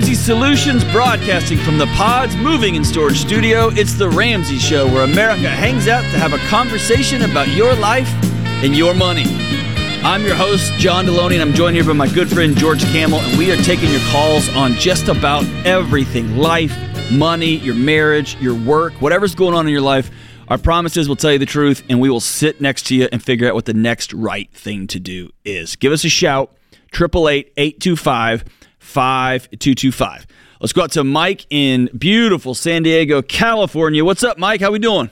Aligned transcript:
Ramsey 0.00 0.14
Solutions, 0.14 0.82
broadcasting 0.92 1.58
from 1.58 1.76
the 1.76 1.84
Pods 1.88 2.34
Moving 2.34 2.74
and 2.74 2.86
Storage 2.86 3.18
Studio, 3.18 3.68
it's 3.68 3.92
The 3.92 4.08
Ramsey 4.08 4.56
Show, 4.56 4.86
where 4.86 5.04
America 5.04 5.50
hangs 5.50 5.88
out 5.88 6.00
to 6.04 6.18
have 6.18 6.32
a 6.32 6.38
conversation 6.48 7.20
about 7.20 7.48
your 7.48 7.74
life 7.74 8.08
and 8.64 8.74
your 8.74 8.94
money. 8.94 9.24
I'm 10.02 10.24
your 10.24 10.36
host, 10.36 10.72
John 10.78 11.04
Delony, 11.04 11.34
and 11.34 11.42
I'm 11.42 11.52
joined 11.52 11.76
here 11.76 11.84
by 11.84 11.92
my 11.92 12.08
good 12.08 12.30
friend 12.30 12.56
George 12.56 12.82
Kamel, 12.84 13.20
and 13.20 13.36
we 13.36 13.52
are 13.52 13.58
taking 13.58 13.90
your 13.90 14.00
calls 14.08 14.48
on 14.56 14.72
just 14.72 15.08
about 15.08 15.44
everything 15.66 16.38
life, 16.38 16.74
money, 17.12 17.56
your 17.56 17.74
marriage, 17.74 18.40
your 18.40 18.54
work, 18.54 18.94
whatever's 19.02 19.34
going 19.34 19.54
on 19.54 19.66
in 19.66 19.72
your 19.72 19.82
life. 19.82 20.10
Our 20.48 20.56
promises 20.56 21.10
will 21.10 21.16
tell 21.16 21.32
you 21.32 21.38
the 21.38 21.44
truth, 21.44 21.82
and 21.90 22.00
we 22.00 22.08
will 22.08 22.20
sit 22.20 22.58
next 22.58 22.86
to 22.86 22.96
you 22.96 23.06
and 23.12 23.22
figure 23.22 23.46
out 23.46 23.54
what 23.54 23.66
the 23.66 23.74
next 23.74 24.14
right 24.14 24.50
thing 24.54 24.86
to 24.86 24.98
do 24.98 25.28
is. 25.44 25.76
Give 25.76 25.92
us 25.92 26.06
a 26.06 26.08
shout, 26.08 26.56
888 26.94 27.52
825 27.58 28.59
5225. 28.90 30.26
Let's 30.60 30.72
go 30.72 30.82
out 30.82 30.92
to 30.92 31.04
Mike 31.04 31.46
in 31.48 31.88
beautiful 31.96 32.54
San 32.54 32.82
Diego, 32.82 33.22
California. 33.22 34.04
What's 34.04 34.22
up, 34.22 34.36
Mike? 34.36 34.60
How 34.60 34.70
we 34.70 34.78
doing? 34.78 35.10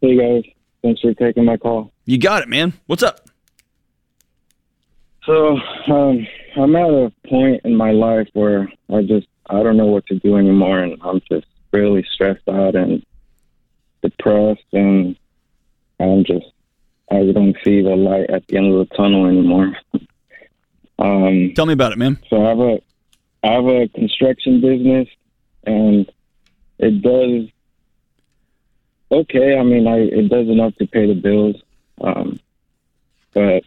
Hey, 0.00 0.16
guys. 0.16 0.44
Thanks 0.82 1.00
for 1.00 1.12
taking 1.14 1.44
my 1.44 1.56
call. 1.56 1.90
You 2.04 2.18
got 2.18 2.42
it, 2.42 2.48
man. 2.48 2.72
What's 2.86 3.02
up? 3.02 3.28
So, 5.26 5.58
um, 5.88 6.26
I'm 6.56 6.76
at 6.76 6.88
a 6.88 7.12
point 7.26 7.62
in 7.64 7.74
my 7.76 7.90
life 7.90 8.28
where 8.32 8.70
I 8.92 9.02
just, 9.02 9.26
I 9.50 9.62
don't 9.62 9.76
know 9.76 9.86
what 9.86 10.06
to 10.06 10.18
do 10.20 10.36
anymore, 10.36 10.78
and 10.78 10.96
I'm 11.02 11.20
just 11.30 11.46
really 11.72 12.06
stressed 12.12 12.48
out 12.48 12.76
and 12.76 13.04
depressed, 14.02 14.64
and 14.72 15.16
I'm 15.98 16.24
just, 16.24 16.46
I 17.10 17.30
don't 17.32 17.56
see 17.64 17.82
the 17.82 17.96
light 17.96 18.30
at 18.30 18.46
the 18.46 18.56
end 18.56 18.72
of 18.72 18.88
the 18.88 18.94
tunnel 18.94 19.26
anymore. 19.26 19.76
Um, 20.98 21.52
Tell 21.54 21.66
me 21.66 21.72
about 21.74 21.92
it, 21.92 21.98
man. 21.98 22.18
so 22.28 22.44
I 22.44 22.48
have 22.48 22.58
a, 22.58 22.78
I 23.44 23.52
have 23.52 23.66
a 23.66 23.88
construction 23.88 24.60
business, 24.60 25.08
and 25.64 26.10
it 26.78 27.02
does 27.02 27.48
okay. 29.10 29.56
I 29.56 29.62
mean, 29.62 29.86
I 29.86 29.98
it 29.98 30.28
does 30.28 30.48
enough 30.48 30.74
to 30.76 30.86
pay 30.86 31.06
the 31.06 31.14
bills, 31.14 31.56
um, 32.00 32.40
but 33.32 33.62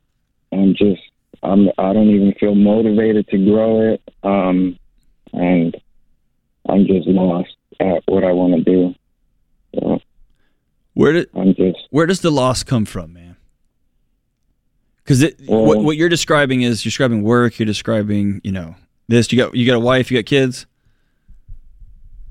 I'm 0.52 0.76
just, 0.76 1.02
I'm, 1.44 1.70
I 1.78 1.94
don't 1.94 2.10
even 2.10 2.34
feel 2.40 2.56
motivated 2.56 3.28
to 3.30 3.38
grow 3.38 3.94
it, 3.94 4.02
um, 4.24 4.78
and 5.32 5.76
I'm 6.68 6.86
just 6.86 7.08
lost 7.08 7.56
at 7.80 8.04
what 8.08 8.24
I 8.26 8.34
want 8.34 8.54
to 8.56 8.64
do. 8.64 8.96
So 9.76 10.02
Where 10.94 11.14
did 11.14 11.30
I'm 11.34 11.56
just, 11.56 11.80
where 11.92 12.06
does 12.06 12.20
the 12.20 12.32
loss 12.32 12.64
come 12.64 12.84
from, 12.86 13.14
man? 13.14 13.31
Because 15.04 15.26
Well- 15.48 15.66
what 15.66 15.84
what 15.84 15.98
you're 15.98 16.10
describing 16.10 16.62
is 16.62 16.84
you're 16.86 16.90
describing 16.90 17.24
work. 17.24 17.60
You're 17.60 17.66
describing 17.66 18.42
you 18.44 18.52
know 18.52 18.76
this. 19.08 19.32
You 19.32 19.38
got 19.38 19.56
you 19.56 19.66
got 19.66 19.76
a 19.76 19.80
wife. 19.80 20.12
You 20.12 20.18
got 20.18 20.26
kids. 20.26 20.66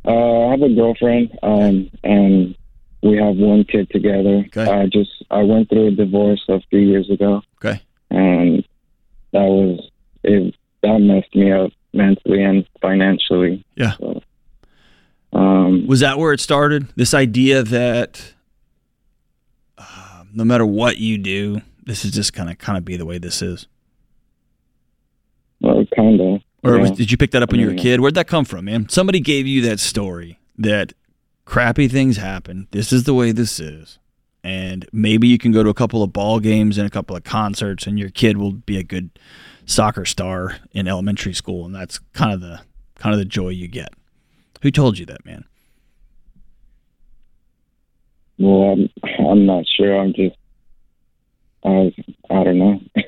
uh, 0.06 0.46
I 0.46 0.50
have 0.52 0.62
a 0.62 0.74
girlfriend, 0.74 1.38
um, 1.42 1.90
and 2.02 2.54
we 3.02 3.16
have 3.18 3.36
one 3.36 3.64
kid 3.64 3.88
together. 3.90 4.44
Okay. 4.46 4.64
I 4.64 4.86
just, 4.86 5.10
I 5.30 5.42
went 5.42 5.68
through 5.68 5.88
a 5.88 5.90
divorce 5.90 6.42
a 6.48 6.60
few 6.70 6.80
years 6.80 7.08
ago. 7.10 7.42
Okay. 7.62 7.80
and 8.10 8.64
that 9.32 9.42
was 9.44 9.88
it. 10.24 10.54
That 10.82 10.98
messed 11.00 11.34
me 11.34 11.52
up 11.52 11.70
mentally 11.92 12.42
and 12.42 12.66
financially. 12.80 13.64
Yeah. 13.76 13.92
So, 13.98 14.22
um, 15.32 15.86
Was 15.86 16.00
that 16.00 16.18
where 16.18 16.32
it 16.32 16.40
started? 16.40 16.88
This 16.96 17.12
idea 17.14 17.62
that 17.62 18.32
uh, 19.78 20.24
no 20.32 20.44
matter 20.44 20.64
what 20.66 20.96
you 20.98 21.18
do, 21.18 21.60
this 21.90 22.04
is 22.04 22.12
just 22.12 22.32
kind 22.32 22.48
of 22.48 22.56
kind 22.58 22.78
of 22.78 22.84
be 22.84 22.96
the 22.96 23.04
way 23.04 23.18
this 23.18 23.42
is. 23.42 23.66
well, 25.60 25.84
kind 25.96 26.20
of. 26.20 26.40
Or 26.62 26.76
yeah. 26.76 26.82
was, 26.82 26.92
did 26.92 27.10
you 27.10 27.16
pick 27.16 27.32
that 27.32 27.42
up 27.42 27.50
when 27.50 27.58
you 27.58 27.66
were 27.66 27.72
a 27.72 27.76
mm. 27.76 27.80
kid? 27.80 28.00
Where'd 28.00 28.14
that 28.14 28.28
come 28.28 28.44
from, 28.44 28.66
man? 28.66 28.88
Somebody 28.88 29.18
gave 29.18 29.46
you 29.46 29.60
that 29.62 29.80
story 29.80 30.38
that 30.56 30.92
crappy 31.46 31.88
things 31.88 32.16
happen. 32.16 32.68
This 32.70 32.92
is 32.92 33.04
the 33.04 33.14
way 33.14 33.32
this 33.32 33.58
is. 33.58 33.98
And 34.44 34.86
maybe 34.92 35.26
you 35.26 35.36
can 35.36 35.50
go 35.50 35.64
to 35.64 35.68
a 35.68 35.74
couple 35.74 36.02
of 36.02 36.12
ball 36.12 36.38
games 36.38 36.78
and 36.78 36.86
a 36.86 36.90
couple 36.90 37.16
of 37.16 37.24
concerts 37.24 37.86
and 37.86 37.98
your 37.98 38.10
kid 38.10 38.36
will 38.36 38.52
be 38.52 38.78
a 38.78 38.84
good 38.84 39.10
soccer 39.66 40.04
star 40.04 40.58
in 40.72 40.86
elementary 40.86 41.34
school 41.34 41.64
and 41.66 41.74
that's 41.74 41.98
kind 42.12 42.32
of 42.32 42.40
the 42.40 42.60
kind 42.94 43.12
of 43.14 43.18
the 43.18 43.24
joy 43.24 43.48
you 43.48 43.66
get. 43.66 43.92
Who 44.62 44.70
told 44.70 44.98
you 44.98 45.06
that, 45.06 45.26
man? 45.26 45.44
Well, 48.38 48.72
I'm, 48.72 48.88
I'm 49.26 49.46
not 49.46 49.64
sure. 49.76 49.98
I'm 49.98 50.12
just, 50.14 50.36
I, 51.64 51.92
I 52.30 52.44
don't 52.44 52.58
know. 52.58 52.80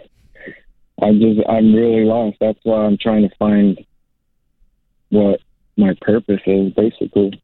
I'm 1.02 1.18
just, 1.20 1.40
I'm 1.48 1.74
really 1.74 2.04
lost. 2.04 2.36
That's 2.40 2.58
why 2.62 2.84
I'm 2.84 2.96
trying 2.98 3.28
to 3.28 3.34
find 3.36 3.78
what 5.10 5.40
my 5.76 5.94
purpose 6.00 6.40
is, 6.46 6.72
basically. 6.74 7.42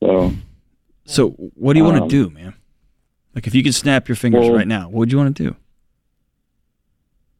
So, 0.00 0.32
So, 1.04 1.30
what 1.54 1.74
do 1.74 1.78
you 1.80 1.84
want 1.84 1.96
to 1.98 2.02
Um, 2.04 2.08
do, 2.08 2.30
man? 2.30 2.54
Like 3.34 3.46
if 3.46 3.54
you 3.54 3.62
could 3.62 3.74
snap 3.74 4.08
your 4.08 4.16
fingers 4.16 4.46
well- 4.46 4.54
right 4.56 4.66
now, 4.68 4.84
what 4.88 4.98
would 5.00 5.12
you 5.12 5.18
want 5.18 5.36
to 5.36 5.42
do? 5.50 5.56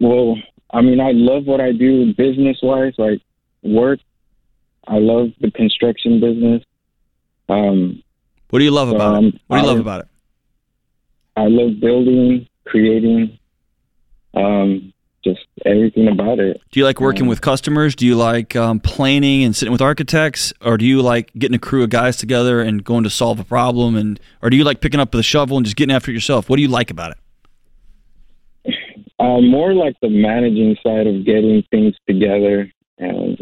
well, 0.00 0.36
I 0.72 0.80
mean, 0.80 1.00
I 1.00 1.12
love 1.12 1.44
what 1.46 1.60
I 1.60 1.70
do 1.72 2.12
business 2.14 2.58
wise, 2.62 2.94
like 2.98 3.20
work. 3.62 4.00
I 4.88 4.98
love 4.98 5.28
the 5.40 5.50
construction 5.52 6.18
business. 6.20 6.62
Um, 7.48 8.02
What 8.50 8.58
do 8.58 8.64
you 8.64 8.70
love 8.72 8.88
about 8.88 9.14
it? 9.14 9.18
Um, 9.18 9.38
What 9.46 9.58
do 9.58 9.62
you 9.62 9.68
love 9.68 9.78
about 9.80 10.00
it? 10.00 10.08
I 11.36 11.46
love 11.46 11.80
building, 11.80 12.46
creating, 12.66 13.38
um, 14.34 14.92
just 15.24 15.40
everything 15.64 16.08
about 16.08 16.40
it. 16.40 16.60
Do 16.72 16.80
you 16.80 16.84
like 16.84 17.00
working 17.00 17.22
Um, 17.22 17.28
with 17.28 17.40
customers? 17.40 17.94
Do 17.94 18.04
you 18.06 18.16
like 18.16 18.56
um, 18.56 18.80
planning 18.80 19.44
and 19.44 19.54
sitting 19.54 19.72
with 19.72 19.80
architects, 19.80 20.52
or 20.60 20.76
do 20.76 20.84
you 20.84 21.00
like 21.00 21.32
getting 21.38 21.54
a 21.54 21.60
crew 21.60 21.84
of 21.84 21.90
guys 21.90 22.16
together 22.16 22.60
and 22.60 22.82
going 22.82 23.04
to 23.04 23.10
solve 23.10 23.38
a 23.38 23.44
problem? 23.44 23.94
And 23.96 24.18
or 24.42 24.50
do 24.50 24.56
you 24.56 24.64
like 24.64 24.80
picking 24.80 25.00
up 25.00 25.12
the 25.12 25.22
shovel 25.22 25.56
and 25.56 25.64
just 25.64 25.76
getting 25.76 25.94
after 25.94 26.10
it 26.10 26.14
yourself? 26.14 26.50
What 26.50 26.56
do 26.56 26.62
you 26.62 26.68
like 26.68 26.90
about 26.90 27.12
it? 27.12 27.18
Uh, 29.18 29.40
more 29.40 29.72
like 29.72 29.94
the 30.02 30.08
managing 30.08 30.76
side 30.82 31.06
of 31.06 31.24
getting 31.24 31.62
things 31.70 31.94
together 32.08 32.68
and 32.98 33.40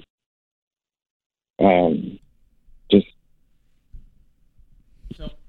um, 1.58 2.18
just 2.90 3.06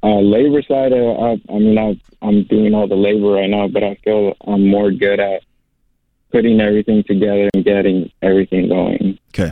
uh, 0.04 0.20
labor 0.20 0.62
side. 0.64 0.94
Uh, 0.94 1.14
I, 1.14 1.42
I 1.50 1.60
mean, 1.60 1.78
I, 1.78 2.00
I'm 2.22 2.44
doing 2.44 2.74
all 2.74 2.88
the 2.88 2.96
labor 2.96 3.32
right 3.32 3.50
now, 3.50 3.68
but 3.68 3.84
I 3.84 3.96
feel 4.04 4.34
I'm 4.48 4.68
more 4.68 4.92
good 4.92 5.20
at 5.20 5.44
putting 6.32 6.60
everything 6.62 7.04
together 7.04 7.50
and 7.54 7.64
getting 7.64 8.12
everything 8.22 8.70
going. 8.70 9.20
Okay. 9.30 9.52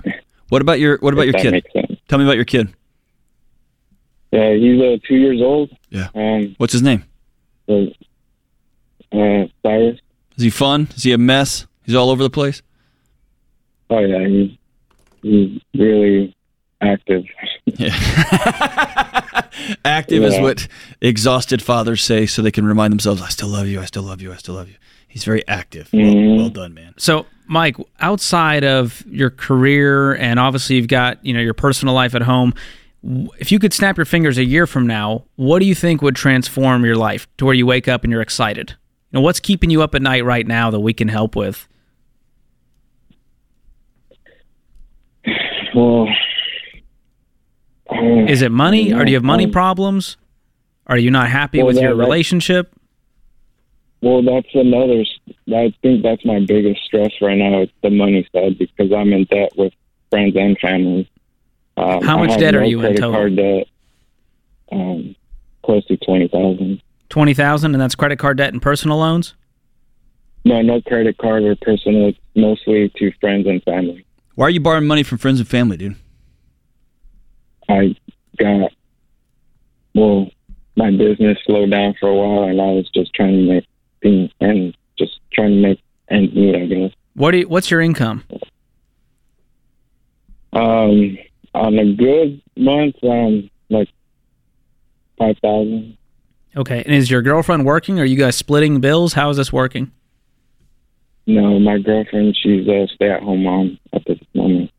What 0.49 0.61
about 0.61 0.79
your 0.79 0.97
What 0.99 1.13
about 1.13 1.27
your 1.27 1.33
kid? 1.33 1.65
Tell 2.07 2.17
me 2.17 2.25
about 2.25 2.35
your 2.35 2.45
kid. 2.45 2.73
Yeah, 4.31 4.53
he's 4.53 4.81
uh, 4.81 4.97
two 5.07 5.15
years 5.15 5.41
old. 5.41 5.69
Yeah. 5.89 6.09
Um, 6.15 6.55
What's 6.57 6.73
his 6.73 6.81
name? 6.81 7.03
so, 7.67 7.87
uh, 9.11 9.45
Cyrus. 9.63 9.99
Is 10.37 10.43
he 10.43 10.49
fun? 10.49 10.87
Is 10.95 11.03
he 11.03 11.11
a 11.11 11.17
mess? 11.17 11.67
He's 11.83 11.95
all 11.95 12.09
over 12.09 12.23
the 12.23 12.29
place. 12.29 12.61
Oh 13.89 13.99
yeah, 13.99 14.27
he's 14.27 14.51
he's 15.21 15.61
really 15.73 16.35
active. 16.81 17.23
Yeah. 17.65 17.95
Active 19.85 20.23
is 20.23 20.39
what 20.39 20.67
exhausted 21.01 21.61
fathers 21.61 22.01
say, 22.01 22.25
so 22.25 22.41
they 22.41 22.51
can 22.51 22.65
remind 22.65 22.91
themselves, 22.91 23.21
"I 23.21 23.29
still 23.29 23.49
love 23.49 23.67
you. 23.67 23.79
I 23.81 23.85
still 23.85 24.03
love 24.03 24.21
you. 24.21 24.31
I 24.31 24.35
still 24.37 24.55
love 24.55 24.69
you." 24.69 24.75
He's 25.07 25.23
very 25.23 25.45
active. 25.47 25.89
Well, 25.91 26.01
Mhm. 26.03 26.37
well 26.37 26.49
done, 26.49 26.73
man. 26.73 26.93
So, 26.97 27.25
Mike, 27.47 27.75
outside 27.99 28.63
of 28.63 29.03
your 29.09 29.29
career 29.31 30.15
and 30.15 30.39
obviously 30.39 30.75
you've 30.77 30.87
got, 30.87 31.23
you 31.25 31.33
know, 31.33 31.39
your 31.41 31.53
personal 31.55 31.93
life 31.93 32.15
at 32.15 32.21
home, 32.23 32.53
if 33.39 33.51
you 33.51 33.59
could 33.59 33.73
snap 33.73 33.97
your 33.97 34.05
fingers 34.05 34.37
a 34.37 34.43
year 34.45 34.65
from 34.67 34.85
now, 34.87 35.23
what 35.35 35.59
do 35.59 35.65
you 35.65 35.75
think 35.75 36.01
would 36.01 36.15
transform 36.15 36.85
your 36.85 36.95
life 36.95 37.27
to 37.37 37.45
where 37.45 37.55
you 37.55 37.65
wake 37.65 37.87
up 37.87 38.03
and 38.03 38.11
you're 38.11 38.21
excited? 38.21 38.71
You 39.11 39.17
know, 39.17 39.21
what's 39.21 39.39
keeping 39.39 39.69
you 39.71 39.81
up 39.81 39.95
at 39.95 40.01
night 40.01 40.23
right 40.23 40.45
now 40.47 40.69
that 40.71 40.79
we 40.79 40.93
can 40.93 41.07
help 41.07 41.35
with? 41.35 41.67
Well, 45.75 46.07
Is 47.91 48.41
it 48.41 48.51
money 48.51 48.93
or 48.93 49.03
do 49.05 49.11
you 49.11 49.17
have 49.17 49.23
money 49.23 49.47
problems? 49.47 50.17
Are 50.87 50.97
you 50.97 51.11
not 51.11 51.29
happy 51.29 51.59
Well, 51.59 51.67
with 51.67 51.75
your 51.77 51.91
that- 51.91 51.97
that- 51.97 52.03
relationship? 52.03 52.73
Well, 54.01 54.21
that's 54.21 54.47
another. 54.53 55.01
s- 55.01 55.35
I 55.53 55.73
think 55.81 56.03
that's 56.03 56.23
my 56.23 56.39
biggest 56.39 56.81
stress 56.85 57.11
right 57.21 57.37
now. 57.37 57.59
It's 57.61 57.71
the 57.83 57.89
money 57.89 58.25
side 58.33 58.57
because 58.57 58.91
I'm 58.93 59.11
in 59.11 59.25
debt 59.25 59.51
with 59.57 59.73
friends 60.09 60.35
and 60.37 60.57
family. 60.59 61.09
Um, 61.75 62.01
How 62.03 62.17
much 62.17 62.31
have 62.31 62.39
debt 62.39 62.55
are 62.55 62.63
you 62.63 62.79
in 62.81 62.95
total? 62.95 63.11
Card 63.11 63.35
debt, 63.35 63.67
um, 64.71 65.15
close 65.63 65.85
to 65.87 65.97
twenty 65.97 66.27
thousand. 66.29 66.81
20000 67.09 67.73
and 67.73 67.81
that's 67.81 67.95
credit 67.95 68.19
card 68.19 68.37
debt 68.37 68.53
and 68.53 68.61
personal 68.61 68.97
loans? 68.99 69.33
No, 70.45 70.61
no 70.61 70.79
credit 70.81 71.17
card 71.17 71.43
or 71.43 71.55
personal. 71.55 72.07
It's 72.09 72.19
mostly 72.35 72.89
to 72.97 73.11
friends 73.19 73.47
and 73.47 73.61
family. 73.63 74.05
Why 74.35 74.45
are 74.45 74.49
you 74.51 74.59
borrowing 74.61 74.87
money 74.87 75.03
from 75.03 75.17
friends 75.17 75.39
and 75.39 75.47
family, 75.49 75.75
dude? 75.75 75.95
I 77.69 77.95
got 78.37 78.71
well, 79.95 80.29
my 80.75 80.91
business 80.91 81.37
slowed 81.45 81.71
down 81.71 81.95
for 81.99 82.09
a 82.09 82.15
while, 82.15 82.49
and 82.49 82.59
I 82.59 82.65
was 82.65 82.89
just 82.93 83.13
trying 83.13 83.37
to 83.37 83.53
make 83.53 83.65
things 84.01 84.31
and 84.39 84.75
just 84.97 85.19
trying 85.31 85.51
to 85.51 85.61
make 85.61 85.81
ends 86.09 86.33
meet. 86.33 86.55
I 86.55 86.65
guess. 86.65 86.91
What 87.13 87.31
do 87.31 87.39
you, 87.39 87.47
what's 87.47 87.71
your 87.71 87.81
income? 87.81 88.23
Um, 90.51 91.17
on 91.53 91.77
a 91.77 91.93
good 91.93 92.41
month, 92.57 92.95
um, 93.03 93.49
like 93.69 93.89
five 95.17 95.37
thousand. 95.41 95.97
Okay. 96.55 96.83
And 96.83 96.95
is 96.95 97.11
your 97.11 97.21
girlfriend 97.21 97.65
working? 97.65 97.99
Are 97.99 98.05
you 98.05 98.17
guys 98.17 98.35
splitting 98.35 98.81
bills? 98.81 99.13
How 99.13 99.29
is 99.29 99.37
this 99.37 99.53
working? 99.53 99.91
No, 101.27 101.59
my 101.59 101.77
girlfriend, 101.77 102.35
she's 102.41 102.67
a 102.67 102.87
stay-at-home 102.95 103.43
mom 103.43 103.77
at 103.93 104.03
this 104.07 104.17
moment. 104.33 104.71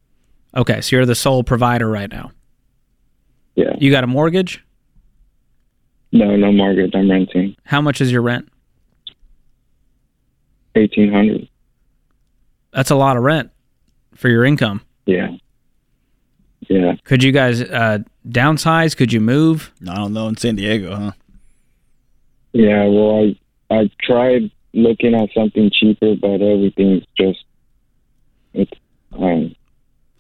Okay, 0.57 0.81
so 0.81 0.97
you're 0.97 1.07
the 1.07 1.15
sole 1.15 1.45
provider 1.45 1.89
right 1.89 2.11
now. 2.11 2.33
Yeah. 3.55 3.75
You 3.79 3.91
got 3.91 4.05
a 4.05 4.07
mortgage? 4.07 4.65
No, 6.13 6.37
no 6.37 6.51
mortgage. 6.53 6.93
I'm 6.95 7.11
renting 7.11 7.55
How 7.65 7.81
much 7.81 8.01
is 8.01 8.11
your 8.11 8.23
rent? 8.23 8.49
eighteen 10.75 11.13
hundred. 11.13 11.49
That's 12.73 12.91
a 12.91 12.95
lot 12.97 13.17
of 13.17 13.23
rent 13.23 13.51
for 14.15 14.29
your 14.29 14.45
income. 14.45 14.81
Yeah. 15.07 15.29
Yeah. 16.69 16.95
Could 17.05 17.23
you 17.25 17.33
guys 17.33 17.61
uh, 17.63 17.99
downsize? 18.29 18.97
Could 18.97 19.13
you 19.13 19.21
move? 19.21 19.73
I 19.89 19.95
don't 19.97 20.13
know 20.13 20.29
in 20.29 20.37
San 20.37 20.55
Diego, 20.57 20.95
huh? 20.95 21.13
Yeah. 22.53 22.85
Well, 22.87 23.35
I 23.71 23.75
I 23.75 23.91
tried 24.03 24.51
looking 24.73 25.15
at 25.15 25.29
something 25.35 25.71
cheaper, 25.73 26.15
but 26.15 26.41
everything's 26.41 27.05
just 27.17 27.45
it's 28.55 28.73
um 29.13 29.55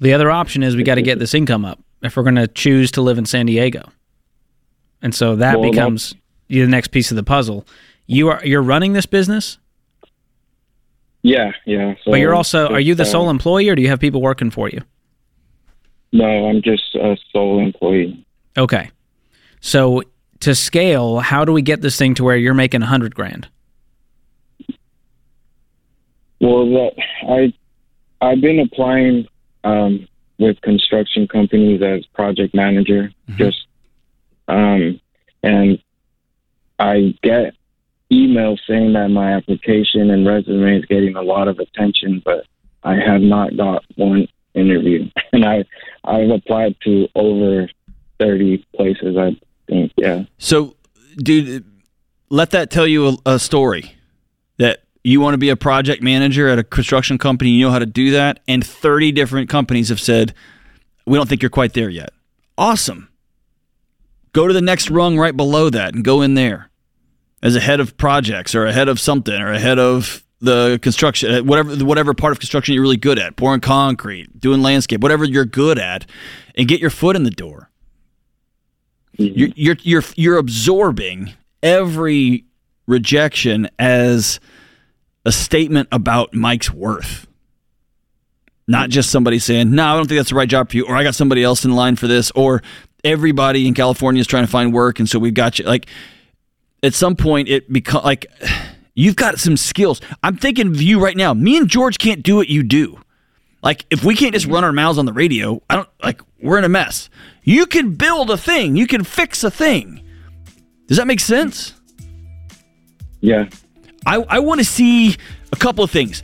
The 0.01 0.13
other 0.13 0.31
option 0.31 0.63
is 0.63 0.75
we 0.77 0.83
got 0.83 0.97
to 0.97 1.03
get 1.03 1.19
this 1.21 1.35
income 1.35 1.65
up 1.65 1.79
if 2.03 2.17
we're 2.17 2.23
going 2.23 2.37
to 2.37 2.49
choose 2.49 2.91
to 2.93 3.03
live 3.03 3.19
in 3.19 3.27
San 3.27 3.47
Diego. 3.47 3.91
And 5.03 5.15
so 5.15 5.37
that 5.37 5.61
Well, 5.61 5.71
becomes 5.71 6.15
the 6.49 6.67
next 6.67 6.89
piece 6.89 7.11
of 7.11 7.17
the 7.17 7.23
puzzle. 7.23 7.67
You 8.07 8.29
are 8.29 8.45
you're 8.45 8.63
running 8.63 8.93
this 8.93 9.07
business, 9.07 9.59
yeah 11.23 11.53
yeah. 11.65 11.95
So 12.05 12.13
but 12.13 12.21
you're 12.21 12.35
also 12.35 12.69
are 12.69 12.81
you 12.81 12.95
the 12.95 13.03
uh, 13.03 13.07
sole 13.07 13.31
employee 13.31 13.69
or 13.69 13.75
do 13.75 13.83
you 13.83 13.89
have 13.89 14.01
people 14.01 14.21
working 14.21 14.51
for 14.51 14.69
you? 14.69 14.81
No, 16.13 16.47
I'm 16.49 16.61
just 16.63 16.95
a 16.97 17.17
sole 17.33 17.61
employee. 17.61 18.25
Okay. 18.57 18.91
So 19.61 20.03
to 20.41 20.55
scale, 20.55 21.19
how 21.21 21.45
do 21.45 21.53
we 21.53 21.63
get 21.63 21.83
this 21.83 21.97
thing 21.97 22.15
to 22.15 22.25
where 22.25 22.37
you're 22.37 22.55
making 22.55 22.83
a 22.83 22.87
hundred 22.87 23.15
grand? 23.15 23.49
Well, 26.41 26.67
that 26.71 26.93
I 27.29 27.53
I've 28.21 28.41
been 28.41 28.59
applying 28.61 29.27
um, 29.65 30.09
with 30.41 30.61
construction 30.63 31.29
companies 31.29 31.83
as 31.83 32.05
project 32.07 32.55
manager, 32.55 33.13
just 33.37 33.67
um, 34.49 35.01
and 35.43 35.79
I 36.79 37.15
get 37.23 37.55
emails 38.11 38.59
saying 38.67 38.95
that 38.95 39.09
my 39.09 39.35
application 39.35 40.11
and 40.11 40.27
resume 40.27 40.79
is 40.79 40.85
getting 40.87 41.15
a 41.15 41.23
lot 41.23 41.47
of 41.47 41.59
attention, 41.59 42.23
but 42.25 42.47
I 42.83 42.95
have 42.95 43.21
not 43.21 43.57
got 43.57 43.85
one 43.97 44.27
interview, 44.55 45.09
and 45.33 45.45
I 45.45 45.65
I've 46.05 46.31
applied 46.31 46.75
to 46.85 47.07
over 47.15 47.69
thirty 48.19 48.67
places. 48.75 49.17
I 49.17 49.39
think, 49.69 49.93
yeah. 49.97 50.25
So, 50.39 50.75
dude, 51.19 51.65
let 52.31 52.51
that 52.51 52.71
tell 52.71 52.87
you 52.87 53.09
a, 53.09 53.35
a 53.35 53.39
story 53.39 53.95
you 55.03 55.21
want 55.21 55.35
to 55.35 55.39
be 55.39 55.49
a 55.49 55.57
project 55.57 56.03
manager 56.03 56.49
at 56.49 56.59
a 56.59 56.65
construction 56.65 57.19
company, 57.19 57.51
you 57.51 57.67
know 57.67 57.73
how 57.73 57.79
to 57.79 57.87
do 57.87 58.11
that, 58.13 58.41
and 58.47 58.65
30 58.65 59.13
different 59.13 59.49
companies 59.49 59.89
have 59.89 60.01
said, 60.01 60.35
we 61.07 61.17
don't 61.17 61.29
think 61.29 61.43
you're 61.43 61.51
quite 61.51 61.73
there 61.73 61.89
yet. 61.89 62.11
Awesome. 62.59 63.09
Go 64.33 64.47
to 64.47 64.55
the 64.55 64.61
next 64.61 64.91
rung 64.91 65.19
right 65.19 65.37
below 65.37 65.71
that 65.71 65.95
and 65.95 66.05
go 66.05 66.23
in 66.23 66.35
there 66.35 66.71
as 67.43 67.57
a 67.57 67.61
head 67.61 67.81
of 67.81 67.97
projects 67.97 68.55
or 68.55 68.67
a 68.67 68.73
head 68.73 68.89
of 68.89 69.01
something 69.01 69.41
or 69.41 69.53
a 69.53 69.59
head 69.59 69.79
of 69.79 70.25
the 70.41 70.79
construction, 70.83 71.35
uh, 71.35 71.43
whatever 71.43 71.85
whatever 71.85 72.15
part 72.15 72.33
of 72.33 72.39
construction 72.39 72.75
you're 72.75 72.83
really 72.83 72.97
good 72.97 73.19
at, 73.19 73.37
pouring 73.37 73.61
concrete, 73.61 74.41
doing 74.41 74.63
landscape, 74.63 75.01
whatever 75.01 75.25
you're 75.25 75.45
good 75.45 75.79
at, 75.79 76.07
and 76.55 76.69
get 76.69 76.81
your 76.81 76.91
foot 76.91 77.17
in 77.17 77.25
the 77.25 77.31
door 77.31 77.71
you're 79.21 79.49
you're 79.55 79.77
you're 79.83 80.03
you're 80.17 80.39
absorbing 80.39 81.33
every 81.63 82.45
rejection 82.87 83.69
as 83.79 84.41
a 85.25 85.33
statement 85.33 85.89
about 85.93 86.35
Mike's 86.35 86.73
worth. 86.73 87.27
Not 88.67 88.91
just 88.91 89.11
somebody 89.11 89.39
saying, 89.39 89.71
"No, 89.73 89.85
I 89.85 89.97
don't 89.97 90.07
think 90.07 90.19
that's 90.19 90.31
the 90.31 90.37
right 90.37 90.49
job 90.49 90.71
for 90.71 90.77
you," 90.77 90.87
or 90.87 90.97
"I 90.97 91.03
got 91.03 91.15
somebody 91.15 91.43
else 91.43 91.65
in 91.65 91.73
line 91.73 91.97
for 91.97 92.07
this," 92.07 92.31
or 92.35 92.63
"Everybody 93.03 93.67
in 93.67 93.75
California 93.75 94.21
is 94.21 94.27
trying 94.27 94.45
to 94.45 94.51
find 94.51 94.73
work, 94.73 94.99
and 94.99 95.09
so 95.09 95.19
we've 95.19 95.35
got 95.35 95.59
you." 95.59 95.65
Like, 95.65 95.87
at 96.83 96.95
some 96.95 97.17
point, 97.17 97.49
it 97.49 97.73
become 97.73 98.05
like 98.05 98.27
you've 98.95 99.17
got 99.17 99.39
some 99.41 99.57
skills. 99.57 100.01
I'm 100.23 100.37
thinking 100.37 100.69
of 100.69 100.81
you 100.81 101.01
right 101.01 101.17
now. 101.17 101.35
Me 101.35 101.57
and 101.57 101.69
George 101.69 101.99
can't 101.99 102.23
do 102.23 102.37
what 102.37 102.49
you 102.49 102.63
do. 102.63 103.01
Like, 103.63 103.85
if 103.91 104.05
we 104.05 104.15
can't 104.15 104.33
just 104.33 104.47
mm-hmm. 104.47 104.55
run 104.55 104.65
our 104.65 104.73
mouths 104.73 104.99
on 104.99 105.05
the 105.05 105.13
radio, 105.13 105.61
I 105.69 105.77
don't 105.77 105.89
like 106.03 106.23
we're 106.41 106.59
in 106.59 106.65
a 106.65 106.69
mess. 106.69 107.11
You 107.43 107.67
can 107.67 107.95
build 107.95 108.31
a 108.31 108.37
thing. 108.37 108.77
You 108.77 108.87
can 108.87 109.05
fix 109.05 109.43
a 109.45 109.51
thing. 109.51 110.03
Does 110.87 110.97
that 110.97 111.07
make 111.07 111.21
sense? 111.21 111.75
Yeah. 113.21 113.49
I, 114.07 114.17
I 114.29 114.39
want 114.41 114.61
to 114.61 114.65
see 114.65 115.17
a 115.53 115.57
couple 115.57 115.85
of 115.85 115.91
things. 115.91 116.23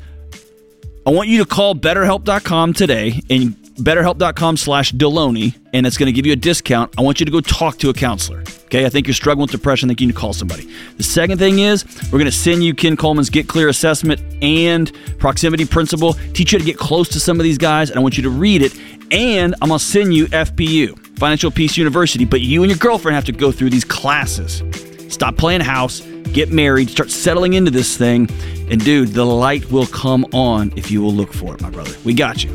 I 1.06 1.10
want 1.10 1.28
you 1.28 1.38
to 1.38 1.46
call 1.46 1.74
betterhelp.com 1.74 2.72
today 2.72 3.20
and 3.30 3.54
betterhelp.com 3.76 4.56
slash 4.56 4.92
Delony, 4.92 5.54
and 5.72 5.86
it's 5.86 5.98
going 5.98 6.06
to 6.06 6.12
give 6.12 6.26
you 6.26 6.32
a 6.32 6.36
discount. 6.36 6.94
I 6.98 7.02
want 7.02 7.20
you 7.20 7.26
to 7.26 7.32
go 7.32 7.40
talk 7.40 7.78
to 7.78 7.90
a 7.90 7.94
counselor. 7.94 8.42
Okay, 8.64 8.86
I 8.86 8.88
think 8.88 9.06
you're 9.06 9.14
struggling 9.14 9.42
with 9.42 9.52
depression. 9.52 9.88
I 9.88 9.90
think 9.90 10.00
you 10.00 10.06
need 10.08 10.14
to 10.14 10.18
call 10.18 10.32
somebody. 10.32 10.68
The 10.96 11.02
second 11.02 11.38
thing 11.38 11.60
is 11.60 11.84
we're 12.04 12.18
going 12.18 12.24
to 12.24 12.32
send 12.32 12.64
you 12.64 12.74
Ken 12.74 12.96
Coleman's 12.96 13.30
Get 13.30 13.48
Clear 13.48 13.68
Assessment 13.68 14.20
and 14.42 14.90
Proximity 15.18 15.64
Principle, 15.64 16.14
teach 16.32 16.52
you 16.52 16.58
to 16.58 16.64
get 16.64 16.78
close 16.78 17.08
to 17.10 17.20
some 17.20 17.38
of 17.38 17.44
these 17.44 17.58
guys, 17.58 17.90
and 17.90 17.98
I 17.98 18.02
want 18.02 18.16
you 18.16 18.22
to 18.24 18.30
read 18.30 18.62
it. 18.62 18.76
And 19.12 19.54
I'm 19.62 19.68
going 19.68 19.78
to 19.78 19.84
send 19.84 20.14
you 20.14 20.26
FPU, 20.26 20.98
Financial 21.18 21.50
Peace 21.50 21.76
University, 21.76 22.24
but 22.24 22.40
you 22.40 22.62
and 22.64 22.70
your 22.70 22.78
girlfriend 22.78 23.14
have 23.14 23.26
to 23.26 23.32
go 23.32 23.52
through 23.52 23.70
these 23.70 23.84
classes. 23.84 24.62
Stop 25.08 25.36
playing 25.36 25.60
house, 25.60 26.00
get 26.32 26.50
married, 26.50 26.90
start 26.90 27.10
settling 27.10 27.54
into 27.54 27.70
this 27.70 27.96
thing, 27.96 28.28
and 28.70 28.84
dude, 28.84 29.10
the 29.10 29.24
light 29.24 29.70
will 29.70 29.86
come 29.86 30.24
on 30.32 30.72
if 30.76 30.90
you 30.90 31.00
will 31.00 31.14
look 31.14 31.32
for 31.32 31.54
it, 31.54 31.62
my 31.62 31.70
brother. 31.70 31.94
We 32.04 32.14
got 32.14 32.44
you. 32.44 32.50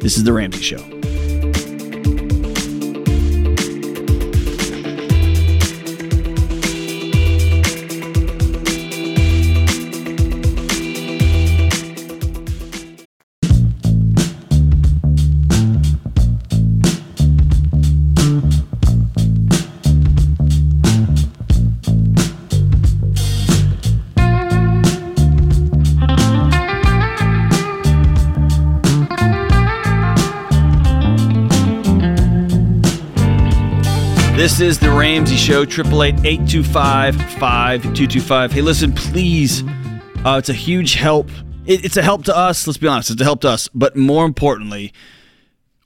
This 0.00 0.16
is 0.16 0.24
The 0.24 0.32
Ramsey 0.32 0.62
Show. 0.62 0.99
Show, 35.50 35.66
888-825-5225. 35.66 38.52
Hey, 38.52 38.62
listen, 38.62 38.92
please, 38.92 39.64
uh, 40.24 40.36
it's 40.38 40.48
a 40.48 40.52
huge 40.52 40.94
help. 40.94 41.28
It, 41.66 41.84
it's 41.84 41.96
a 41.96 42.02
help 42.02 42.22
to 42.26 42.36
us, 42.36 42.68
let's 42.68 42.78
be 42.78 42.86
honest, 42.86 43.10
it's 43.10 43.20
a 43.20 43.24
help 43.24 43.40
to 43.40 43.48
us. 43.48 43.66
But 43.74 43.96
more 43.96 44.24
importantly, 44.24 44.92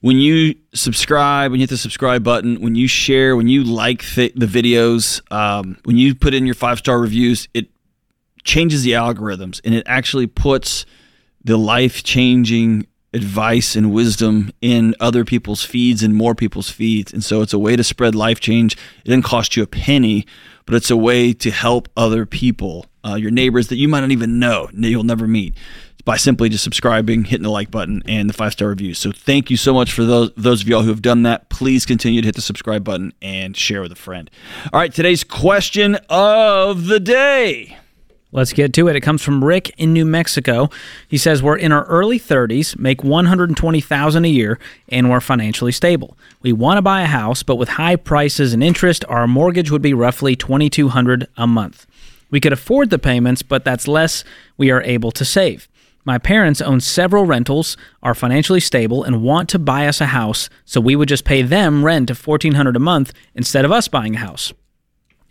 when 0.03 0.19
you 0.19 0.55
subscribe, 0.75 1.51
when 1.51 1.61
you 1.61 1.63
hit 1.63 1.71
the 1.71 1.79
subscribe 1.79 2.23
button, 2.23 2.61
when 2.61 2.75
you 2.75 2.87
share, 2.87 3.37
when 3.37 3.49
you 3.49 3.65
like 3.65 4.03
th- 4.03 4.35
the 4.37 4.45
videos, 4.45 5.23
um, 5.33 5.79
when 5.85 5.97
you 5.97 6.15
put 6.15 6.35
in 6.35 6.45
your 6.45 6.55
five-star 6.55 6.99
reviews, 6.99 7.49
it 7.55 7.69
changes 8.43 8.83
the 8.83 8.93
algorithms 8.93 9.63
and 9.65 9.75
it 9.75 9.85
actually 9.87 10.27
puts 10.27 10.85
the 11.43 11.57
life-changing 11.57 12.87
advice 13.15 13.77
and 13.77 13.93
wisdom 13.93 14.51
in 14.61 14.95
other 15.01 15.25
people's 15.25 15.65
feeds 15.65 16.03
and 16.03 16.15
more 16.15 16.35
people's 16.35 16.69
feeds. 16.69 17.13
And 17.13 17.23
so 17.23 17.41
it's 17.41 17.53
a 17.53 17.59
way 17.59 17.77
to 17.77 17.85
spread 17.85 18.15
life 18.15 18.41
change. 18.41 18.75
It 19.05 19.09
didn't 19.09 19.25
cost 19.25 19.57
you 19.57 19.63
a 19.63 19.67
penny, 19.67 20.27
but 20.67 20.75
it's 20.75 20.91
a 20.91 20.97
way 20.97 21.33
to 21.33 21.51
help 21.51 21.89
other 21.97 22.27
people, 22.27 22.87
uh, 23.07 23.15
your 23.15 23.31
neighbors 23.31 23.69
that 23.69 23.77
you 23.77 23.89
might 23.89 24.01
not 24.01 24.11
even 24.11 24.39
know, 24.39 24.69
you'll 24.73 25.05
never 25.05 25.29
meet, 25.29 25.55
by 26.05 26.17
simply 26.17 26.49
just 26.49 26.65
subscribing, 26.65 27.25
hitting 27.25 27.45
the 27.45 27.51
like 27.51 27.71
button, 27.71 28.03
and 28.07 28.29
the 28.29 28.35
five 28.35 28.53
star 28.53 28.69
reviews. 28.69 28.99
So 28.99 29.13
thank 29.13 29.51
you 29.51 29.57
so 29.57 29.73
much 29.73 29.93
for 29.93 30.05
those 30.05 30.33
those 30.37 30.63
of 30.63 30.69
y'all 30.69 30.83
who 30.83 30.91
have 30.91 31.03
done 31.03 31.23
that. 31.23 31.49
Please 31.49 31.87
continue 31.87 32.21
to 32.21 32.27
hit 32.27 32.35
the 32.35 32.43
subscribe 32.43 32.85
button 32.85 33.13
and 33.23 33.57
share 33.57 33.81
with 33.81 33.93
a 33.93 33.97
friend. 33.97 34.31
All 34.73 34.81
right, 34.81 34.93
today's 34.93 35.25
question 35.25 35.97
of 36.11 36.87
the 36.87 37.01
day. 37.01 37.79
Let's 38.35 38.53
get 38.53 38.73
to 38.73 38.89
it. 38.89 38.97
It 38.97 39.03
comes 39.03 39.23
from 39.23 39.45
Rick 39.45 39.71
in 39.79 39.93
New 39.93 40.05
Mexico. 40.05 40.69
He 41.07 41.17
says 41.17 41.41
we're 41.41 41.57
in 41.57 41.71
our 41.71 41.85
early 41.85 42.19
30s, 42.19 42.77
make 42.77 43.05
120,000 43.05 44.25
a 44.25 44.29
year, 44.29 44.59
and 44.89 45.09
we're 45.09 45.21
financially 45.21 45.71
stable. 45.71 46.17
We 46.43 46.53
want 46.53 46.79
to 46.79 46.83
buy 46.83 47.03
a 47.03 47.07
house, 47.07 47.45
but 47.45 47.55
with 47.55 47.69
high 47.69 47.95
prices 47.95 48.53
and 48.53 48.61
interest, 48.61 49.05
our 49.09 49.29
mortgage 49.29 49.71
would 49.71 49.83
be 49.83 49.95
roughly 49.95 50.35
2200 50.35 51.29
a 51.37 51.47
month. 51.47 51.87
We 52.29 52.41
could 52.41 52.53
afford 52.53 52.91
the 52.91 52.99
payments, 52.99 53.43
but 53.43 53.65
that's 53.65 53.87
less 53.87 54.25
we 54.57 54.73
are 54.73 54.83
able 54.83 55.13
to 55.13 55.25
save. 55.25 55.69
My 56.05 56.19
parents 56.19 56.61
own 56.61 56.81
several 56.81 57.27
rentals, 57.27 57.77
are 58.03 58.17
financially 58.17 58.59
stable, 58.59 59.05
and 59.05 59.23
want 59.23 59.49
to 59.51 59.61
buy 59.61 59.87
us 59.87 60.01
a 60.01 60.07
house, 60.07 60.51
so 60.65 60.81
we 60.81 60.97
would 60.97 61.09
just 61.09 61.25
pay 61.25 61.43
them 61.43 61.85
rent 61.85 62.11
of 62.11 62.27
1,400 62.27 62.75
a 62.75 62.81
month 62.81 63.13
instead 63.37 63.65
of 63.65 63.71
us 63.71 63.87
buying 63.87 64.17
a 64.17 64.19
house. 64.19 64.53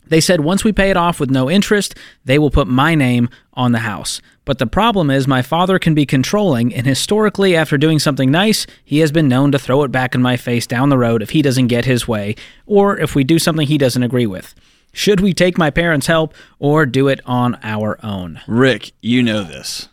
They 0.07 0.21
said 0.21 0.41
once 0.41 0.63
we 0.63 0.71
pay 0.71 0.89
it 0.89 0.97
off 0.97 1.19
with 1.19 1.29
no 1.29 1.49
interest, 1.49 1.95
they 2.25 2.37
will 2.37 2.51
put 2.51 2.67
my 2.67 2.95
name 2.95 3.29
on 3.53 3.71
the 3.71 3.79
house. 3.79 4.21
But 4.45 4.57
the 4.59 4.67
problem 4.67 5.09
is, 5.09 5.27
my 5.27 5.41
father 5.41 5.79
can 5.79 5.93
be 5.93 6.05
controlling, 6.05 6.73
and 6.73 6.85
historically, 6.85 7.55
after 7.55 7.77
doing 7.77 7.99
something 7.99 8.29
nice, 8.29 8.67
he 8.83 8.99
has 8.99 9.11
been 9.11 9.29
known 9.29 9.51
to 9.53 9.59
throw 9.59 9.83
it 9.83 9.91
back 9.91 10.13
in 10.13 10.21
my 10.21 10.35
face 10.35 10.67
down 10.67 10.89
the 10.89 10.97
road 10.97 11.21
if 11.21 11.29
he 11.29 11.41
doesn't 11.41 11.67
get 11.67 11.85
his 11.85 12.07
way, 12.07 12.35
or 12.65 12.99
if 12.99 13.15
we 13.15 13.23
do 13.23 13.39
something 13.39 13.65
he 13.65 13.77
doesn't 13.77 14.03
agree 14.03 14.27
with. 14.27 14.53
Should 14.91 15.21
we 15.21 15.33
take 15.33 15.57
my 15.57 15.71
parents' 15.71 16.07
help 16.07 16.35
or 16.59 16.85
do 16.85 17.07
it 17.07 17.19
on 17.25 17.57
our 17.63 17.97
own? 18.05 18.41
Rick, 18.47 18.91
you 19.01 19.23
know 19.23 19.43
this. 19.43 19.89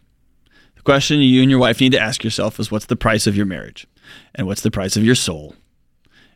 The 0.74 0.82
question 0.82 1.20
you 1.20 1.42
and 1.42 1.50
your 1.50 1.60
wife 1.60 1.80
need 1.80 1.92
to 1.92 2.00
ask 2.00 2.24
yourself 2.24 2.58
is 2.58 2.70
what's 2.70 2.86
the 2.86 2.96
price 2.96 3.26
of 3.26 3.36
your 3.36 3.46
marriage? 3.46 3.86
And 4.34 4.46
what's 4.46 4.62
the 4.62 4.70
price 4.70 4.96
of 4.96 5.04
your 5.04 5.14
soul? 5.14 5.54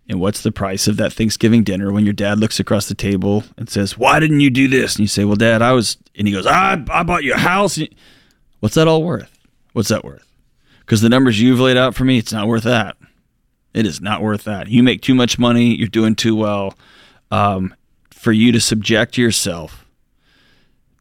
And 0.09 0.21
what's 0.21 0.43
the 0.43 0.53
price 0.53 0.87
of 0.87 0.99
that 0.99 1.15
Thanksgiving 1.15 1.65
dinner 1.65 1.91
when 1.91 2.05
your 2.05 2.13
dad 2.13 2.39
looks 2.39 2.61
across 2.61 2.89
the 2.89 2.95
table 2.95 3.45
and 3.57 3.71
says, 3.71 3.97
Why 3.97 4.21
didn't 4.21 4.41
you 4.41 4.51
do 4.51 4.69
this? 4.69 4.97
And 4.97 5.01
you 5.01 5.07
say, 5.07 5.25
Well, 5.25 5.37
dad, 5.37 5.63
I 5.63 5.73
was, 5.73 5.97
and 6.15 6.29
he 6.29 6.35
goes, 6.35 6.47
I, 6.47 6.83
I 6.91 7.03
bought 7.03 7.25
you 7.25 7.33
a 7.33 7.39
house. 7.39 7.79
What's 8.61 8.75
that 8.75 8.89
all 8.89 9.03
worth? 9.03 9.31
What's 9.73 9.89
that 9.89 10.05
worth? 10.05 10.27
Because 10.81 11.01
the 11.01 11.09
numbers 11.09 11.41
you've 11.41 11.61
laid 11.61 11.79
out 11.79 11.95
for 11.95 12.05
me, 12.05 12.19
it's 12.19 12.33
not 12.33 12.49
worth 12.49 12.65
that. 12.65 12.97
It 13.73 13.87
is 13.87 14.01
not 14.01 14.23
worth 14.23 14.45
that. 14.45 14.69
You 14.69 14.83
make 14.83 15.01
too 15.01 15.15
much 15.15 15.39
money. 15.39 15.75
You're 15.75 15.89
doing 15.89 16.15
too 16.15 16.37
well. 16.37 16.75
Um, 17.31 17.75
for 18.11 18.33
you 18.33 18.53
to 18.53 18.61
subject 18.61 19.19
yourself 19.19 19.85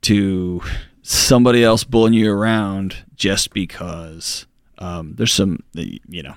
to 0.01 0.61
somebody 1.03 1.63
else 1.63 1.83
bullying 1.83 2.13
you 2.13 2.31
around 2.31 2.97
just 3.15 3.53
because 3.53 4.45
um, 4.77 5.13
there's 5.15 5.31
some, 5.31 5.59
you 5.73 6.23
know, 6.23 6.35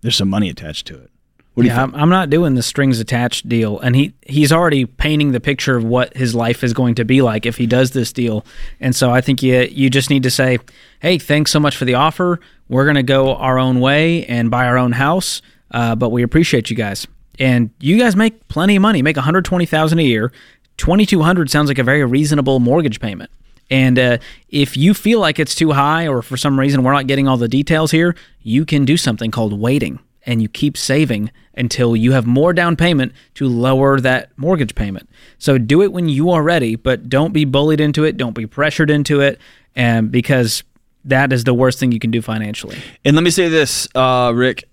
there's 0.00 0.16
some 0.16 0.28
money 0.28 0.48
attached 0.48 0.86
to 0.86 0.94
it. 0.96 1.10
What 1.58 1.64
do 1.64 1.70
yeah, 1.70 1.86
you 1.86 1.90
think? 1.90 2.00
I'm 2.00 2.08
not 2.08 2.30
doing 2.30 2.54
the 2.54 2.62
strings 2.62 3.00
attached 3.00 3.48
deal, 3.48 3.80
and 3.80 3.96
he 3.96 4.14
he's 4.22 4.52
already 4.52 4.86
painting 4.86 5.32
the 5.32 5.40
picture 5.40 5.76
of 5.76 5.82
what 5.82 6.16
his 6.16 6.32
life 6.32 6.62
is 6.62 6.72
going 6.72 6.94
to 6.94 7.04
be 7.04 7.20
like 7.20 7.46
if 7.46 7.56
he 7.56 7.66
does 7.66 7.90
this 7.90 8.12
deal. 8.12 8.46
And 8.78 8.94
so 8.94 9.10
I 9.10 9.20
think 9.20 9.42
you 9.42 9.62
you 9.62 9.90
just 9.90 10.08
need 10.08 10.22
to 10.22 10.30
say, 10.30 10.60
"Hey, 11.00 11.18
thanks 11.18 11.50
so 11.50 11.58
much 11.58 11.76
for 11.76 11.84
the 11.84 11.94
offer. 11.94 12.38
We're 12.68 12.84
going 12.84 12.94
to 12.94 13.02
go 13.02 13.34
our 13.34 13.58
own 13.58 13.80
way 13.80 14.24
and 14.26 14.52
buy 14.52 14.66
our 14.66 14.78
own 14.78 14.92
house, 14.92 15.42
uh, 15.72 15.96
but 15.96 16.10
we 16.10 16.22
appreciate 16.22 16.70
you 16.70 16.76
guys." 16.76 17.08
And 17.40 17.70
you 17.80 17.98
guys 17.98 18.14
make 18.14 18.46
plenty 18.46 18.76
of 18.76 18.82
money. 18.82 19.02
Make 19.02 19.16
120,000 19.16 19.98
a 19.98 20.02
year. 20.02 20.32
2200 20.76 21.50
sounds 21.50 21.66
like 21.66 21.78
a 21.78 21.82
very 21.82 22.04
reasonable 22.04 22.60
mortgage 22.60 23.00
payment. 23.00 23.32
And 23.68 23.98
uh, 23.98 24.18
if 24.48 24.76
you 24.76 24.94
feel 24.94 25.18
like 25.18 25.40
it's 25.40 25.56
too 25.56 25.72
high, 25.72 26.06
or 26.06 26.22
for 26.22 26.36
some 26.36 26.58
reason 26.58 26.84
we're 26.84 26.92
not 26.92 27.08
getting 27.08 27.26
all 27.26 27.36
the 27.36 27.48
details 27.48 27.90
here, 27.90 28.14
you 28.42 28.64
can 28.64 28.84
do 28.84 28.96
something 28.96 29.32
called 29.32 29.58
waiting 29.58 29.98
and 30.28 30.42
you 30.42 30.48
keep 30.48 30.76
saving 30.76 31.32
until 31.54 31.96
you 31.96 32.12
have 32.12 32.26
more 32.26 32.52
down 32.52 32.76
payment 32.76 33.12
to 33.34 33.48
lower 33.48 33.98
that 33.98 34.30
mortgage 34.36 34.74
payment. 34.74 35.08
So 35.38 35.56
do 35.56 35.82
it 35.82 35.90
when 35.90 36.08
you 36.08 36.30
are 36.30 36.42
ready, 36.42 36.76
but 36.76 37.08
don't 37.08 37.32
be 37.32 37.46
bullied 37.46 37.80
into 37.80 38.04
it, 38.04 38.18
don't 38.18 38.34
be 38.34 38.46
pressured 38.46 38.90
into 38.90 39.20
it, 39.20 39.40
and 39.74 40.12
because 40.12 40.62
that 41.04 41.32
is 41.32 41.44
the 41.44 41.54
worst 41.54 41.80
thing 41.80 41.92
you 41.92 41.98
can 41.98 42.10
do 42.10 42.20
financially. 42.20 42.76
And 43.06 43.16
let 43.16 43.24
me 43.24 43.30
say 43.30 43.48
this, 43.48 43.88
uh, 43.94 44.30
Rick, 44.34 44.68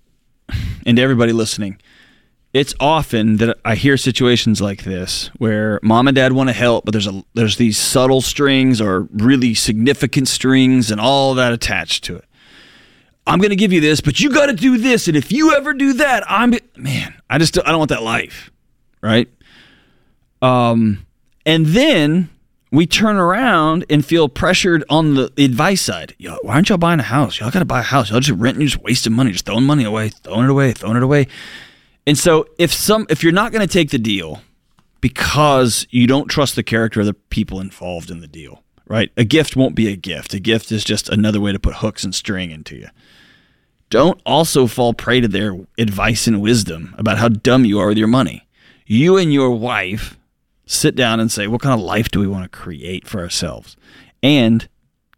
and 0.84 0.98
everybody 0.98 1.32
listening. 1.32 1.80
It's 2.52 2.74
often 2.78 3.38
that 3.38 3.58
I 3.64 3.76
hear 3.76 3.96
situations 3.96 4.60
like 4.60 4.84
this 4.84 5.30
where 5.38 5.80
mom 5.82 6.06
and 6.06 6.14
dad 6.14 6.32
want 6.32 6.50
to 6.50 6.54
help, 6.54 6.84
but 6.84 6.92
there's 6.92 7.06
a 7.06 7.24
there's 7.34 7.56
these 7.56 7.78
subtle 7.78 8.20
strings 8.20 8.80
or 8.80 9.08
really 9.10 9.54
significant 9.54 10.28
strings 10.28 10.90
and 10.90 11.00
all 11.00 11.34
that 11.34 11.52
attached 11.52 12.04
to 12.04 12.16
it. 12.16 12.24
I'm 13.26 13.40
going 13.40 13.50
to 13.50 13.56
give 13.56 13.72
you 13.72 13.80
this, 13.80 14.00
but 14.00 14.20
you 14.20 14.30
got 14.30 14.46
to 14.46 14.52
do 14.52 14.78
this. 14.78 15.08
And 15.08 15.16
if 15.16 15.32
you 15.32 15.54
ever 15.54 15.74
do 15.74 15.94
that, 15.94 16.24
I'm, 16.30 16.54
man, 16.76 17.14
I 17.28 17.38
just, 17.38 17.58
I 17.58 17.70
don't 17.70 17.78
want 17.78 17.90
that 17.90 18.02
life. 18.02 18.50
Right. 19.02 19.28
Um, 20.40 21.06
and 21.44 21.66
then 21.66 22.28
we 22.70 22.86
turn 22.86 23.16
around 23.16 23.84
and 23.90 24.04
feel 24.04 24.28
pressured 24.28 24.84
on 24.88 25.14
the 25.14 25.32
advice 25.38 25.82
side. 25.82 26.14
Yo, 26.18 26.36
why 26.42 26.54
aren't 26.54 26.68
y'all 26.68 26.78
buying 26.78 27.00
a 27.00 27.04
house? 27.04 27.40
Y'all 27.40 27.50
got 27.50 27.60
to 27.60 27.64
buy 27.64 27.80
a 27.80 27.82
house. 27.82 28.10
Y'all 28.10 28.20
just 28.20 28.38
renting, 28.38 28.60
you're 28.60 28.68
just 28.68 28.82
wasting 28.82 29.12
money, 29.12 29.32
just 29.32 29.44
throwing 29.44 29.64
money 29.64 29.84
away, 29.84 30.08
throwing 30.08 30.44
it 30.44 30.50
away, 30.50 30.72
throwing 30.72 30.96
it 30.96 31.02
away. 31.02 31.26
And 32.06 32.16
so 32.16 32.46
if 32.58 32.72
some, 32.72 33.06
if 33.10 33.22
you're 33.22 33.32
not 33.32 33.50
going 33.50 33.66
to 33.66 33.72
take 33.72 33.90
the 33.90 33.98
deal 33.98 34.42
because 35.00 35.86
you 35.90 36.06
don't 36.06 36.28
trust 36.28 36.54
the 36.54 36.62
character 36.62 37.00
of 37.00 37.06
the 37.06 37.14
people 37.14 37.60
involved 37.60 38.10
in 38.10 38.20
the 38.20 38.28
deal, 38.28 38.62
right? 38.86 39.10
A 39.16 39.24
gift 39.24 39.56
won't 39.56 39.74
be 39.74 39.88
a 39.88 39.96
gift. 39.96 40.34
A 40.34 40.40
gift 40.40 40.70
is 40.70 40.84
just 40.84 41.08
another 41.08 41.40
way 41.40 41.52
to 41.52 41.58
put 41.58 41.76
hooks 41.76 42.04
and 42.04 42.14
string 42.14 42.50
into 42.50 42.76
you 42.76 42.88
don't 43.90 44.20
also 44.26 44.66
fall 44.66 44.94
prey 44.94 45.20
to 45.20 45.28
their 45.28 45.56
advice 45.78 46.26
and 46.26 46.40
wisdom 46.40 46.94
about 46.98 47.18
how 47.18 47.28
dumb 47.28 47.64
you 47.64 47.78
are 47.78 47.88
with 47.88 47.98
your 47.98 48.08
money. 48.08 48.46
You 48.86 49.16
and 49.16 49.32
your 49.32 49.50
wife 49.50 50.18
sit 50.66 50.96
down 50.96 51.20
and 51.20 51.30
say, 51.30 51.46
what 51.46 51.60
kind 51.60 51.78
of 51.78 51.84
life 51.84 52.10
do 52.10 52.20
we 52.20 52.26
want 52.26 52.50
to 52.50 52.58
create 52.58 53.06
for 53.06 53.20
ourselves? 53.20 53.76
And 54.22 54.68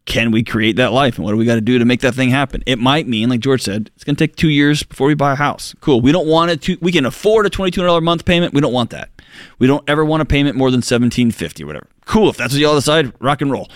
can 0.05 0.31
we 0.31 0.43
create 0.43 0.77
that 0.77 0.93
life? 0.93 1.17
And 1.17 1.25
what 1.25 1.33
do 1.33 1.37
we 1.37 1.45
got 1.45 1.57
to 1.57 1.61
do 1.61 1.79
to 1.79 1.85
make 1.85 2.01
that 2.01 2.15
thing 2.15 2.31
happen? 2.31 2.63
It 2.67 2.79
might 2.79 3.07
mean, 3.07 3.29
like 3.29 3.41
George 3.41 3.63
said, 3.63 3.91
it's 3.95 4.05
going 4.05 4.17
to 4.17 4.27
take 4.27 4.37
two 4.37 4.49
years 4.49 4.83
before 4.83 5.07
we 5.07 5.15
buy 5.15 5.33
a 5.33 5.37
house. 5.37 5.75
Cool. 5.81 6.01
We 6.01 6.13
don't 6.13 6.27
want 6.27 6.51
it 6.51 6.63
to, 6.63 6.79
we 6.81 6.93
can 6.93 7.05
afford 7.05 7.47
a 7.47 7.51
$2,200 7.51 7.99
a 7.99 8.01
month 8.01 8.25
payment. 8.25 8.55
We 8.55 8.61
don't 8.61 8.73
want 8.73 8.91
that. 8.91 9.11
We 9.59 9.67
don't 9.67 9.89
ever 9.89 10.05
want 10.05 10.23
a 10.23 10.25
payment 10.25 10.57
more 10.57 10.71
than 10.71 10.79
1750 10.79 11.63
or 11.63 11.67
whatever. 11.67 11.89
Cool. 12.07 12.31
If 12.31 12.39
that's 12.39 12.55
what 12.55 12.61
y'all 12.61 12.75
decide, 12.75 13.13
rock 13.21 13.43
and 13.43 13.51
roll 13.51 13.69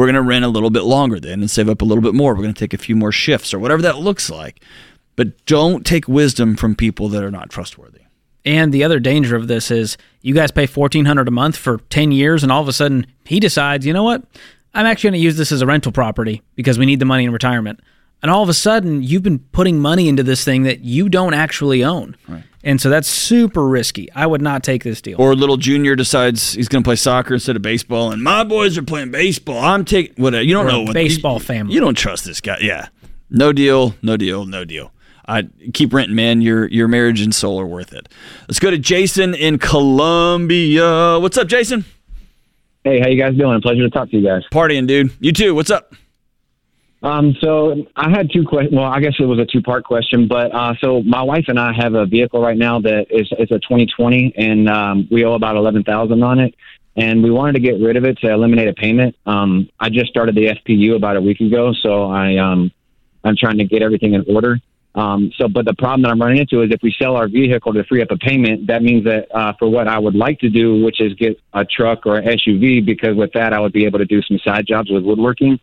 we're 0.00 0.06
going 0.06 0.14
to 0.14 0.22
rent 0.22 0.46
a 0.46 0.48
little 0.48 0.70
bit 0.70 0.84
longer 0.84 1.20
then 1.20 1.40
and 1.40 1.50
save 1.50 1.68
up 1.68 1.82
a 1.82 1.84
little 1.84 2.00
bit 2.00 2.14
more. 2.14 2.32
We're 2.32 2.40
going 2.40 2.54
to 2.54 2.58
take 2.58 2.72
a 2.72 2.78
few 2.78 2.96
more 2.96 3.12
shifts 3.12 3.52
or 3.52 3.58
whatever 3.58 3.82
that 3.82 3.98
looks 3.98 4.30
like. 4.30 4.64
But 5.14 5.44
don't 5.44 5.84
take 5.84 6.08
wisdom 6.08 6.56
from 6.56 6.74
people 6.74 7.10
that 7.10 7.22
are 7.22 7.30
not 7.30 7.50
trustworthy. 7.50 8.00
And 8.46 8.72
the 8.72 8.82
other 8.82 8.98
danger 8.98 9.36
of 9.36 9.46
this 9.46 9.70
is 9.70 9.98
you 10.22 10.32
guys 10.32 10.52
pay 10.52 10.66
1400 10.66 11.28
a 11.28 11.30
month 11.30 11.54
for 11.54 11.80
10 11.90 12.12
years 12.12 12.42
and 12.42 12.50
all 12.50 12.62
of 12.62 12.68
a 12.68 12.72
sudden 12.72 13.06
he 13.26 13.40
decides, 13.40 13.84
"You 13.84 13.92
know 13.92 14.02
what? 14.02 14.24
I'm 14.72 14.86
actually 14.86 15.10
going 15.10 15.20
to 15.20 15.24
use 15.24 15.36
this 15.36 15.52
as 15.52 15.60
a 15.60 15.66
rental 15.66 15.92
property 15.92 16.40
because 16.56 16.78
we 16.78 16.86
need 16.86 16.98
the 16.98 17.04
money 17.04 17.24
in 17.24 17.30
retirement." 17.30 17.80
And 18.22 18.30
all 18.30 18.42
of 18.42 18.48
a 18.48 18.54
sudden, 18.54 19.02
you've 19.02 19.22
been 19.22 19.38
putting 19.38 19.78
money 19.78 20.08
into 20.08 20.22
this 20.22 20.44
thing 20.44 20.64
that 20.64 20.80
you 20.80 21.08
don't 21.08 21.34
actually 21.34 21.82
own. 21.82 22.16
Right. 22.28 22.44
And 22.62 22.78
so 22.78 22.90
that's 22.90 23.08
super 23.08 23.66
risky. 23.66 24.12
I 24.12 24.26
would 24.26 24.42
not 24.42 24.62
take 24.62 24.84
this 24.84 25.00
deal. 25.00 25.18
Or 25.18 25.34
little 25.34 25.56
junior 25.56 25.96
decides 25.96 26.52
he's 26.52 26.68
going 26.68 26.82
to 26.82 26.86
play 26.86 26.96
soccer 26.96 27.32
instead 27.32 27.56
of 27.56 27.62
baseball, 27.62 28.12
and 28.12 28.22
my 28.22 28.44
boys 28.44 28.76
are 28.76 28.82
playing 28.82 29.10
baseball. 29.10 29.58
I'm 29.58 29.86
taking 29.86 30.22
whatever. 30.22 30.42
You 30.42 30.52
don't 30.52 30.66
or 30.66 30.70
know 30.70 30.82
what 30.82 30.92
baseball 30.92 31.34
you, 31.34 31.40
family. 31.40 31.74
You 31.74 31.80
don't 31.80 31.94
trust 31.94 32.26
this 32.26 32.42
guy. 32.42 32.58
Yeah, 32.60 32.88
no 33.30 33.54
deal, 33.54 33.94
no 34.02 34.18
deal, 34.18 34.44
no 34.44 34.66
deal. 34.66 34.92
I 35.26 35.48
keep 35.72 35.94
renting, 35.94 36.16
man. 36.16 36.42
Your 36.42 36.66
your 36.66 36.86
marriage 36.86 37.22
and 37.22 37.34
soul 37.34 37.58
are 37.58 37.66
worth 37.66 37.94
it. 37.94 38.10
Let's 38.46 38.58
go 38.58 38.70
to 38.70 38.76
Jason 38.76 39.34
in 39.34 39.58
Columbia. 39.58 41.18
What's 41.18 41.38
up, 41.38 41.48
Jason? 41.48 41.86
Hey, 42.84 43.00
how 43.00 43.08
you 43.08 43.18
guys 43.18 43.38
doing? 43.38 43.58
Pleasure 43.62 43.82
to 43.82 43.90
talk 43.90 44.10
to 44.10 44.18
you 44.18 44.26
guys. 44.26 44.42
Partying, 44.52 44.86
dude. 44.86 45.12
You 45.20 45.32
too. 45.32 45.54
What's 45.54 45.70
up? 45.70 45.94
Um, 47.02 47.34
so 47.40 47.86
I 47.96 48.10
had 48.10 48.30
two 48.30 48.44
questions. 48.44 48.76
Well, 48.76 48.84
I 48.84 49.00
guess 49.00 49.14
it 49.18 49.24
was 49.24 49.38
a 49.38 49.46
two 49.46 49.62
part 49.62 49.84
question, 49.84 50.28
but 50.28 50.54
uh, 50.54 50.74
so 50.80 51.02
my 51.02 51.22
wife 51.22 51.46
and 51.48 51.58
I 51.58 51.72
have 51.72 51.94
a 51.94 52.04
vehicle 52.04 52.42
right 52.42 52.56
now 52.56 52.78
that 52.80 53.06
is 53.08 53.26
is 53.38 53.50
a 53.50 53.58
2020, 53.58 54.34
and 54.36 54.68
um, 54.68 55.08
we 55.10 55.24
owe 55.24 55.32
about 55.32 55.56
eleven 55.56 55.82
thousand 55.82 56.22
on 56.22 56.40
it, 56.40 56.54
and 56.96 57.22
we 57.22 57.30
wanted 57.30 57.54
to 57.54 57.60
get 57.60 57.80
rid 57.80 57.96
of 57.96 58.04
it 58.04 58.18
to 58.18 58.30
eliminate 58.30 58.68
a 58.68 58.74
payment. 58.74 59.16
Um, 59.24 59.70
I 59.80 59.88
just 59.88 60.10
started 60.10 60.34
the 60.34 60.48
FPU 60.48 60.94
about 60.94 61.16
a 61.16 61.22
week 61.22 61.40
ago, 61.40 61.72
so 61.72 62.10
I 62.10 62.36
um, 62.36 62.70
I'm 63.24 63.36
trying 63.36 63.58
to 63.58 63.64
get 63.64 63.82
everything 63.82 64.12
in 64.12 64.24
order. 64.28 64.58
Um, 64.94 65.32
so, 65.38 65.48
but 65.48 65.64
the 65.64 65.74
problem 65.74 66.02
that 66.02 66.10
I'm 66.10 66.20
running 66.20 66.38
into 66.38 66.62
is 66.62 66.70
if 66.70 66.82
we 66.82 66.94
sell 67.00 67.16
our 67.16 67.28
vehicle 67.28 67.72
to 67.72 67.84
free 67.84 68.02
up 68.02 68.10
a 68.10 68.18
payment, 68.18 68.66
that 68.66 68.82
means 68.82 69.04
that 69.04 69.28
uh, 69.34 69.54
for 69.58 69.70
what 69.70 69.88
I 69.88 69.98
would 69.98 70.16
like 70.16 70.40
to 70.40 70.50
do, 70.50 70.84
which 70.84 71.00
is 71.00 71.14
get 71.14 71.40
a 71.54 71.64
truck 71.64 72.04
or 72.04 72.16
an 72.16 72.26
SUV, 72.26 72.84
because 72.84 73.16
with 73.16 73.32
that 73.32 73.54
I 73.54 73.60
would 73.60 73.72
be 73.72 73.86
able 73.86 74.00
to 74.00 74.04
do 74.04 74.20
some 74.20 74.38
side 74.44 74.66
jobs 74.66 74.90
with 74.90 75.04
woodworking 75.04 75.60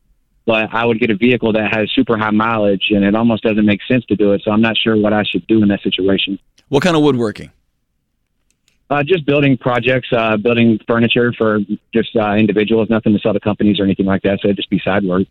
but 0.48 0.74
I 0.74 0.86
would 0.86 1.00
get 1.00 1.12
a 1.12 1.16
vehicle 1.16 1.52
that 1.52 1.76
has 1.76 1.92
super 1.94 2.18
high 2.18 2.32
mileage, 2.32 2.86
and 2.92 3.04
it 3.04 3.14
almost 3.14 3.44
doesn't 3.44 3.66
make 3.66 3.82
sense 3.86 4.06
to 4.06 4.16
do 4.16 4.32
it. 4.32 4.42
So 4.46 4.52
I'm 4.52 4.62
not 4.62 4.78
sure 4.78 4.96
what 4.96 5.12
I 5.12 5.24
should 5.24 5.46
do 5.46 5.62
in 5.62 5.68
that 5.68 5.82
situation. 5.82 6.40
What 6.70 6.82
kind 6.82 6.96
of 6.96 7.04
woodworking? 7.04 7.52
Uh, 8.90 9.04
just 9.04 9.26
building 9.26 9.58
projects, 9.58 10.08
uh, 10.14 10.38
building 10.38 10.80
furniture 10.88 11.34
for 11.38 11.60
just 11.94 12.16
uh, 12.16 12.32
individuals, 12.36 12.90
nothing 12.90 13.12
to 13.12 13.20
sell 13.20 13.34
to 13.34 13.40
companies 13.42 13.78
or 13.78 13.84
anything 13.84 14.06
like 14.06 14.22
that. 14.22 14.40
So 14.42 14.48
it'd 14.48 14.56
just 14.56 14.70
be 14.70 14.80
side 14.80 15.04
work. 15.04 15.28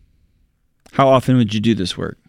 How 0.91 1.07
often 1.07 1.35
would 1.37 1.51
you 1.51 1.59
do 1.59 1.73
this 1.73 1.97
work? 1.97 2.19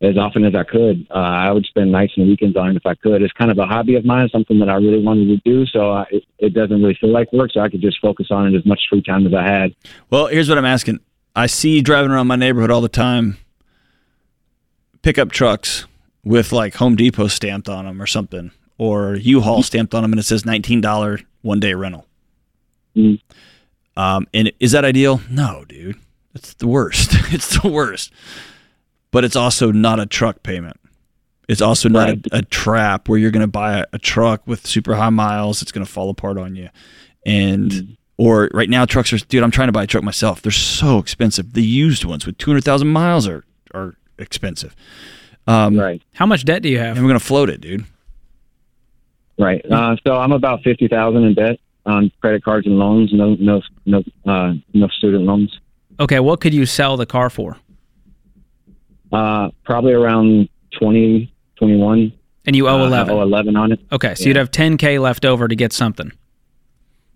As 0.00 0.18
often 0.18 0.44
as 0.44 0.56
I 0.56 0.64
could. 0.64 1.06
Uh, 1.08 1.18
I 1.18 1.52
would 1.52 1.64
spend 1.66 1.92
nights 1.92 2.14
and 2.16 2.26
weekends 2.26 2.56
on 2.56 2.70
it 2.70 2.76
if 2.76 2.84
I 2.84 2.96
could. 2.96 3.22
It's 3.22 3.32
kind 3.34 3.52
of 3.52 3.58
a 3.58 3.66
hobby 3.66 3.94
of 3.94 4.04
mine, 4.04 4.28
something 4.30 4.58
that 4.58 4.68
I 4.68 4.74
really 4.74 5.00
wanted 5.00 5.28
to 5.28 5.36
do. 5.48 5.64
So 5.66 5.92
I, 5.92 6.06
it, 6.10 6.24
it 6.38 6.54
doesn't 6.54 6.82
really 6.82 6.98
feel 7.00 7.12
like 7.12 7.32
work, 7.32 7.52
so 7.52 7.60
I 7.60 7.68
could 7.68 7.80
just 7.80 8.00
focus 8.00 8.26
on 8.32 8.52
it 8.52 8.58
as 8.58 8.66
much 8.66 8.80
free 8.90 9.02
time 9.02 9.24
as 9.28 9.32
I 9.32 9.44
had. 9.44 9.76
Well, 10.10 10.26
here's 10.26 10.48
what 10.48 10.58
I'm 10.58 10.64
asking 10.64 10.98
I 11.34 11.46
see 11.46 11.80
driving 11.80 12.10
around 12.10 12.26
my 12.26 12.36
neighborhood 12.36 12.70
all 12.70 12.80
the 12.80 12.88
time 12.88 13.38
pickup 15.02 15.30
trucks 15.32 15.86
with 16.24 16.52
like 16.52 16.74
Home 16.76 16.94
Depot 16.96 17.28
stamped 17.28 17.68
on 17.68 17.84
them 17.86 18.00
or 18.00 18.06
something, 18.06 18.50
or 18.78 19.14
U-Haul 19.16 19.62
stamped 19.62 19.94
on 19.94 20.02
them, 20.02 20.12
and 20.12 20.20
it 20.20 20.24
says 20.24 20.44
nineteen 20.44 20.80
dollar 20.80 21.20
one 21.42 21.60
day 21.60 21.74
rental. 21.74 22.06
Mm. 22.96 23.20
Um, 23.96 24.26
and 24.32 24.52
is 24.60 24.72
that 24.72 24.84
ideal? 24.84 25.20
No, 25.30 25.64
dude. 25.68 25.96
It's 26.34 26.54
the 26.54 26.66
worst. 26.66 27.12
It's 27.32 27.60
the 27.60 27.68
worst. 27.68 28.12
But 29.10 29.24
it's 29.24 29.36
also 29.36 29.70
not 29.72 30.00
a 30.00 30.06
truck 30.06 30.42
payment. 30.42 30.78
It's 31.48 31.60
also 31.60 31.88
not 31.88 32.08
Right. 32.08 32.26
a, 32.32 32.38
a 32.38 32.42
trap 32.42 33.08
where 33.08 33.18
you're 33.18 33.30
going 33.30 33.42
to 33.42 33.46
buy 33.46 33.80
a, 33.80 33.84
a 33.94 33.98
truck 33.98 34.46
with 34.46 34.66
super 34.66 34.94
high 34.94 35.10
miles. 35.10 35.60
It's 35.60 35.72
going 35.72 35.84
to 35.84 35.90
fall 35.90 36.08
apart 36.08 36.38
on 36.38 36.56
you. 36.56 36.68
And 37.26 37.70
Mm-hmm. 37.70 37.92
Or 38.24 38.48
right 38.54 38.68
now 38.70 38.84
trucks 38.84 39.12
are 39.12 39.18
dude. 39.18 39.42
I'm 39.42 39.50
trying 39.50 39.68
to 39.68 39.72
buy 39.72 39.84
a 39.84 39.86
truck 39.86 40.04
myself. 40.04 40.42
They're 40.42 40.52
so 40.52 40.98
expensive. 40.98 41.52
The 41.54 41.62
used 41.62 42.04
ones 42.04 42.24
with 42.26 42.38
200,000 42.38 42.88
miles 42.88 43.26
are 43.26 43.44
are 43.74 43.94
expensive. 44.18 44.74
Um, 45.46 45.78
Right. 45.78 46.00
How 46.14 46.26
much 46.26 46.44
debt 46.44 46.62
do 46.62 46.68
you 46.68 46.78
have? 46.78 46.96
And 46.96 47.04
we're 47.04 47.10
going 47.10 47.18
to 47.20 47.26
float 47.26 47.50
it, 47.50 47.60
dude. 47.60 47.84
Right. 49.38 49.64
Uh, 49.70 49.96
so 50.06 50.16
I'm 50.16 50.32
about 50.32 50.62
fifty 50.62 50.86
thousand 50.88 51.24
in 51.24 51.34
debt 51.34 51.58
on 51.84 52.12
credit 52.20 52.44
cards 52.44 52.66
and 52.66 52.78
loans. 52.78 53.10
No, 53.12 53.34
no, 53.40 53.60
no, 53.86 54.02
uh, 54.26 54.52
no 54.72 54.86
student 54.88 55.24
loans. 55.24 55.58
Okay, 55.98 56.20
what 56.20 56.40
could 56.40 56.54
you 56.54 56.64
sell 56.66 56.96
the 56.96 57.06
car 57.06 57.28
for? 57.30 57.56
Uh, 59.10 59.50
probably 59.64 59.92
around 59.92 60.48
20, 60.78 61.30
21. 61.56 62.12
And 62.46 62.56
you 62.56 62.66
owe 62.68 62.80
Uh, 62.82 62.86
11. 62.86 63.14
owe 63.14 63.20
11 63.22 63.56
on 63.56 63.72
it. 63.72 63.80
Okay, 63.92 64.14
so 64.14 64.24
you'd 64.26 64.36
have 64.36 64.50
10K 64.50 64.98
left 65.00 65.24
over 65.24 65.48
to 65.48 65.54
get 65.54 65.72
something. 65.72 66.12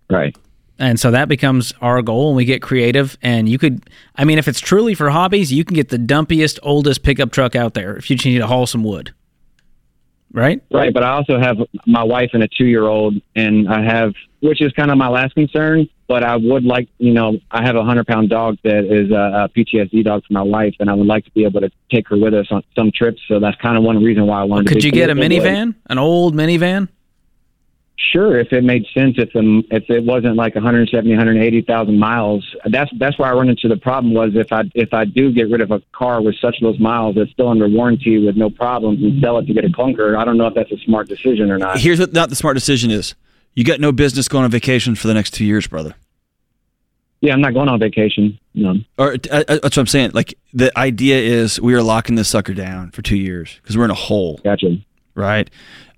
Right. 0.09 0.35
And 0.79 0.99
so 0.99 1.11
that 1.11 1.27
becomes 1.27 1.73
our 1.81 2.01
goal, 2.01 2.29
and 2.29 2.37
we 2.37 2.45
get 2.45 2.61
creative. 2.61 3.17
And 3.21 3.49
you 3.49 3.57
could, 3.57 3.89
I 4.15 4.25
mean, 4.25 4.37
if 4.37 4.47
it's 4.47 4.59
truly 4.59 4.93
for 4.93 5.09
hobbies, 5.09 5.51
you 5.51 5.65
can 5.65 5.75
get 5.75 5.89
the 5.89 5.97
dumpiest, 5.97 6.59
oldest 6.61 7.03
pickup 7.03 7.31
truck 7.31 7.55
out 7.55 7.73
there 7.73 7.95
if 7.95 8.09
you 8.09 8.15
just 8.15 8.25
need 8.25 8.37
to 8.39 8.47
haul 8.47 8.67
some 8.67 8.83
wood. 8.83 9.13
Right? 10.33 10.61
Right. 10.71 10.93
But 10.93 11.03
I 11.03 11.11
also 11.11 11.39
have 11.39 11.57
my 11.87 12.03
wife 12.03 12.31
and 12.33 12.43
a 12.43 12.47
two 12.47 12.65
year 12.65 12.83
old, 12.83 13.15
and 13.35 13.67
I 13.69 13.81
have, 13.83 14.13
which 14.41 14.61
is 14.61 14.71
kind 14.73 14.91
of 14.91 14.97
my 14.97 15.07
last 15.07 15.33
concern. 15.33 15.89
But 16.07 16.23
I 16.23 16.37
would 16.37 16.63
like, 16.63 16.87
you 16.99 17.11
know, 17.11 17.37
I 17.51 17.65
have 17.65 17.75
a 17.75 17.83
hundred 17.83 18.07
pound 18.07 18.29
dog 18.29 18.57
that 18.63 18.85
is 18.85 19.11
a, 19.11 19.15
a 19.45 19.49
PTSD 19.49 20.05
dog 20.05 20.23
for 20.25 20.33
my 20.33 20.41
wife, 20.41 20.75
and 20.79 20.89
I 20.89 20.93
would 20.93 21.07
like 21.07 21.25
to 21.25 21.31
be 21.31 21.43
able 21.43 21.59
to 21.61 21.69
take 21.91 22.07
her 22.09 22.17
with 22.17 22.33
us 22.33 22.47
on 22.49 22.63
some 22.75 22.91
trips. 22.93 23.21
So 23.27 23.39
that's 23.39 23.59
kind 23.61 23.77
of 23.77 23.83
one 23.83 24.01
reason 24.01 24.25
why 24.25 24.41
I 24.41 24.43
wanted. 24.43 24.67
To. 24.67 24.73
Could 24.75 24.83
you 24.83 24.91
get 24.91 25.09
a 25.09 25.15
minivan, 25.15 25.75
an 25.87 25.97
old 25.97 26.33
minivan? 26.33 26.87
Sure, 27.99 28.39
if 28.39 28.53
it 28.53 28.63
made 28.63 28.85
sense, 28.93 29.15
if 29.17 29.33
the, 29.33 29.63
if 29.71 29.89
it 29.89 30.03
wasn't 30.03 30.35
like 30.35 30.53
170, 30.53 31.09
180,000 31.09 31.97
miles, 31.97 32.45
that's 32.69 32.91
that's 32.99 33.17
where 33.17 33.27
I 33.27 33.33
run 33.33 33.49
into 33.49 33.67
the 33.67 33.75
problem. 33.75 34.13
Was 34.13 34.35
if 34.35 34.51
I 34.51 34.63
if 34.75 34.93
I 34.93 35.03
do 35.05 35.33
get 35.33 35.49
rid 35.49 35.61
of 35.61 35.71
a 35.71 35.81
car 35.93 36.21
with 36.21 36.35
such 36.39 36.57
those 36.61 36.79
miles 36.79 37.15
that's 37.15 37.31
still 37.31 37.49
under 37.49 37.67
warranty 37.67 38.23
with 38.23 38.35
no 38.35 38.51
problems 38.51 39.01
and 39.01 39.19
sell 39.19 39.39
it 39.39 39.47
to 39.47 39.53
get 39.53 39.65
a 39.65 39.69
clunker, 39.69 40.15
I 40.15 40.25
don't 40.25 40.37
know 40.37 40.45
if 40.45 40.53
that's 40.53 40.71
a 40.71 40.77
smart 40.85 41.07
decision 41.07 41.49
or 41.49 41.57
not. 41.57 41.79
Here's 41.79 41.99
what 41.99 42.13
not 42.13 42.29
the 42.29 42.35
smart 42.35 42.55
decision 42.55 42.91
is. 42.91 43.15
You 43.55 43.63
got 43.63 43.79
no 43.79 43.91
business 43.91 44.27
going 44.27 44.43
on 44.43 44.51
vacation 44.51 44.93
for 44.93 45.07
the 45.07 45.15
next 45.15 45.33
two 45.33 45.43
years, 45.43 45.65
brother. 45.65 45.95
Yeah, 47.21 47.33
I'm 47.33 47.41
not 47.41 47.55
going 47.55 47.67
on 47.67 47.79
vacation. 47.79 48.37
No. 48.53 48.75
Or 48.99 49.13
uh, 49.13 49.17
uh, 49.31 49.43
that's 49.47 49.63
what 49.63 49.79
I'm 49.79 49.87
saying. 49.87 50.11
Like 50.13 50.37
the 50.53 50.77
idea 50.77 51.17
is 51.17 51.59
we 51.59 51.73
are 51.73 51.81
locking 51.81 52.13
this 52.13 52.29
sucker 52.29 52.53
down 52.53 52.91
for 52.91 53.01
two 53.01 53.17
years 53.17 53.59
because 53.61 53.75
we're 53.75 53.85
in 53.85 53.91
a 53.91 53.95
hole, 53.95 54.39
Gotcha. 54.43 54.77
right? 55.15 55.49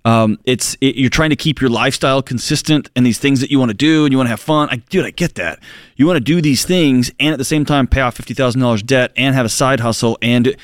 Um, 0.05 0.39
it's 0.45 0.77
it, 0.79 0.95
you're 0.95 1.09
trying 1.09 1.31
to 1.31 1.35
keep 1.35 1.59
your 1.59 1.69
lifestyle 1.69 2.21
consistent 2.21 2.89
and 2.95 3.05
these 3.05 3.19
things 3.19 3.41
that 3.41 3.51
you 3.51 3.59
want 3.59 3.69
to 3.69 3.77
do 3.77 4.05
and 4.05 4.13
you 4.13 4.17
want 4.17 4.27
to 4.27 4.31
have 4.31 4.39
fun. 4.39 4.69
I, 4.71 4.77
dude, 4.77 5.05
I 5.05 5.11
get 5.11 5.35
that. 5.35 5.59
You 5.97 6.07
want 6.07 6.17
to 6.17 6.21
do 6.21 6.41
these 6.41 6.63
things 6.65 7.11
and 7.19 7.33
at 7.33 7.37
the 7.37 7.45
same 7.45 7.65
time 7.65 7.85
pay 7.85 8.01
off 8.01 8.15
fifty 8.15 8.33
thousand 8.33 8.61
dollars 8.61 8.81
debt 8.81 9.11
and 9.17 9.35
have 9.35 9.45
a 9.45 9.49
side 9.49 9.81
hustle 9.81 10.17
and 10.21 10.55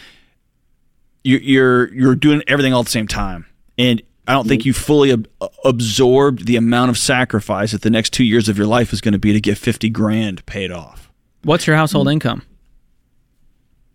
you, 1.24 1.38
you're 1.38 1.94
you're 1.94 2.16
doing 2.16 2.44
everything 2.48 2.74
all 2.74 2.80
at 2.80 2.86
the 2.86 2.92
same 2.92 3.08
time. 3.08 3.46
And 3.78 4.02
I 4.28 4.32
don't 4.32 4.48
think 4.48 4.66
you 4.66 4.74
fully 4.74 5.12
ab- 5.12 5.30
absorbed 5.66 6.48
the 6.48 6.56
amount 6.56 6.90
of 6.90 6.98
sacrifice 6.98 7.74
that 7.74 7.82
the 7.82 7.90
next 7.90 8.12
two 8.12 8.24
years 8.24 8.48
of 8.48 8.58
your 8.58 8.68
life 8.68 8.94
is 8.94 9.02
going 9.02 9.12
to 9.12 9.20
be 9.20 9.34
to 9.34 9.42
get 9.42 9.58
fifty 9.58 9.90
grand 9.90 10.46
paid 10.46 10.72
off. 10.72 11.12
What's 11.44 11.68
your 11.68 11.76
household 11.76 12.08
income? 12.08 12.42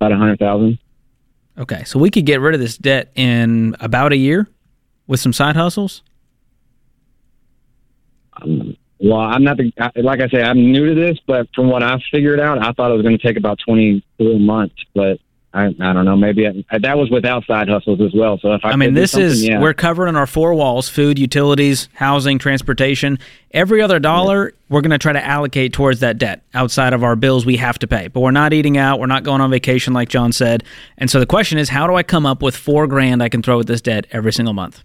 About 0.01 0.13
a 0.13 0.17
hundred 0.17 0.39
thousand. 0.39 0.79
Okay, 1.57 1.85
so 1.85 1.99
we 1.99 2.11
could 2.11 2.27
get 2.27 2.41
rid 2.41 2.55
of 2.55 2.61
this 2.61 2.77
debt 2.77 3.11
in 3.17 3.75
about 3.81 4.13
a 4.13 4.17
year 4.17 4.49
with 5.11 5.19
some 5.19 5.33
side 5.33 5.57
hustles. 5.57 6.03
Well, 8.43 9.19
I'm 9.19 9.43
not 9.43 9.57
the 9.57 9.73
like 9.97 10.21
I 10.21 10.29
say, 10.29 10.41
I'm 10.41 10.71
new 10.71 10.95
to 10.95 10.95
this, 10.95 11.19
but 11.27 11.49
from 11.53 11.69
what 11.69 11.83
I've 11.83 12.01
figured 12.13 12.39
out, 12.39 12.65
I 12.65 12.71
thought 12.73 12.93
it 12.93 12.95
was 12.95 13.03
going 13.03 13.19
to 13.19 13.23
take 13.23 13.37
about 13.37 13.59
24 13.67 14.39
months, 14.39 14.77
but. 14.95 15.19
I, 15.53 15.65
I 15.81 15.93
don't 15.93 16.05
know. 16.05 16.17
Maybe 16.17 16.47
I, 16.47 16.79
that 16.79 16.97
was 16.97 17.11
without 17.11 17.45
side 17.45 17.69
hustles 17.69 18.01
as 18.01 18.13
well. 18.15 18.39
So 18.39 18.53
if 18.53 18.65
I, 18.65 18.71
I 18.71 18.77
mean, 18.77 18.95
this 18.95 19.17
is 19.17 19.45
yeah. 19.45 19.61
we're 19.61 19.75
covered 19.75 20.07
in 20.07 20.15
our 20.15 20.29
four 20.29 20.55
walls: 20.55 20.89
food, 20.89 21.19
utilities, 21.19 21.89
housing, 21.93 22.39
transportation. 22.39 23.19
Every 23.51 23.83
other 23.83 23.99
dollar 23.99 24.55
we're 24.69 24.81
going 24.81 24.93
to 24.93 24.99
try 24.99 25.13
to 25.13 25.27
allocate 25.27 25.73
towards 25.73 25.99
that 26.01 26.19
debt 26.19 26.45
outside 26.55 26.93
of 26.93 27.03
our 27.03 27.17
bills 27.17 27.45
we 27.45 27.57
have 27.57 27.81
to 27.81 27.89
pay. 27.89 28.07
But 28.07 28.21
we're 28.21 28.31
not 28.31 28.53
eating 28.53 28.79
out. 28.79 29.01
We're 29.01 29.07
not 29.07 29.25
going 29.25 29.41
on 29.41 29.51
vacation, 29.51 29.93
like 29.93 30.09
John 30.09 30.31
said. 30.31 30.63
And 30.97 31.11
so 31.11 31.19
the 31.19 31.27
question 31.27 31.59
is, 31.59 31.69
how 31.69 31.89
do 31.89 31.97
I 31.97 32.05
come 32.05 32.27
up 32.27 32.43
with 32.43 32.55
four 32.55 32.87
grand 32.87 33.21
I 33.21 33.29
can 33.29 33.43
throw 33.43 33.59
at 33.59 33.67
this 33.67 33.81
debt 33.81 34.07
every 34.13 34.33
single 34.33 34.55
month? 34.55 34.85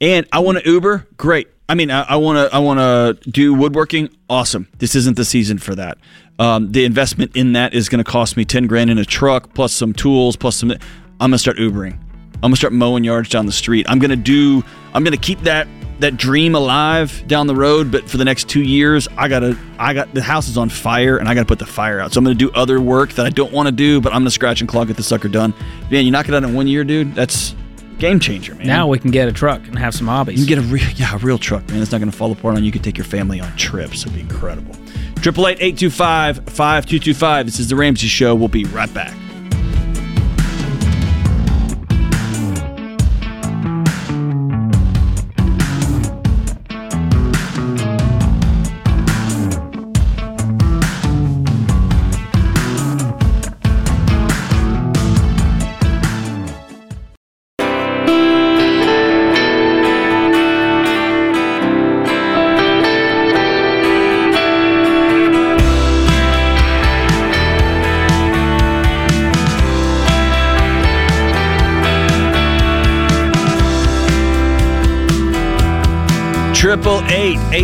And 0.00 0.26
I 0.32 0.40
want 0.40 0.58
to 0.58 0.70
Uber. 0.70 1.06
Great. 1.16 1.48
I 1.68 1.74
mean, 1.74 1.90
I 1.90 2.16
want 2.16 2.36
to. 2.38 2.54
I 2.54 2.60
want 2.60 2.78
to 2.78 3.30
do 3.30 3.52
woodworking. 3.52 4.08
Awesome. 4.30 4.68
This 4.78 4.94
isn't 4.94 5.16
the 5.16 5.24
season 5.24 5.58
for 5.58 5.74
that. 5.74 5.98
Um, 6.38 6.70
the 6.70 6.84
investment 6.84 7.34
in 7.34 7.54
that 7.54 7.74
is 7.74 7.88
going 7.88 8.04
to 8.04 8.08
cost 8.08 8.36
me 8.36 8.44
ten 8.44 8.66
grand 8.66 8.90
in 8.90 8.98
a 8.98 9.04
truck, 9.04 9.52
plus 9.54 9.72
some 9.72 9.92
tools, 9.92 10.36
plus 10.36 10.56
some. 10.56 10.70
I'm 10.70 10.78
gonna 11.18 11.38
start 11.38 11.56
Ubering. 11.56 11.98
I'm 12.34 12.40
gonna 12.42 12.56
start 12.56 12.72
mowing 12.72 13.02
yards 13.02 13.30
down 13.30 13.46
the 13.46 13.52
street. 13.52 13.86
I'm 13.88 13.98
gonna 13.98 14.14
do. 14.14 14.62
I'm 14.94 15.02
gonna 15.02 15.16
keep 15.16 15.40
that 15.40 15.66
that 15.98 16.18
dream 16.18 16.54
alive 16.54 17.24
down 17.26 17.46
the 17.46 17.56
road. 17.56 17.90
But 17.90 18.08
for 18.08 18.18
the 18.18 18.24
next 18.24 18.48
two 18.48 18.62
years, 18.62 19.08
I 19.16 19.26
gotta. 19.26 19.58
I 19.78 19.94
got 19.94 20.12
the 20.14 20.22
house 20.22 20.48
is 20.48 20.58
on 20.58 20.68
fire, 20.68 21.16
and 21.16 21.28
I 21.28 21.34
gotta 21.34 21.46
put 21.46 21.58
the 21.58 21.66
fire 21.66 21.98
out. 21.98 22.12
So 22.12 22.18
I'm 22.18 22.24
gonna 22.24 22.36
do 22.36 22.52
other 22.52 22.80
work 22.80 23.12
that 23.14 23.26
I 23.26 23.30
don't 23.30 23.52
want 23.52 23.66
to 23.66 23.72
do, 23.72 24.00
but 24.00 24.12
I'm 24.12 24.20
gonna 24.20 24.30
scratch 24.30 24.60
and 24.60 24.68
claw 24.68 24.84
get 24.84 24.96
the 24.96 25.02
sucker 25.02 25.28
done. 25.28 25.52
Man, 25.90 26.04
you 26.04 26.12
knock 26.12 26.28
it 26.28 26.34
out 26.34 26.44
in 26.44 26.54
one 26.54 26.68
year, 26.68 26.84
dude. 26.84 27.14
That's 27.14 27.56
game 27.98 28.20
changer, 28.20 28.54
man. 28.54 28.66
Now 28.66 28.88
we 28.88 28.98
can 28.98 29.10
get 29.10 29.28
a 29.28 29.32
truck 29.32 29.66
and 29.66 29.78
have 29.78 29.94
some 29.94 30.06
hobbies. 30.06 30.38
You 30.38 30.46
can 30.46 30.62
get 30.62 30.70
a 30.70 30.72
real, 30.72 30.88
yeah, 30.96 31.14
a 31.14 31.18
real 31.18 31.38
truck, 31.38 31.68
man. 31.68 31.82
It's 31.82 31.92
not 31.92 31.98
going 31.98 32.10
to 32.10 32.16
fall 32.16 32.32
apart 32.32 32.54
on 32.56 32.60
you. 32.62 32.66
You 32.66 32.72
can 32.72 32.82
take 32.82 32.96
your 32.98 33.04
family 33.04 33.40
on 33.40 33.54
trips. 33.56 34.02
It'd 34.02 34.14
be 34.14 34.20
incredible. 34.20 34.74
Triple 35.16 35.48
eight 35.48 35.58
eight 35.60 35.78
two 35.78 35.90
five 35.90 36.44
five 36.50 36.86
two 36.86 36.98
two 36.98 37.14
five. 37.14 37.46
This 37.46 37.58
is 37.58 37.68
the 37.68 37.76
Ramsey 37.76 38.06
Show. 38.06 38.34
We'll 38.34 38.48
be 38.48 38.64
right 38.64 38.92
back. 38.92 39.14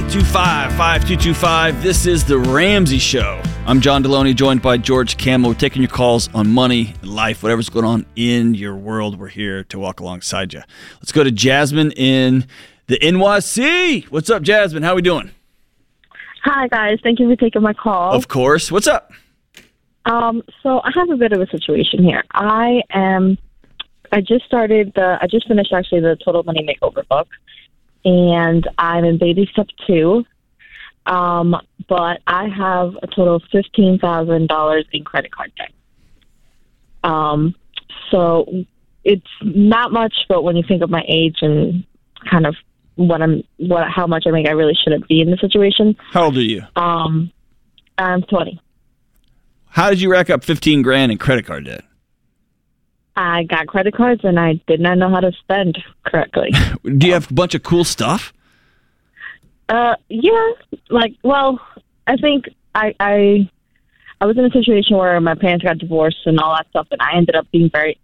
825 0.03 0.73
5225. 0.73 1.83
This 1.83 2.07
is 2.07 2.25
The 2.25 2.37
Ramsey 2.37 2.99
Show. 2.99 3.41
I'm 3.67 3.81
John 3.81 4.03
Delony, 4.03 4.35
joined 4.35 4.61
by 4.61 4.77
George 4.77 5.17
Kamel. 5.17 5.51
We're 5.51 5.57
taking 5.57 5.81
your 5.81 5.91
calls 5.91 6.29
on 6.35 6.51
money, 6.51 6.95
life, 7.05 7.45
whatever's 7.45 7.69
going 7.69 7.85
on 7.85 8.05
in 8.17 8.55
your 8.55 8.75
world. 8.75 9.19
We're 9.19 9.29
here 9.29 9.63
to 9.63 9.79
walk 9.79 10.01
alongside 10.01 10.53
you. 10.55 10.63
Let's 10.97 11.13
go 11.13 11.23
to 11.23 11.31
Jasmine 11.31 11.93
in 11.93 12.47
the 12.89 12.99
NYC. 12.99 14.07
What's 14.11 14.29
up, 14.29 14.43
Jasmine? 14.43 14.83
How 14.83 14.97
we 14.97 15.03
doing? 15.03 15.31
Hi, 16.43 16.67
guys. 16.67 16.99
Thank 17.05 17.21
you 17.21 17.31
for 17.31 17.37
taking 17.37 17.63
my 17.63 17.73
call. 17.73 18.13
Of 18.13 18.27
course. 18.27 18.73
What's 18.73 18.89
up? 18.89 19.13
Um, 20.05 20.43
so 20.65 20.81
I 20.81 20.91
have 20.97 21.11
a 21.11 21.17
bit 21.17 21.33
of 21.33 21.41
a 21.41 21.47
situation 21.47 22.03
here. 22.03 22.25
I 22.33 22.83
am. 22.91 23.39
I 24.11 24.21
just 24.21 24.47
started 24.47 24.93
the. 24.97 25.17
I 25.23 25.29
just 25.29 25.47
finished 25.47 25.73
actually 25.73 26.01
the 26.01 26.19
Total 26.23 26.43
Money 26.43 26.67
Makeover 26.67 27.07
book, 27.07 27.29
and 28.05 28.69
I'm 28.79 29.05
in 29.05 29.19
baby 29.19 29.49
step 29.53 29.67
two. 29.87 30.25
Um, 31.05 31.57
but 31.89 32.21
I 32.27 32.49
have 32.49 32.95
a 33.03 33.07
total 33.09 33.37
of 33.37 33.43
fifteen 33.51 33.99
thousand 33.99 34.49
dollars 34.49 34.87
in 34.93 35.05
credit 35.05 35.33
card 35.33 35.53
debt. 35.57 35.73
Um, 37.03 37.55
so 38.11 38.47
it's 39.05 39.27
not 39.43 39.93
much, 39.93 40.15
but 40.29 40.43
when 40.43 40.57
you 40.57 40.63
think 40.67 40.83
of 40.83 40.91
my 40.91 41.03
age 41.09 41.39
and 41.41 41.85
kind 42.31 42.47
of 42.47 42.55
what 42.95 43.21
I'm, 43.21 43.43
what 43.57 43.91
how 43.91 44.07
much 44.07 44.25
I 44.27 44.31
make, 44.31 44.47
I 44.47 44.53
really 44.53 44.75
shouldn't 44.83 45.09
be 45.09 45.21
in 45.21 45.31
the 45.31 45.39
situation. 45.39 45.97
How 46.13 46.25
old 46.25 46.37
are 46.37 46.41
you? 46.41 46.63
Um, 46.77 47.33
I'm 47.99 48.23
twenty. 48.23 48.61
How 49.73 49.89
did 49.89 50.03
you 50.03 50.11
rack 50.11 50.29
up 50.29 50.45
15 50.45 50.83
grand 50.83 51.11
in 51.11 51.17
credit 51.17 51.47
card 51.47 51.65
debt? 51.65 51.83
I 53.17 53.43
got 53.45 53.67
credit 53.67 53.95
cards 53.95 54.23
and 54.25 54.39
I 54.41 54.55
did 54.67 54.81
not 54.81 54.97
know 54.99 55.11
how 55.11 55.21
to 55.21 55.33
spend 55.33 55.79
correctly. 56.07 56.51
Do 56.99 57.07
you 57.07 57.13
have 57.13 57.31
a 57.31 57.35
bunch 57.35 57.55
of 57.55 57.63
cool 57.63 57.85
stuff? 57.85 58.33
uh, 59.69 59.97
yeah, 60.09 60.51
like, 60.91 61.15
well, 61.23 61.59
I 62.07 62.17
think 62.17 62.47
I, 62.75 62.95
I, 63.01 63.51
I 64.21 64.27
was 64.27 64.37
in 64.37 64.45
a 64.45 64.51
situation 64.51 64.97
where 64.97 65.19
my 65.21 65.35
parents 65.35 65.65
got 65.65 65.79
divorced 65.79 66.19
and 66.27 66.39
all 66.39 66.55
that 66.55 66.69
stuff, 66.71 66.89
and 66.91 67.01
I 67.01 67.17
ended 67.17 67.35
up 67.37 67.51
being 67.53 67.71
very, 67.71 67.99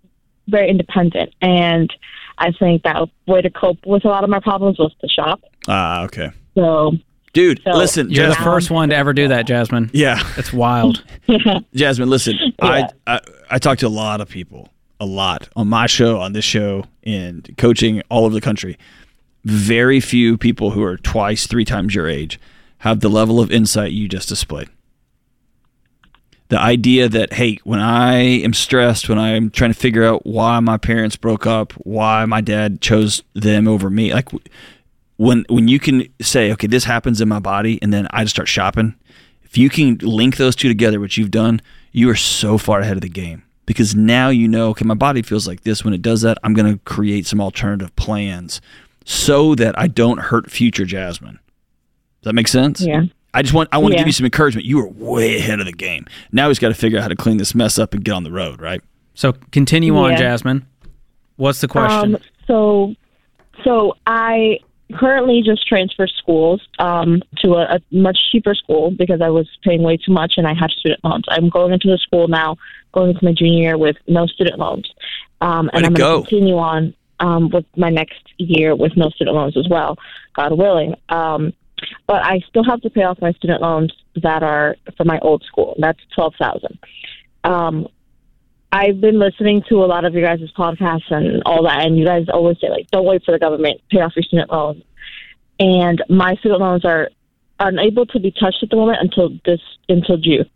very 0.47 0.68
independent. 0.71 1.35
And 1.42 1.92
I 2.38 2.53
think 2.53 2.83
that 2.85 3.09
way 3.27 3.42
to 3.42 3.51
cope 3.51 3.85
with 3.87 4.05
a 4.05 4.09
lot 4.09 4.25
of 4.25 4.31
my 4.31 4.40
problems 4.40 4.79
was 4.79 4.94
to 5.01 5.09
shop. 5.09 5.40
Ah, 5.68 6.05
okay. 6.05 6.31
So, 6.55 6.92
Dude, 7.35 7.61
So- 7.62 7.77
listen, 7.77 8.11
You're 8.11 8.29
the 8.29 8.35
first 8.37 8.71
one 8.71 8.88
to 8.88 8.97
ever 8.97 9.12
do 9.12 9.29
that, 9.29 9.47
Jasmine. 9.47 9.90
Yeah. 9.92 10.23
That's 10.37 10.53
wild. 10.53 11.05
Jasmine, 11.75 12.09
listen, 12.09 12.37
Yeah. 12.38 12.53
I, 12.61 12.88
I 13.07 13.21
I 13.51 13.59
talk 13.59 13.79
to 13.79 13.87
a 13.87 13.88
lot 13.90 14.21
of 14.23 14.29
people, 14.29 14.68
a 15.01 15.07
lot 15.07 15.49
on 15.57 15.69
my 15.69 15.87
show, 15.87 16.21
on 16.21 16.33
this 16.33 16.45
show, 16.45 16.85
and 17.05 17.55
coaching 17.57 18.03
all 18.09 18.25
over 18.25 18.35
the 18.35 18.41
country. 18.41 18.79
Very 19.45 20.01
few 20.01 20.37
people 20.37 20.73
who 20.73 20.83
are 20.83 20.97
twice, 20.97 21.47
three 21.47 21.65
times 21.65 21.95
your 21.95 22.09
age 22.09 22.41
have 22.79 23.01
the 23.01 23.09
level 23.09 23.41
of 23.41 23.51
insight 23.51 23.93
you 23.93 24.09
just 24.09 24.29
displayed. 24.29 24.69
The 26.49 26.59
idea 26.59 27.09
that 27.09 27.35
hey, 27.35 27.59
when 27.65 27.81
I 27.81 28.17
am 28.17 28.55
stressed, 28.55 29.09
when 29.09 29.19
I'm 29.19 29.51
trying 29.51 29.73
to 29.73 29.79
figure 29.79 30.05
out 30.05 30.25
why 30.25 30.59
my 30.61 30.79
parents 30.79 31.17
broke 31.17 31.47
up, 31.47 31.73
why 31.75 32.25
my 32.25 32.41
dad 32.41 32.81
chose 32.81 33.23
them 33.35 33.69
over 33.69 33.91
me, 33.91 34.13
like 34.13 34.31
when 35.17 35.45
when 35.49 35.69
you 35.69 35.79
can 35.79 36.09
say, 36.21 36.51
okay, 36.53 36.67
this 36.67 36.85
happens 36.85 37.21
in 37.21 37.29
my 37.29 37.41
body, 37.41 37.79
and 37.83 37.93
then 37.93 38.09
I 38.11 38.25
just 38.25 38.35
start 38.35 38.49
shopping. 38.49 38.95
If 39.43 39.59
you 39.59 39.69
can 39.69 39.99
link 39.99 40.37
those 40.37 40.57
two 40.57 40.69
together, 40.69 41.01
which 41.01 41.17
you've 41.19 41.31
done, 41.31 41.61
you 41.93 42.09
are 42.11 42.17
so 42.17 42.59
far 42.59 42.81
ahead 42.81 42.97
of 42.97 43.03
the 43.03 43.09
game 43.09 43.43
because 43.69 43.95
now 43.95 44.31
you 44.31 44.49
know, 44.49 44.71
okay, 44.71 44.85
my 44.87 44.95
body 44.95 45.21
feels 45.21 45.47
like 45.47 45.61
this. 45.61 45.85
When 45.85 45.93
it 45.93 46.01
does 46.01 46.23
that, 46.23 46.39
I'm 46.43 46.55
going 46.55 46.73
to 46.73 46.79
create 46.87 47.27
some 47.27 47.39
alternative 47.39 47.95
plans 47.97 48.63
so 49.05 49.55
that 49.57 49.79
I 49.79 49.89
don't 49.89 50.19
hurt 50.19 50.51
future 50.51 50.87
Jasmine. 50.87 51.35
Does 52.23 52.31
that 52.31 52.33
make 52.33 52.49
sense? 52.49 52.81
yeah. 52.81 53.03
I 53.35 53.43
just 53.43 53.53
want 53.53 53.69
I 53.73 53.79
want 53.79 53.93
to 53.93 53.97
Yeah. 53.97 54.01
give 54.01 54.07
you 54.09 54.13
some 54.15 54.25
encouragement. 54.25 54.67
You 54.67 54.81
are 54.81 54.89
way 54.89 55.37
ahead 55.37 55.61
of 55.61 55.67
the 55.67 55.73
game. 55.73 56.07
Now 56.33 56.49
he's 56.49 56.59
got 56.59 56.69
to 56.69 56.75
figure 56.75 56.99
out 56.99 57.03
how 57.03 57.09
to 57.09 57.15
clean 57.15 57.37
this 57.37 57.55
mess 57.55 57.79
up 57.79 57.93
and 57.93 58.03
get 58.03 58.13
on 58.13 58.25
the 58.25 58.33
road, 58.33 58.61
right? 58.61 58.81
So 59.15 59.35
continue 59.53 59.95
on, 59.99 60.13
Yeah. 60.13 60.17
Jasmine. 60.19 60.67
What's 61.37 61.61
the 61.61 61.69
question? 61.69 62.15
Um, 62.17 62.23
so, 62.47 62.95
so 63.65 63.95
I 64.07 64.59
currently 64.94 65.42
just 65.44 65.66
transferred 65.66 66.11
schools 66.16 66.61
um, 66.79 67.22
to 67.38 67.55
a, 67.55 67.77
a 67.77 67.81
much 67.90 68.18
cheaper 68.31 68.55
school 68.55 68.90
because 68.90 69.20
I 69.20 69.29
was 69.29 69.46
paying 69.62 69.83
way 69.83 69.96
too 69.96 70.12
much 70.12 70.35
and 70.37 70.46
I 70.46 70.55
had 70.55 70.70
student 70.70 71.05
loans. 71.05 71.24
I'm 71.29 71.48
going 71.48 71.72
into 71.72 71.88
the 71.88 71.98
school 71.98 72.29
now, 72.29 72.57
going 72.92 73.11
into 73.11 73.24
my 73.24 73.33
junior 73.33 73.61
year 73.61 73.79
with 73.79 73.96
no 74.07 74.27
student 74.27 74.59
loans, 74.59 74.90
um, 75.40 75.70
and 75.72 75.85
I'm 75.85 75.94
going 75.94 76.22
to 76.22 76.29
continue 76.29 76.57
on 76.57 76.94
um, 77.20 77.51
with 77.51 77.66
my 77.77 77.90
next 77.90 78.22
year 78.38 78.74
with 78.74 78.96
no 78.96 79.11
student 79.11 79.37
loans 79.37 79.57
as 79.57 79.68
well, 79.68 79.96
God 80.35 80.57
willing. 80.57 80.94
Um, 81.09 81.53
but 82.07 82.24
I 82.24 82.40
still 82.48 82.64
have 82.64 82.81
to 82.83 82.90
pay 82.90 83.03
off 83.03 83.20
my 83.20 83.33
student 83.33 83.61
loans 83.61 83.92
that 84.22 84.42
are 84.42 84.77
for 84.96 85.05
my 85.05 85.18
old 85.20 85.44
school. 85.44 85.74
That's 85.79 86.01
twelve 86.14 86.35
thousand. 86.38 86.79
Um, 87.44 87.88
I've 88.71 89.01
been 89.01 89.19
listening 89.19 89.63
to 89.71 89.77
a 89.77 89.87
lot 89.87 90.05
of 90.05 90.13
your 90.13 90.23
guys' 90.23 90.51
podcasts 90.57 91.11
and 91.11 91.43
all 91.47 91.63
that, 91.65 91.87
and 91.87 91.99
you 91.99 92.05
guys 92.05 92.27
always 92.33 92.59
say 92.61 92.69
like, 92.69 92.91
"Don't 92.91 93.07
wait 93.07 93.25
for 93.25 93.33
the 93.33 93.39
government, 93.39 93.81
pay 93.91 94.01
off 94.01 94.15
your 94.15 94.23
student 94.23 94.53
loans." 94.53 94.83
And 95.59 96.03
my 96.09 96.35
student 96.37 96.61
loans 96.61 96.85
are 96.85 97.09
unable 97.61 98.07
to 98.07 98.21
be 98.21 98.31
touched 98.31 98.63
at 98.63 98.71
the 98.71 98.77
moment 98.77 98.99
until 99.01 99.31
this 99.45 99.61
until 99.89 100.19
June, 100.19 100.49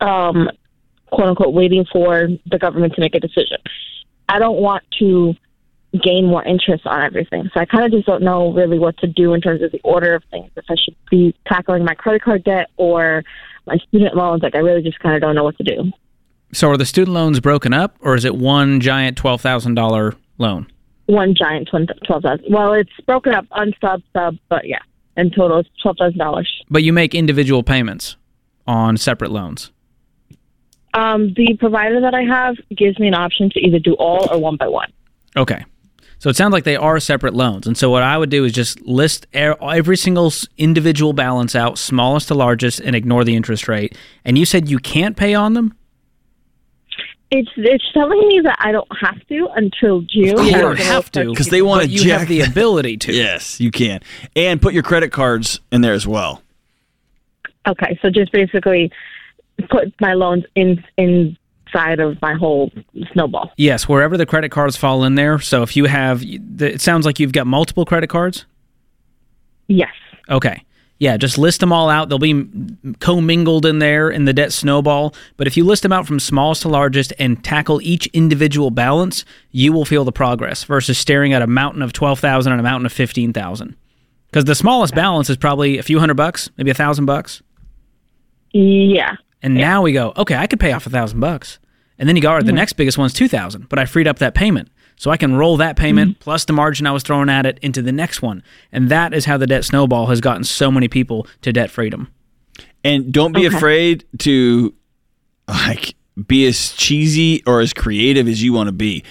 um, 0.00 0.50
quote 1.10 1.28
unquote, 1.28 1.54
waiting 1.54 1.86
for 1.90 2.28
the 2.46 2.58
government 2.58 2.94
to 2.94 3.00
make 3.00 3.14
a 3.14 3.20
decision. 3.20 3.56
I 4.28 4.38
don't 4.38 4.60
want 4.60 4.84
to 4.98 5.34
gain 6.02 6.26
more 6.26 6.44
interest 6.44 6.86
on 6.86 7.02
everything, 7.02 7.48
so 7.54 7.60
I 7.60 7.64
kind 7.64 7.86
of 7.86 7.92
just 7.92 8.06
don't 8.06 8.22
know 8.22 8.52
really 8.52 8.78
what 8.78 8.98
to 8.98 9.06
do 9.06 9.32
in 9.32 9.40
terms 9.40 9.62
of 9.62 9.72
the 9.72 9.80
order 9.84 10.14
of 10.14 10.22
things. 10.30 10.50
If 10.54 10.66
I 10.68 10.74
should 10.76 10.96
be 11.10 11.34
tackling 11.46 11.82
my 11.82 11.94
credit 11.94 12.22
card 12.22 12.44
debt 12.44 12.68
or 12.76 13.24
my 13.66 13.78
student 13.88 14.14
loans, 14.14 14.42
like 14.42 14.54
I 14.54 14.58
really 14.58 14.82
just 14.82 14.98
kind 14.98 15.14
of 15.14 15.22
don't 15.22 15.34
know 15.34 15.44
what 15.44 15.56
to 15.56 15.64
do. 15.64 15.90
So 16.52 16.70
are 16.70 16.76
the 16.76 16.86
student 16.86 17.14
loans 17.14 17.40
broken 17.40 17.72
up, 17.72 17.96
or 18.00 18.14
is 18.14 18.24
it 18.24 18.36
one 18.36 18.80
giant 18.80 19.16
twelve 19.16 19.40
thousand 19.40 19.74
dollar 19.74 20.14
loan? 20.38 20.66
one 21.08 21.34
giant 21.34 21.68
twelve 21.68 22.22
thousand. 22.22 22.44
Well, 22.50 22.74
it's 22.74 22.90
broken 23.06 23.34
up 23.34 23.46
unsub 23.50 24.02
sub, 24.12 24.36
but 24.48 24.66
yeah, 24.66 24.80
in 25.16 25.30
total 25.30 25.58
it's 25.60 25.68
twelve 25.82 25.96
thousand 25.98 26.18
dollars. 26.18 26.62
But 26.70 26.82
you 26.82 26.92
make 26.92 27.14
individual 27.14 27.62
payments 27.62 28.16
on 28.66 28.96
separate 28.96 29.30
loans. 29.30 29.72
Um, 30.94 31.32
the 31.34 31.56
provider 31.58 32.00
that 32.00 32.14
I 32.14 32.22
have 32.22 32.56
gives 32.76 32.98
me 32.98 33.08
an 33.08 33.14
option 33.14 33.50
to 33.50 33.60
either 33.60 33.78
do 33.78 33.94
all 33.94 34.28
or 34.30 34.38
one 34.38 34.56
by 34.56 34.68
one. 34.68 34.92
Okay. 35.36 35.64
So 36.18 36.28
it 36.28 36.36
sounds 36.36 36.52
like 36.52 36.64
they 36.64 36.76
are 36.76 36.98
separate 36.98 37.34
loans. 37.34 37.66
And 37.66 37.78
so 37.78 37.90
what 37.90 38.02
I 38.02 38.18
would 38.18 38.28
do 38.28 38.44
is 38.44 38.52
just 38.52 38.80
list 38.80 39.28
every 39.32 39.96
single 39.96 40.32
individual 40.56 41.12
balance 41.12 41.54
out, 41.54 41.78
smallest 41.78 42.28
to 42.28 42.34
largest, 42.34 42.80
and 42.80 42.96
ignore 42.96 43.22
the 43.22 43.36
interest 43.36 43.68
rate. 43.68 43.96
And 44.24 44.36
you 44.36 44.44
said 44.44 44.68
you 44.68 44.80
can't 44.80 45.16
pay 45.16 45.34
on 45.34 45.52
them? 45.52 45.77
It's 47.30 47.50
it's 47.56 47.84
telling 47.92 48.26
me 48.26 48.40
that 48.42 48.56
I 48.58 48.72
don't 48.72 48.88
have 49.00 49.26
to 49.28 49.48
until 49.54 50.00
June. 50.00 50.24
You 50.46 50.52
don't 50.52 50.78
have 50.78 51.10
to. 51.12 51.34
'Cause 51.34 51.48
they 51.48 51.60
wanna 51.60 51.84
you 51.84 52.10
have 52.10 52.26
the 52.26 52.40
ability 52.40 52.96
to. 52.98 53.12
Yes, 53.12 53.60
you 53.60 53.70
can. 53.70 54.00
And 54.34 54.62
put 54.62 54.72
your 54.72 54.82
credit 54.82 55.12
cards 55.12 55.60
in 55.70 55.82
there 55.82 55.92
as 55.92 56.06
well. 56.06 56.42
Okay, 57.66 57.98
so 58.00 58.08
just 58.08 58.32
basically 58.32 58.90
put 59.68 59.92
my 60.00 60.14
loans 60.14 60.44
in 60.54 60.82
inside 60.96 62.00
of 62.00 62.20
my 62.22 62.32
whole 62.32 62.72
snowball. 63.12 63.52
Yes, 63.58 63.86
wherever 63.86 64.16
the 64.16 64.24
credit 64.24 64.48
cards 64.50 64.76
fall 64.78 65.04
in 65.04 65.14
there. 65.14 65.38
So 65.38 65.62
if 65.62 65.76
you 65.76 65.84
have, 65.84 66.22
it 66.24 66.80
sounds 66.80 67.04
like 67.04 67.20
you've 67.20 67.32
got 67.32 67.46
multiple 67.46 67.84
credit 67.84 68.06
cards. 68.08 68.46
Yes. 69.66 69.92
Okay. 70.30 70.62
Yeah, 71.00 71.16
just 71.16 71.38
list 71.38 71.60
them 71.60 71.72
all 71.72 71.88
out. 71.88 72.08
They'll 72.08 72.18
be 72.18 72.44
commingled 72.98 73.64
in 73.64 73.78
there 73.78 74.10
in 74.10 74.24
the 74.24 74.32
debt 74.32 74.52
snowball. 74.52 75.14
But 75.36 75.46
if 75.46 75.56
you 75.56 75.64
list 75.64 75.84
them 75.84 75.92
out 75.92 76.06
from 76.08 76.18
smallest 76.18 76.62
to 76.62 76.68
largest 76.68 77.12
and 77.20 77.42
tackle 77.44 77.80
each 77.82 78.06
individual 78.08 78.70
balance, 78.70 79.24
you 79.52 79.72
will 79.72 79.84
feel 79.84 80.04
the 80.04 80.10
progress 80.10 80.64
versus 80.64 80.98
staring 80.98 81.32
at 81.32 81.42
a 81.42 81.46
mountain 81.46 81.82
of 81.82 81.92
12,000 81.92 82.52
and 82.52 82.60
a 82.60 82.64
mountain 82.64 82.86
of 82.86 82.92
15,000. 82.92 83.76
Because 84.26 84.44
the 84.44 84.56
smallest 84.56 84.94
balance 84.94 85.30
is 85.30 85.36
probably 85.36 85.78
a 85.78 85.82
few 85.84 86.00
hundred 86.00 86.16
bucks, 86.16 86.50
maybe 86.56 86.70
a 86.70 86.74
thousand 86.74 87.06
bucks. 87.06 87.42
Yeah. 88.52 89.16
And 89.40 89.54
now 89.54 89.82
we 89.82 89.92
go, 89.92 90.12
okay, 90.16 90.34
I 90.34 90.48
could 90.48 90.58
pay 90.60 90.72
off 90.72 90.86
a 90.86 90.90
thousand 90.90 91.20
bucks. 91.20 91.60
And 91.98 92.08
then 92.08 92.16
you 92.16 92.22
go, 92.22 92.28
all 92.30 92.36
right, 92.36 92.44
the 92.44 92.52
next 92.52 92.74
biggest 92.74 92.98
one's 92.98 93.12
2,000, 93.12 93.68
but 93.68 93.78
I 93.78 93.84
freed 93.84 94.06
up 94.06 94.18
that 94.18 94.34
payment. 94.34 94.68
So 94.98 95.10
I 95.10 95.16
can 95.16 95.34
roll 95.36 95.56
that 95.58 95.76
payment 95.76 96.18
plus 96.18 96.44
the 96.44 96.52
margin 96.52 96.86
I 96.86 96.90
was 96.90 97.02
throwing 97.04 97.28
at 97.30 97.46
it 97.46 97.58
into 97.62 97.80
the 97.82 97.92
next 97.92 98.20
one. 98.20 98.42
And 98.72 98.88
that 98.90 99.14
is 99.14 99.24
how 99.26 99.36
the 99.36 99.46
debt 99.46 99.64
snowball 99.64 100.06
has 100.06 100.20
gotten 100.20 100.42
so 100.44 100.70
many 100.70 100.88
people 100.88 101.26
to 101.42 101.52
debt 101.52 101.70
freedom. 101.70 102.08
And 102.84 103.12
don't 103.12 103.32
be 103.32 103.46
Okay. 103.46 103.56
afraid 103.56 104.04
to 104.18 104.74
like 105.48 105.94
be 106.26 106.46
as 106.46 106.72
cheesy 106.72 107.42
or 107.46 107.60
as 107.60 107.72
creative 107.72 108.26
as 108.28 108.42
you 108.42 108.52
want 108.52 108.66
to 108.68 108.72
be. 108.72 109.04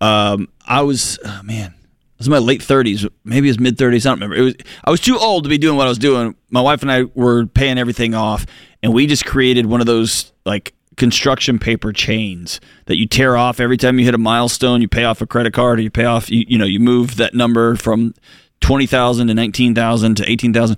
Um, 0.00 0.48
I 0.66 0.82
was 0.82 1.18
oh, 1.24 1.40
man, 1.42 1.74
I 1.74 1.84
was 2.18 2.26
in 2.28 2.30
my 2.30 2.38
late 2.38 2.62
thirties, 2.62 3.04
maybe 3.24 3.48
it 3.48 3.50
was 3.50 3.60
mid 3.60 3.78
thirties. 3.78 4.06
I 4.06 4.10
don't 4.10 4.20
remember. 4.20 4.36
It 4.36 4.42
was 4.42 4.54
I 4.84 4.90
was 4.90 5.00
too 5.00 5.18
old 5.18 5.42
to 5.44 5.48
be 5.48 5.58
doing 5.58 5.76
what 5.76 5.86
I 5.86 5.90
was 5.90 5.98
doing. 5.98 6.34
My 6.50 6.60
wife 6.60 6.82
and 6.82 6.90
I 6.90 7.04
were 7.14 7.46
paying 7.46 7.78
everything 7.78 8.14
off, 8.14 8.46
and 8.82 8.92
we 8.94 9.06
just 9.06 9.24
created 9.26 9.66
one 9.66 9.80
of 9.80 9.86
those 9.86 10.32
like 10.46 10.72
construction 10.96 11.58
paper 11.58 11.92
chains 11.92 12.60
that 12.86 12.96
you 12.96 13.06
tear 13.06 13.36
off 13.36 13.60
every 13.60 13.76
time 13.76 13.98
you 13.98 14.04
hit 14.04 14.14
a 14.14 14.18
milestone. 14.18 14.82
You 14.82 14.88
pay 14.88 15.04
off 15.04 15.20
a 15.20 15.26
credit 15.26 15.52
card, 15.52 15.78
or 15.78 15.82
you 15.82 15.90
pay 15.90 16.04
off 16.04 16.30
you 16.30 16.44
you 16.48 16.58
know 16.58 16.64
you 16.64 16.80
move 16.80 17.16
that 17.16 17.34
number 17.34 17.76
from 17.76 18.14
twenty 18.60 18.86
thousand 18.86 19.28
to 19.28 19.34
nineteen 19.34 19.74
thousand 19.74 20.16
to 20.16 20.30
eighteen 20.30 20.52
thousand, 20.52 20.76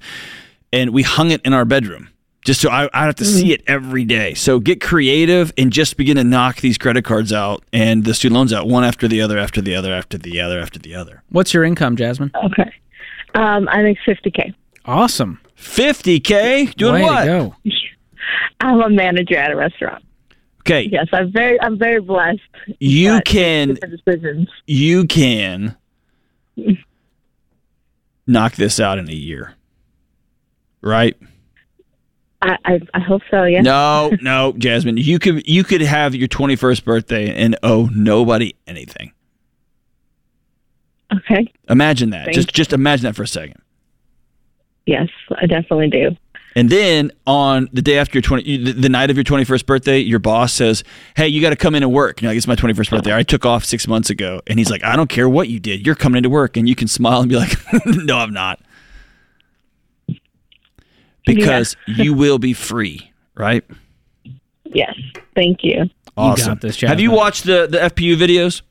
and 0.72 0.90
we 0.90 1.02
hung 1.02 1.30
it 1.30 1.40
in 1.44 1.52
our 1.52 1.64
bedroom 1.64 2.08
just 2.44 2.60
so 2.60 2.68
I, 2.68 2.90
I 2.92 3.06
have 3.06 3.14
to 3.16 3.24
see 3.24 3.52
it 3.54 3.62
every 3.66 4.04
day. 4.04 4.34
So 4.34 4.60
get 4.60 4.82
creative 4.82 5.50
and 5.56 5.72
just 5.72 5.96
begin 5.96 6.16
to 6.16 6.24
knock 6.24 6.60
these 6.60 6.76
credit 6.76 7.02
cards 7.02 7.32
out 7.32 7.64
and 7.72 8.04
the 8.04 8.12
student 8.12 8.36
loans 8.36 8.52
out 8.52 8.68
one 8.68 8.84
after 8.84 9.08
the 9.08 9.22
other, 9.22 9.38
after 9.38 9.62
the 9.62 9.74
other, 9.74 9.94
after 9.94 10.18
the 10.18 10.42
other, 10.42 10.60
after 10.60 10.78
the 10.78 10.94
other. 10.94 11.22
What's 11.30 11.54
your 11.54 11.64
income, 11.64 11.96
Jasmine? 11.96 12.30
Okay. 12.44 12.70
Um, 13.34 13.66
I 13.70 13.82
make 13.82 13.96
fifty 14.04 14.30
k. 14.30 14.54
Awesome. 14.84 15.40
50K? 15.56 16.74
Doing 16.74 16.94
Way 16.94 17.02
what? 17.02 17.52
I'm 18.60 18.80
a 18.80 18.88
manager 18.88 19.36
at 19.36 19.50
a 19.50 19.56
restaurant. 19.56 20.04
Okay. 20.60 20.88
Yes, 20.90 21.08
I'm 21.12 21.30
very 21.30 21.60
I'm 21.60 21.78
very 21.78 22.00
blessed. 22.00 22.40
You 22.80 23.20
can, 23.26 23.74
decisions. 23.74 24.48
you 24.66 25.06
can 25.06 25.76
knock 28.26 28.54
this 28.54 28.80
out 28.80 28.98
in 28.98 29.08
a 29.08 29.12
year. 29.12 29.54
Right? 30.80 31.16
I, 32.40 32.56
I 32.64 32.80
I 32.94 33.00
hope 33.00 33.22
so. 33.30 33.44
Yeah. 33.44 33.60
No, 33.60 34.10
no, 34.22 34.54
Jasmine. 34.56 34.96
You 34.96 35.18
could 35.18 35.46
you 35.46 35.64
could 35.64 35.82
have 35.82 36.14
your 36.14 36.28
21st 36.28 36.84
birthday 36.84 37.34
and 37.34 37.56
owe 37.62 37.88
nobody 37.94 38.54
anything. 38.66 39.12
Okay. 41.14 41.52
Imagine 41.68 42.10
that. 42.10 42.24
Thank 42.24 42.34
just 42.34 42.54
just 42.54 42.72
imagine 42.72 43.04
that 43.04 43.16
for 43.16 43.22
a 43.22 43.28
second. 43.28 43.60
Yes, 44.86 45.08
I 45.36 45.46
definitely 45.46 45.88
do. 45.88 46.16
And 46.54 46.70
then 46.70 47.10
on 47.26 47.68
the 47.72 47.82
day 47.82 47.98
after 47.98 48.16
your 48.16 48.22
20, 48.22 48.64
the, 48.64 48.72
the 48.72 48.88
night 48.88 49.10
of 49.10 49.16
your 49.16 49.24
21st 49.24 49.66
birthday, 49.66 49.98
your 49.98 50.18
boss 50.18 50.52
says, 50.52 50.84
Hey, 51.16 51.28
you 51.28 51.40
got 51.40 51.50
to 51.50 51.56
come 51.56 51.74
in 51.74 51.82
and 51.82 51.92
work. 51.92 52.22
You 52.22 52.26
know, 52.26 52.30
like, 52.30 52.36
it's 52.36 52.46
my 52.46 52.54
21st 52.56 52.90
birthday. 52.90 53.14
I 53.14 53.22
took 53.22 53.44
off 53.44 53.64
six 53.64 53.88
months 53.88 54.10
ago. 54.10 54.40
And 54.46 54.58
he's 54.58 54.70
like, 54.70 54.84
I 54.84 54.96
don't 54.96 55.08
care 55.08 55.28
what 55.28 55.48
you 55.48 55.58
did. 55.58 55.84
You're 55.84 55.94
coming 55.94 56.18
into 56.18 56.30
work. 56.30 56.56
And 56.56 56.68
you 56.68 56.74
can 56.74 56.88
smile 56.88 57.20
and 57.20 57.28
be 57.28 57.36
like, 57.36 57.56
No, 57.86 58.18
I'm 58.18 58.32
not. 58.32 58.60
Because 61.26 61.76
you 61.86 62.12
will 62.12 62.38
be 62.38 62.52
free, 62.52 63.10
right? 63.34 63.64
Yes. 64.64 64.94
Thank 65.34 65.64
you. 65.64 65.88
Awesome. 66.16 66.54
got 66.54 66.60
this, 66.60 66.80
Have 66.82 67.00
you 67.00 67.10
watched 67.10 67.44
the 67.44 67.66
the 67.66 67.78
FPU 67.78 68.16
videos? 68.16 68.62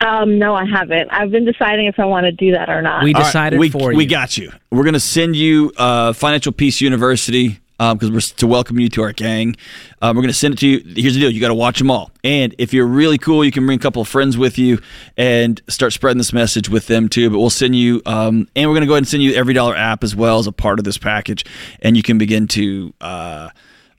Um, 0.00 0.38
no, 0.38 0.54
I 0.54 0.64
haven't. 0.64 1.10
I've 1.10 1.30
been 1.30 1.44
deciding 1.44 1.86
if 1.86 1.98
I 1.98 2.04
want 2.04 2.24
to 2.24 2.32
do 2.32 2.52
that 2.52 2.68
or 2.68 2.82
not. 2.82 3.02
We 3.02 3.14
All 3.14 3.20
right, 3.20 3.26
decided 3.26 3.58
we, 3.58 3.68
for 3.68 3.90
you. 3.92 3.98
We 3.98 4.06
got 4.06 4.36
you. 4.38 4.52
We're 4.70 4.84
going 4.84 4.94
to 4.94 5.00
send 5.00 5.34
you 5.34 5.72
uh, 5.76 6.12
Financial 6.12 6.52
Peace 6.52 6.80
University 6.80 7.58
because 7.78 8.10
we're 8.10 8.20
to 8.20 8.46
welcome 8.46 8.78
you 8.80 8.88
to 8.88 9.02
our 9.02 9.12
gang. 9.12 9.56
Um, 10.02 10.16
we're 10.16 10.22
going 10.22 10.32
to 10.32 10.38
send 10.38 10.54
it 10.54 10.58
to 10.58 10.66
you. 10.68 10.78
Here's 10.96 11.14
the 11.14 11.20
deal: 11.20 11.30
you 11.30 11.40
got 11.40 11.48
to 11.48 11.54
watch 11.54 11.78
them 11.78 11.90
all. 11.90 12.10
And 12.22 12.54
if 12.58 12.72
you're 12.72 12.86
really 12.86 13.18
cool, 13.18 13.44
you 13.44 13.52
can 13.52 13.66
bring 13.66 13.78
a 13.78 13.82
couple 13.82 14.02
of 14.02 14.08
friends 14.08 14.36
with 14.36 14.58
you 14.58 14.80
and 15.16 15.60
start 15.68 15.92
spreading 15.92 16.18
this 16.18 16.32
message 16.32 16.68
with 16.68 16.86
them 16.86 17.08
too. 17.08 17.30
But 17.30 17.38
we'll 17.38 17.50
send 17.50 17.74
you, 17.74 18.02
um, 18.06 18.48
and 18.54 18.68
we're 18.68 18.74
going 18.74 18.82
to 18.82 18.86
go 18.86 18.94
ahead 18.94 19.02
and 19.02 19.08
send 19.08 19.22
you 19.22 19.32
EveryDollar 19.32 19.76
app 19.76 20.04
as 20.04 20.14
well 20.14 20.38
as 20.38 20.46
a 20.46 20.52
part 20.52 20.78
of 20.78 20.84
this 20.84 20.98
package, 20.98 21.44
and 21.80 21.96
you 21.96 22.02
can 22.02 22.18
begin 22.18 22.46
to. 22.48 22.92
Uh, 23.00 23.50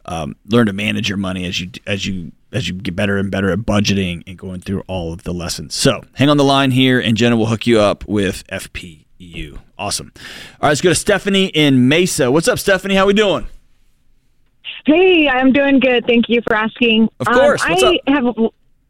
um, 0.09 0.35
learn 0.47 0.65
to 0.65 0.73
manage 0.73 1.07
your 1.07 1.19
money 1.19 1.45
as 1.45 1.61
you 1.61 1.69
as 1.85 2.05
you 2.05 2.31
as 2.51 2.67
you 2.67 2.73
get 2.73 2.95
better 2.95 3.17
and 3.17 3.29
better 3.29 3.51
at 3.51 3.59
budgeting 3.59 4.23
and 4.25 4.37
going 4.37 4.59
through 4.59 4.83
all 4.87 5.13
of 5.13 5.23
the 5.23 5.33
lessons. 5.33 5.75
So 5.75 6.03
hang 6.15 6.29
on 6.29 6.37
the 6.37 6.43
line 6.43 6.71
here, 6.71 6.99
and 6.99 7.15
Jenna 7.15 7.37
will 7.37 7.45
hook 7.45 7.67
you 7.67 7.79
up 7.79 8.07
with 8.07 8.45
FPU. 8.47 9.59
Awesome. 9.77 10.11
All 10.15 10.23
right, 10.63 10.69
let's 10.69 10.81
go 10.81 10.89
to 10.89 10.95
Stephanie 10.95 11.45
in 11.45 11.87
Mesa. 11.87 12.31
What's 12.31 12.47
up, 12.47 12.57
Stephanie? 12.57 12.95
How 12.95 13.03
are 13.03 13.07
we 13.07 13.13
doing? 13.13 13.47
Hey, 14.85 15.29
I'm 15.29 15.53
doing 15.53 15.79
good. 15.79 16.07
Thank 16.07 16.25
you 16.27 16.41
for 16.41 16.55
asking. 16.55 17.09
Of 17.19 17.27
course. 17.27 17.63
Um, 17.63 17.71
What's 17.71 17.83
I 17.83 17.87
up? 17.87 18.01
have 18.07 18.35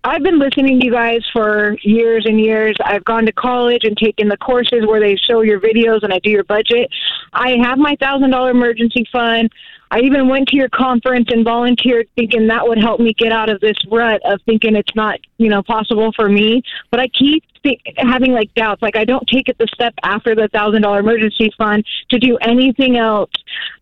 I've 0.05 0.23
been 0.23 0.39
listening 0.39 0.79
to 0.79 0.86
you 0.86 0.91
guys 0.93 1.19
for 1.34 1.75
years 1.84 2.25
and 2.25 2.39
years. 2.39 2.77
I've 2.86 3.03
gone 3.03 3.25
to 3.25 3.34
college 3.34 3.82
and 3.84 3.97
taken 3.97 4.29
the 4.29 4.38
courses 4.38 4.86
where 4.88 5.01
they 5.01 5.17
show 5.17 5.41
your 5.41 5.60
videos 5.60 6.03
and 6.03 6.13
I 6.13 6.19
do 6.19 6.29
your 6.29 6.45
budget. 6.45 6.89
I 7.34 7.58
have 7.62 7.77
my 7.77 7.97
thousand 7.99 8.32
dollar 8.32 8.51
emergency 8.51 9.03
fund. 9.12 9.51
I 9.91 10.02
even 10.02 10.28
went 10.28 10.47
to 10.49 10.56
your 10.56 10.69
conference 10.69 11.28
and 11.32 11.43
volunteered 11.43 12.08
thinking 12.15 12.47
that 12.47 12.67
would 12.67 12.78
help 12.78 12.99
me 12.99 13.13
get 13.13 13.32
out 13.32 13.49
of 13.49 13.60
this 13.60 13.78
rut 13.89 14.21
of 14.23 14.39
thinking 14.45 14.75
it's 14.75 14.95
not, 14.95 15.19
you 15.38 15.49
know, 15.49 15.63
possible 15.63 16.12
for 16.15 16.30
me. 16.30 16.62
But 16.91 16.99
I 16.99 17.08
keep 17.08 17.43
think, 17.63 17.82
having 17.97 18.32
like 18.32 18.54
doubts. 18.54 18.82
Like 18.82 18.95
I 18.95 19.06
don't 19.06 19.28
take 19.28 19.49
it 19.49 19.58
the 19.58 19.67
step 19.73 19.93
after 20.04 20.36
the 20.36 20.47
thousand 20.49 20.84
dollar 20.84 20.99
emergency 20.99 21.52
fund 21.58 21.86
to 22.10 22.19
do 22.19 22.38
anything 22.41 22.97
else. 22.97 23.32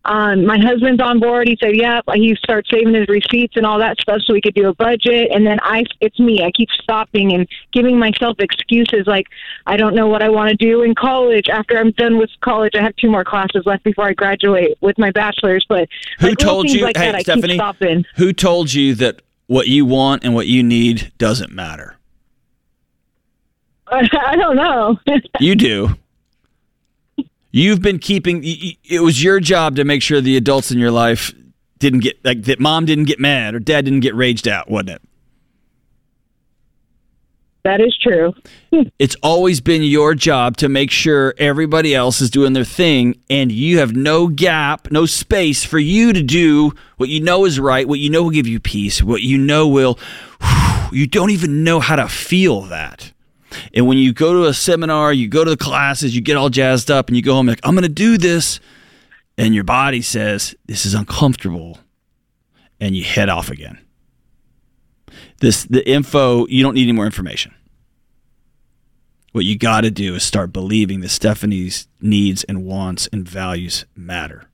Um, 0.04 0.46
my 0.46 0.58
husband's 0.58 1.02
on 1.02 1.20
board. 1.20 1.48
He 1.48 1.56
said, 1.60 1.76
"Yeah." 1.76 2.00
He 2.14 2.34
starts 2.36 2.70
saving 2.70 2.94
his 2.94 3.08
receipts 3.08 3.56
and 3.56 3.66
all 3.66 3.78
that 3.78 4.00
stuff 4.00 4.22
so 4.24 4.32
we 4.32 4.40
could 4.40 4.54
do 4.54 4.68
a 4.68 4.74
budget. 4.74 5.30
And 5.32 5.46
then 5.46 5.58
I, 5.62 5.84
it's 6.00 6.18
me. 6.18 6.42
I 6.42 6.50
keep 6.50 6.68
stopping 6.82 7.32
and 7.32 7.46
giving 7.72 7.98
myself 7.98 8.36
excuses 8.40 9.06
like 9.06 9.26
I 9.66 9.76
don't 9.76 9.94
know 9.94 10.06
what 10.06 10.22
I 10.22 10.28
want 10.28 10.50
to 10.50 10.56
do 10.56 10.82
in 10.82 10.94
college. 10.94 11.48
After 11.48 11.78
I'm 11.78 11.92
done 11.92 12.18
with 12.18 12.30
college, 12.40 12.74
I 12.74 12.82
have 12.82 12.96
two 12.96 13.10
more 13.10 13.24
classes 13.24 13.62
left 13.66 13.84
before 13.84 14.06
I 14.06 14.12
graduate 14.14 14.78
with 14.80 14.98
my 14.98 15.10
bachelor's. 15.10 15.64
But 15.68 15.88
Who 16.20 16.28
like, 16.28 16.38
told 16.38 16.70
you? 16.70 16.84
Like 16.84 16.96
hey, 16.96 17.12
that, 17.12 17.22
Stephanie. 17.22 18.04
Who 18.16 18.32
told 18.32 18.72
you 18.72 18.94
that 18.96 19.22
what 19.46 19.68
you 19.68 19.86
want 19.86 20.24
and 20.24 20.34
what 20.34 20.46
you 20.46 20.62
need 20.62 21.12
doesn't 21.18 21.52
matter? 21.52 21.96
I 23.90 24.36
don't 24.36 24.56
know. 24.56 24.98
You 25.40 25.54
do. 25.54 25.96
You've 27.50 27.80
been 27.80 27.98
keeping. 27.98 28.42
It 28.44 29.00
was 29.00 29.22
your 29.22 29.40
job 29.40 29.76
to 29.76 29.84
make 29.84 30.02
sure 30.02 30.20
the 30.20 30.36
adults 30.36 30.70
in 30.70 30.78
your 30.78 30.90
life 30.90 31.32
didn't 31.78 32.00
get 32.00 32.22
like 32.24 32.42
that. 32.42 32.60
Mom 32.60 32.84
didn't 32.84 33.04
get 33.04 33.18
mad 33.18 33.54
or 33.54 33.60
dad 33.60 33.84
didn't 33.84 34.00
get 34.00 34.14
raged 34.14 34.46
out, 34.46 34.68
wasn't 34.68 34.90
it? 34.90 35.02
That 37.64 37.80
is 37.80 37.96
true. 37.96 38.34
It's 38.98 39.16
always 39.22 39.60
been 39.60 39.82
your 39.82 40.14
job 40.14 40.56
to 40.58 40.68
make 40.68 40.90
sure 40.90 41.34
everybody 41.38 41.94
else 41.94 42.20
is 42.20 42.30
doing 42.30 42.52
their 42.52 42.64
thing 42.64 43.18
and 43.30 43.50
you 43.50 43.78
have 43.78 43.94
no 43.94 44.28
gap, 44.28 44.90
no 44.90 45.06
space 45.06 45.64
for 45.64 45.78
you 45.78 46.12
to 46.12 46.22
do 46.22 46.72
what 46.96 47.08
you 47.08 47.20
know 47.20 47.44
is 47.44 47.58
right, 47.58 47.88
what 47.88 47.98
you 47.98 48.10
know 48.10 48.24
will 48.24 48.30
give 48.30 48.46
you 48.46 48.60
peace, 48.60 49.02
what 49.02 49.22
you 49.22 49.38
know 49.38 49.66
will. 49.66 49.98
You 50.90 51.06
don't 51.06 51.28
even 51.28 51.64
know 51.64 51.80
how 51.80 51.96
to 51.96 52.08
feel 52.08 52.62
that. 52.62 53.12
And 53.74 53.86
when 53.86 53.98
you 53.98 54.14
go 54.14 54.32
to 54.32 54.48
a 54.48 54.54
seminar, 54.54 55.12
you 55.12 55.28
go 55.28 55.44
to 55.44 55.50
the 55.50 55.56
classes, 55.56 56.14
you 56.14 56.22
get 56.22 56.38
all 56.38 56.48
jazzed 56.48 56.90
up 56.90 57.08
and 57.08 57.16
you 57.16 57.22
go 57.22 57.34
home 57.34 57.46
like, 57.46 57.60
I'm 57.62 57.74
going 57.74 57.82
to 57.82 57.90
do 57.90 58.16
this. 58.16 58.58
And 59.36 59.54
your 59.54 59.64
body 59.64 60.02
says, 60.02 60.54
This 60.66 60.86
is 60.86 60.94
uncomfortable. 60.94 61.78
And 62.80 62.96
you 62.96 63.04
head 63.04 63.28
off 63.28 63.50
again. 63.50 63.78
This 65.40 65.64
the 65.64 65.88
info, 65.88 66.46
you 66.48 66.62
don't 66.62 66.74
need 66.74 66.82
any 66.82 66.92
more 66.92 67.06
information. 67.06 67.54
What 69.32 69.44
you 69.44 69.56
got 69.56 69.82
to 69.82 69.90
do 69.90 70.14
is 70.14 70.22
start 70.22 70.52
believing 70.52 71.00
that 71.00 71.10
Stephanie's 71.10 71.86
needs 72.00 72.44
and 72.44 72.64
wants 72.64 73.08
and 73.12 73.28
values 73.28 73.84
matter. 73.94 74.48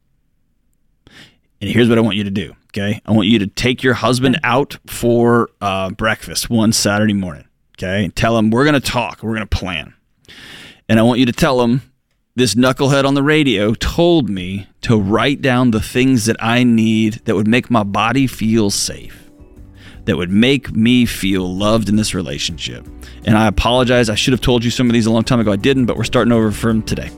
And 1.60 1.70
here's 1.70 1.88
what 1.88 1.96
I 1.96 2.02
want 2.02 2.16
you 2.16 2.24
to 2.24 2.30
do. 2.30 2.54
Okay, 2.68 3.00
I 3.06 3.12
want 3.12 3.28
you 3.28 3.38
to 3.38 3.46
take 3.46 3.82
your 3.82 3.94
husband 3.94 4.38
out 4.42 4.76
for 4.86 5.48
uh, 5.60 5.90
breakfast 5.90 6.50
one 6.50 6.72
Saturday 6.72 7.14
morning. 7.14 7.44
Okay, 7.78 8.04
and 8.04 8.14
tell 8.14 8.36
him 8.36 8.50
we're 8.50 8.64
going 8.64 8.74
to 8.74 8.80
talk, 8.80 9.22
we're 9.22 9.34
going 9.34 9.46
to 9.48 9.56
plan, 9.56 9.94
and 10.88 10.98
I 10.98 11.02
want 11.02 11.20
you 11.20 11.26
to 11.26 11.32
tell 11.32 11.62
him 11.62 11.82
this 12.36 12.54
knucklehead 12.54 13.04
on 13.04 13.14
the 13.14 13.22
radio 13.22 13.74
told 13.74 14.28
me 14.28 14.66
to 14.82 14.96
write 14.96 15.40
down 15.40 15.70
the 15.70 15.80
things 15.80 16.26
that 16.26 16.36
I 16.40 16.64
need 16.64 17.14
that 17.24 17.36
would 17.36 17.46
make 17.46 17.70
my 17.70 17.84
body 17.84 18.26
feel 18.26 18.70
safe 18.70 19.23
that 20.04 20.16
would 20.16 20.30
make 20.30 20.74
me 20.74 21.06
feel 21.06 21.56
loved 21.56 21.88
in 21.88 21.96
this 21.96 22.14
relationship. 22.14 22.86
And 23.24 23.36
I 23.36 23.46
apologize. 23.46 24.10
I 24.10 24.14
should 24.14 24.32
have 24.32 24.40
told 24.40 24.64
you 24.64 24.70
some 24.70 24.88
of 24.88 24.92
these 24.92 25.06
a 25.06 25.10
long 25.10 25.24
time 25.24 25.40
ago. 25.40 25.52
I 25.52 25.56
didn't, 25.56 25.86
but 25.86 25.96
we're 25.96 26.04
starting 26.04 26.32
over 26.32 26.50
from 26.50 26.82
today. 26.82 27.10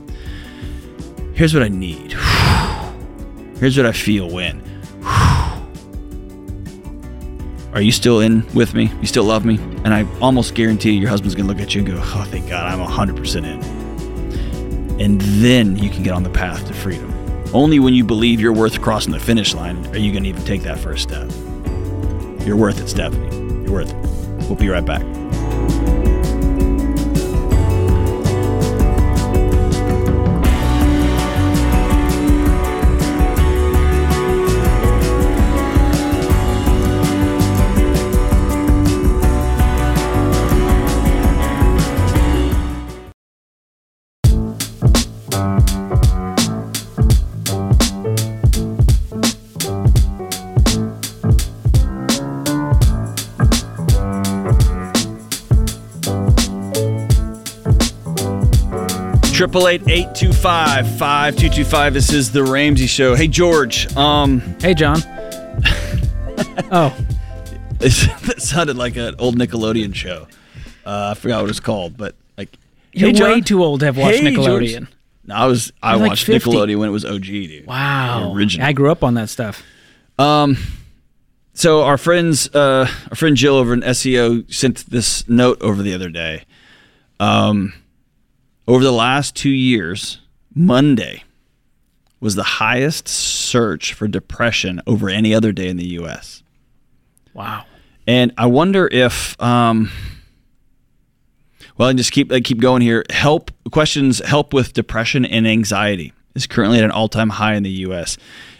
Here's 1.33 1.53
what 1.53 1.63
I 1.63 1.67
need. 1.67 2.13
Here's 3.59 3.77
what 3.77 3.85
I 3.85 3.91
feel 3.91 4.29
when. 4.29 4.61
Are 7.73 7.81
you 7.81 7.91
still 7.91 8.21
in 8.21 8.45
with 8.53 8.73
me? 8.73 8.91
You 9.01 9.07
still 9.07 9.25
love 9.25 9.45
me? 9.45 9.55
And 9.83 9.93
I 9.93 10.07
almost 10.19 10.55
guarantee 10.55 10.91
your 10.91 11.09
husband's 11.09 11.35
going 11.35 11.47
to 11.47 11.53
look 11.53 11.61
at 11.61 11.75
you 11.75 11.81
and 11.81 11.91
go, 11.91 11.99
Oh, 12.01 12.25
thank 12.29 12.49
God, 12.49 12.71
I'm 12.71 12.79
100% 12.79 13.45
in. 13.45 13.87
And 14.99 15.21
then 15.21 15.77
you 15.77 15.89
can 15.89 16.01
get 16.01 16.13
on 16.13 16.23
the 16.23 16.29
path 16.29 16.65
to 16.67 16.73
freedom. 16.73 17.13
Only 17.53 17.79
when 17.79 17.93
you 17.93 18.03
believe 18.03 18.41
you're 18.41 18.53
worth 18.53 18.81
crossing 18.81 19.13
the 19.13 19.19
finish 19.19 19.53
line 19.53 19.85
are 19.87 19.99
you 19.99 20.11
going 20.11 20.23
to 20.23 20.29
even 20.29 20.43
take 20.43 20.63
that 20.63 20.79
first 20.79 21.03
step. 21.03 21.29
You're 22.47 22.55
worth 22.55 22.79
it, 22.79 22.87
Stephanie. 22.87 23.63
You're 23.63 23.73
worth 23.73 23.89
it. 23.89 24.47
We'll 24.47 24.55
be 24.55 24.69
right 24.69 24.85
back. 24.85 25.01
888-825-5225. 59.57 61.93
This 61.93 62.13
is 62.13 62.31
the 62.31 62.43
Ramsey 62.43 62.85
Show. 62.85 63.15
Hey 63.15 63.27
George. 63.27 63.91
Um 63.97 64.39
Hey 64.61 64.75
John. 64.75 64.97
oh. 66.71 66.95
that 67.79 68.35
sounded 68.37 68.77
like 68.77 68.95
an 68.97 69.15
old 69.17 69.35
Nickelodeon 69.35 69.95
show. 69.95 70.27
Uh, 70.85 71.09
I 71.11 71.15
forgot 71.15 71.41
what 71.41 71.49
it's 71.49 71.59
called, 71.59 71.97
but 71.97 72.13
like 72.37 72.55
You're 72.93 73.11
hey, 73.11 73.19
way 73.21 73.41
too 73.41 73.63
old 73.63 73.79
to 73.79 73.87
have 73.87 73.97
watched 73.97 74.19
hey, 74.19 74.31
Nickelodeon. 74.31 74.79
George. 74.79 74.87
No, 75.25 75.35
I 75.35 75.47
was 75.47 75.73
I 75.81 75.95
You're 75.95 76.07
watched 76.07 76.29
like 76.29 76.43
Nickelodeon 76.43 76.77
when 76.77 76.89
it 76.89 76.91
was 76.91 77.03
OG, 77.03 77.23
dude. 77.23 77.65
Wow. 77.65 78.33
Original. 78.35 78.67
I 78.67 78.73
grew 78.73 78.91
up 78.91 79.03
on 79.03 79.15
that 79.15 79.29
stuff. 79.29 79.63
Um 80.19 80.57
so 81.53 81.81
our 81.81 81.97
friends 81.97 82.47
uh, 82.53 82.87
our 83.09 83.15
friend 83.15 83.35
Jill 83.35 83.55
over 83.55 83.73
in 83.73 83.81
SEO 83.81 84.53
sent 84.53 84.85
this 84.91 85.27
note 85.27 85.59
over 85.63 85.81
the 85.81 85.95
other 85.95 86.09
day. 86.09 86.45
Um 87.19 87.73
over 88.67 88.83
the 88.83 88.91
last 88.91 89.35
two 89.35 89.49
years, 89.49 90.19
Monday 90.53 91.23
was 92.19 92.35
the 92.35 92.43
highest 92.43 93.07
search 93.07 93.93
for 93.93 94.07
depression 94.07 94.81
over 94.87 95.09
any 95.09 95.33
other 95.33 95.51
day 95.51 95.69
in 95.69 95.77
the 95.77 95.87
U.S. 95.89 96.43
Wow. 97.33 97.65
And 98.07 98.33
I 98.37 98.47
wonder 98.47 98.89
if, 98.91 99.39
um, 99.41 99.91
well, 101.77 101.89
and 101.89 101.97
just 101.97 102.11
keep 102.11 102.31
I 102.31 102.39
keep 102.39 102.59
going 102.59 102.81
here. 102.81 103.03
Help 103.09 103.51
questions 103.71 104.19
help 104.19 104.53
with 104.53 104.73
depression 104.73 105.25
and 105.25 105.47
anxiety 105.47 106.13
is 106.33 106.47
currently 106.47 106.79
at 106.79 106.83
an 106.83 106.91
all 106.91 107.09
time 107.09 107.29
high 107.29 107.53
in 107.53 107.63
the 107.63 107.69
U.S. 107.69 108.17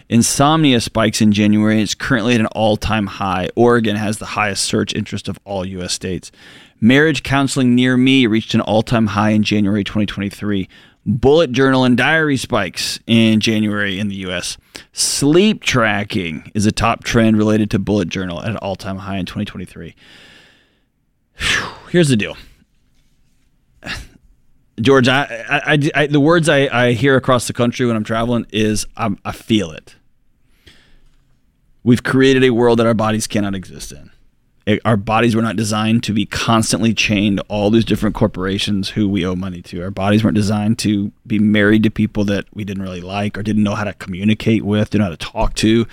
Insomnia 0.09 0.79
spikes 0.79 1.21
in 1.21 1.31
January. 1.31 1.81
It's 1.81 1.95
currently 1.95 2.35
at 2.35 2.39
an 2.39 2.47
all 2.47 2.77
time 2.77 3.07
high. 3.07 3.49
Oregon 3.55 3.95
has 3.95 4.19
the 4.19 4.25
highest 4.25 4.65
search 4.65 4.93
interest 4.93 5.27
of 5.27 5.39
all 5.45 5.65
U.S. 5.65 5.93
states. 5.93 6.31
Marriage 6.79 7.23
counseling 7.23 7.73
near 7.73 7.97
me 7.97 8.27
reached 8.27 8.53
an 8.53 8.61
all 8.61 8.83
time 8.83 9.07
high 9.07 9.31
in 9.31 9.43
January 9.43 9.83
2023. 9.83 10.69
Bullet 11.05 11.51
journal 11.51 11.83
and 11.83 11.97
diary 11.97 12.37
spikes 12.37 12.99
in 13.07 13.39
January 13.39 13.97
in 13.97 14.09
the 14.09 14.15
US. 14.27 14.57
Sleep 14.91 15.63
tracking 15.63 16.51
is 16.53 16.65
a 16.65 16.71
top 16.71 17.03
trend 17.03 17.37
related 17.37 17.71
to 17.71 17.79
bullet 17.79 18.09
journal 18.09 18.41
at 18.41 18.49
an 18.49 18.57
all 18.57 18.75
time 18.75 18.97
high 18.97 19.17
in 19.17 19.25
2023. 19.25 19.95
Here's 21.89 22.09
the 22.09 22.15
deal. 22.15 22.37
George, 24.79 25.07
I, 25.07 25.23
I, 25.49 25.89
I, 25.95 26.07
the 26.07 26.19
words 26.19 26.47
I, 26.47 26.67
I 26.67 26.91
hear 26.91 27.15
across 27.15 27.47
the 27.47 27.53
country 27.53 27.87
when 27.87 27.95
I'm 27.95 28.03
traveling 28.03 28.45
is 28.51 28.85
I'm, 28.95 29.17
I 29.25 29.31
feel 29.31 29.71
it. 29.71 29.95
We've 31.83 32.03
created 32.03 32.43
a 32.43 32.51
world 32.51 32.77
that 32.77 32.85
our 32.85 32.93
bodies 32.93 33.25
cannot 33.25 33.55
exist 33.55 33.91
in 33.91 34.11
it, 34.67 34.81
our 34.83 34.97
bodies 34.97 35.33
were 35.33 35.41
not 35.41 35.55
designed 35.55 36.03
to 36.03 36.13
be 36.13 36.25
constantly 36.25 36.93
chained 36.93 37.37
to 37.37 37.45
all 37.47 37.71
these 37.71 37.85
different 37.85 38.15
corporations 38.15 38.89
who 38.89 39.07
we 39.07 39.25
owe 39.25 39.33
money 39.33 39.61
to. 39.61 39.81
Our 39.81 39.91
bodies 39.91 40.25
weren't 40.25 40.35
designed 40.35 40.77
to 40.79 41.13
be 41.25 41.39
married 41.39 41.83
to 41.83 41.89
people 41.89 42.25
that 42.25 42.45
we 42.53 42.65
didn't 42.65 42.83
really 42.83 42.99
like 42.99 43.37
or 43.37 43.43
didn't 43.43 43.63
know 43.63 43.75
how 43.75 43.85
to 43.85 43.93
communicate 43.93 44.65
with, 44.65 44.89
didn't 44.89 44.99
know 44.99 45.05
how 45.05 45.11
to 45.11 45.17
talk 45.17 45.55
to. 45.55 45.87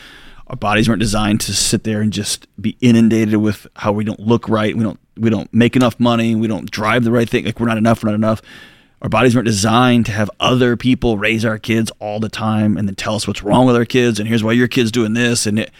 Our 0.49 0.57
bodies 0.57 0.89
weren't 0.89 0.99
designed 0.99 1.41
to 1.43 1.55
sit 1.55 1.85
there 1.85 2.01
and 2.01 2.13
just 2.13 2.49
be 2.61 2.77
inundated 2.81 3.37
with 3.37 3.69
how 3.77 3.93
we 3.93 4.03
don't 4.03 4.19
look 4.19 4.49
right, 4.49 4.77
we 4.77 4.83
don't 4.83 4.99
we 5.17 5.31
don't 5.31 5.55
make 5.55 5.77
enough 5.77 6.01
money, 6.01 6.35
we 6.35 6.49
don't 6.49 6.69
drive 6.69 7.05
the 7.05 7.13
right 7.13 7.31
thing, 7.31 7.45
like 7.45 7.61
we're 7.61 7.69
not 7.69 7.79
enough, 7.79 8.03
we're 8.03 8.11
not 8.11 8.17
enough. 8.17 8.43
Our 9.03 9.09
bodies 9.09 9.37
weren't 9.37 9.47
designed 9.47 10.07
to 10.07 10.13
have 10.13 10.29
other 10.41 10.77
people 10.77 11.17
raise 11.17 11.45
our 11.45 11.61
kids 11.61 11.93
all 12.01 12.19
the 12.19 12.29
time 12.29 12.77
and 12.77 12.89
then 12.89 12.97
tell 12.97 13.15
us 13.15 13.29
what's 13.29 13.45
wrong 13.45 13.67
with 13.67 13.77
our 13.77 13.85
kids 13.85 14.19
and 14.19 14.29
here's 14.29 14.43
why 14.43 14.53
your 14.53 14.67
kid's 14.67 14.91
doing 14.91 15.13
this 15.13 15.47
and 15.47 15.61
it 15.61 15.71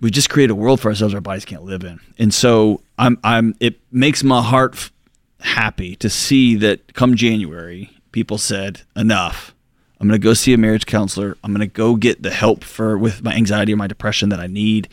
we 0.00 0.10
just 0.10 0.30
create 0.30 0.50
a 0.50 0.54
world 0.54 0.80
for 0.80 0.88
ourselves 0.88 1.14
our 1.14 1.20
bodies 1.20 1.44
can't 1.44 1.64
live 1.64 1.84
in. 1.84 2.00
And 2.18 2.32
so 2.32 2.82
I'm 2.98 3.18
I'm 3.24 3.54
it 3.60 3.80
makes 3.90 4.22
my 4.22 4.42
heart 4.42 4.74
f- 4.74 4.92
happy 5.40 5.96
to 5.96 6.10
see 6.10 6.56
that 6.56 6.94
come 6.94 7.14
January 7.14 7.90
people 8.12 8.38
said 8.38 8.82
enough. 8.94 9.54
I'm 10.00 10.08
going 10.08 10.20
to 10.20 10.24
go 10.24 10.34
see 10.34 10.52
a 10.52 10.58
marriage 10.58 10.86
counselor. 10.86 11.36
I'm 11.42 11.52
going 11.52 11.66
to 11.66 11.72
go 11.72 11.96
get 11.96 12.22
the 12.22 12.30
help 12.30 12.64
for 12.64 12.98
with 12.98 13.22
my 13.22 13.34
anxiety 13.34 13.72
or 13.72 13.76
my 13.76 13.86
depression 13.86 14.28
that 14.28 14.40
I 14.40 14.46
need. 14.46 14.88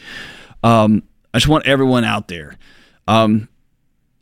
Um, 0.63 1.03
I 1.33 1.39
just 1.39 1.47
want 1.49 1.65
everyone 1.65 2.05
out 2.05 2.29
there. 2.29 2.57
Um, 3.07 3.49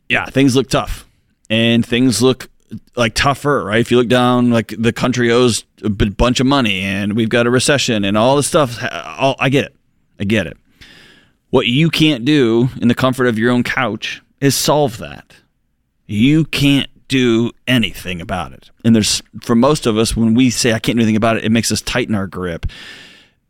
yeah, 0.08 0.26
things 0.26 0.56
look 0.56 0.68
tough, 0.68 1.06
and 1.48 1.86
things 1.86 2.20
look 2.20 2.48
like 2.96 3.14
tougher, 3.14 3.64
right? 3.64 3.80
If 3.80 3.90
you 3.90 3.96
look 3.96 4.08
down, 4.08 4.50
like 4.50 4.74
the 4.76 4.92
country 4.92 5.30
owes 5.30 5.64
a 5.84 5.88
bunch 5.88 6.40
of 6.40 6.46
money, 6.46 6.80
and 6.80 7.14
we've 7.14 7.28
got 7.28 7.46
a 7.46 7.50
recession, 7.50 8.04
and 8.04 8.18
all 8.18 8.36
this 8.36 8.46
stuff. 8.46 8.78
All, 8.90 9.36
I 9.38 9.48
get 9.48 9.66
it. 9.66 9.76
I 10.18 10.24
get 10.24 10.46
it. 10.46 10.56
What 11.52 11.66
you 11.66 11.90
can't 11.90 12.24
do 12.24 12.70
in 12.80 12.88
the 12.88 12.94
comfort 12.94 13.26
of 13.26 13.38
your 13.38 13.50
own 13.50 13.62
couch 13.62 14.22
is 14.40 14.54
solve 14.54 14.96
that. 14.96 15.36
You 16.06 16.46
can't 16.46 16.88
do 17.08 17.50
anything 17.66 18.22
about 18.22 18.54
it. 18.54 18.70
And 18.86 18.94
there's, 18.94 19.22
for 19.42 19.54
most 19.54 19.84
of 19.84 19.98
us, 19.98 20.16
when 20.16 20.32
we 20.32 20.48
say, 20.48 20.72
I 20.72 20.78
can't 20.78 20.96
do 20.96 21.02
anything 21.02 21.14
about 21.14 21.36
it, 21.36 21.44
it 21.44 21.52
makes 21.52 21.70
us 21.70 21.82
tighten 21.82 22.14
our 22.14 22.26
grip. 22.26 22.64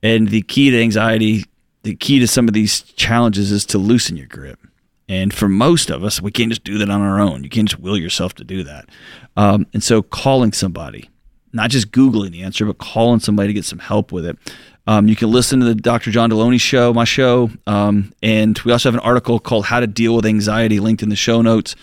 And 0.03 0.31
the 0.31 0.43
key 0.43 0.73
to 0.73 0.83
anxiety, 0.83 1.45
the 1.85 1.95
key 1.95 2.19
to 2.19 2.27
some 2.27 2.49
of 2.49 2.55
these 2.55 2.81
challenges 2.81 3.53
is 3.53 3.65
to 3.67 3.79
loosen 3.79 4.17
your 4.17 4.27
grip. 4.27 4.59
And 5.09 5.33
for 5.33 5.49
most 5.49 5.89
of 5.89 6.03
us, 6.03 6.21
we 6.21 6.33
can't 6.33 6.51
just 6.51 6.65
do 6.65 6.79
that 6.79 6.91
on 6.91 7.03
our 7.03 7.21
own. 7.21 7.45
You 7.45 7.51
can't 7.51 7.69
just 7.69 7.81
will 7.81 7.97
yourself 7.97 8.35
to 8.35 8.43
do 8.43 8.65
that. 8.65 8.89
Um, 9.37 9.69
and 9.73 9.81
so 9.81 10.03
calling 10.03 10.53
somebody, 10.53 11.09
not 11.53 11.71
just 11.71 11.93
Googling 11.93 12.33
the 12.33 12.43
answer, 12.43 12.67
but 12.67 12.79
calling 12.79 13.21
somebody 13.21 13.47
to 13.47 13.55
get 13.55 13.65
some 13.65 13.79
help 13.79 14.11
with 14.11 14.27
it. 14.27 14.37
Um, 14.87 15.07
you 15.07 15.15
can 15.15 15.31
listen 15.31 15.61
to 15.61 15.67
the 15.67 15.75
Dr. 15.75 16.11
John 16.11 16.31
Delony 16.31 16.61
show, 16.61 16.93
my 16.93 17.05
show, 17.05 17.51
um, 17.67 18.13
and 18.23 18.59
we 18.61 18.73
also 18.73 18.89
have 18.89 18.95
an 18.95 19.01
article 19.01 19.39
called 19.39 19.67
"How 19.67 19.81
to 19.81 19.87
Deal 19.87 20.17
with 20.17 20.27
Anxiety" 20.27 20.81
linked 20.81 21.03
in 21.03 21.09
the 21.09 21.17
show 21.17 21.41
notes 21.41 21.77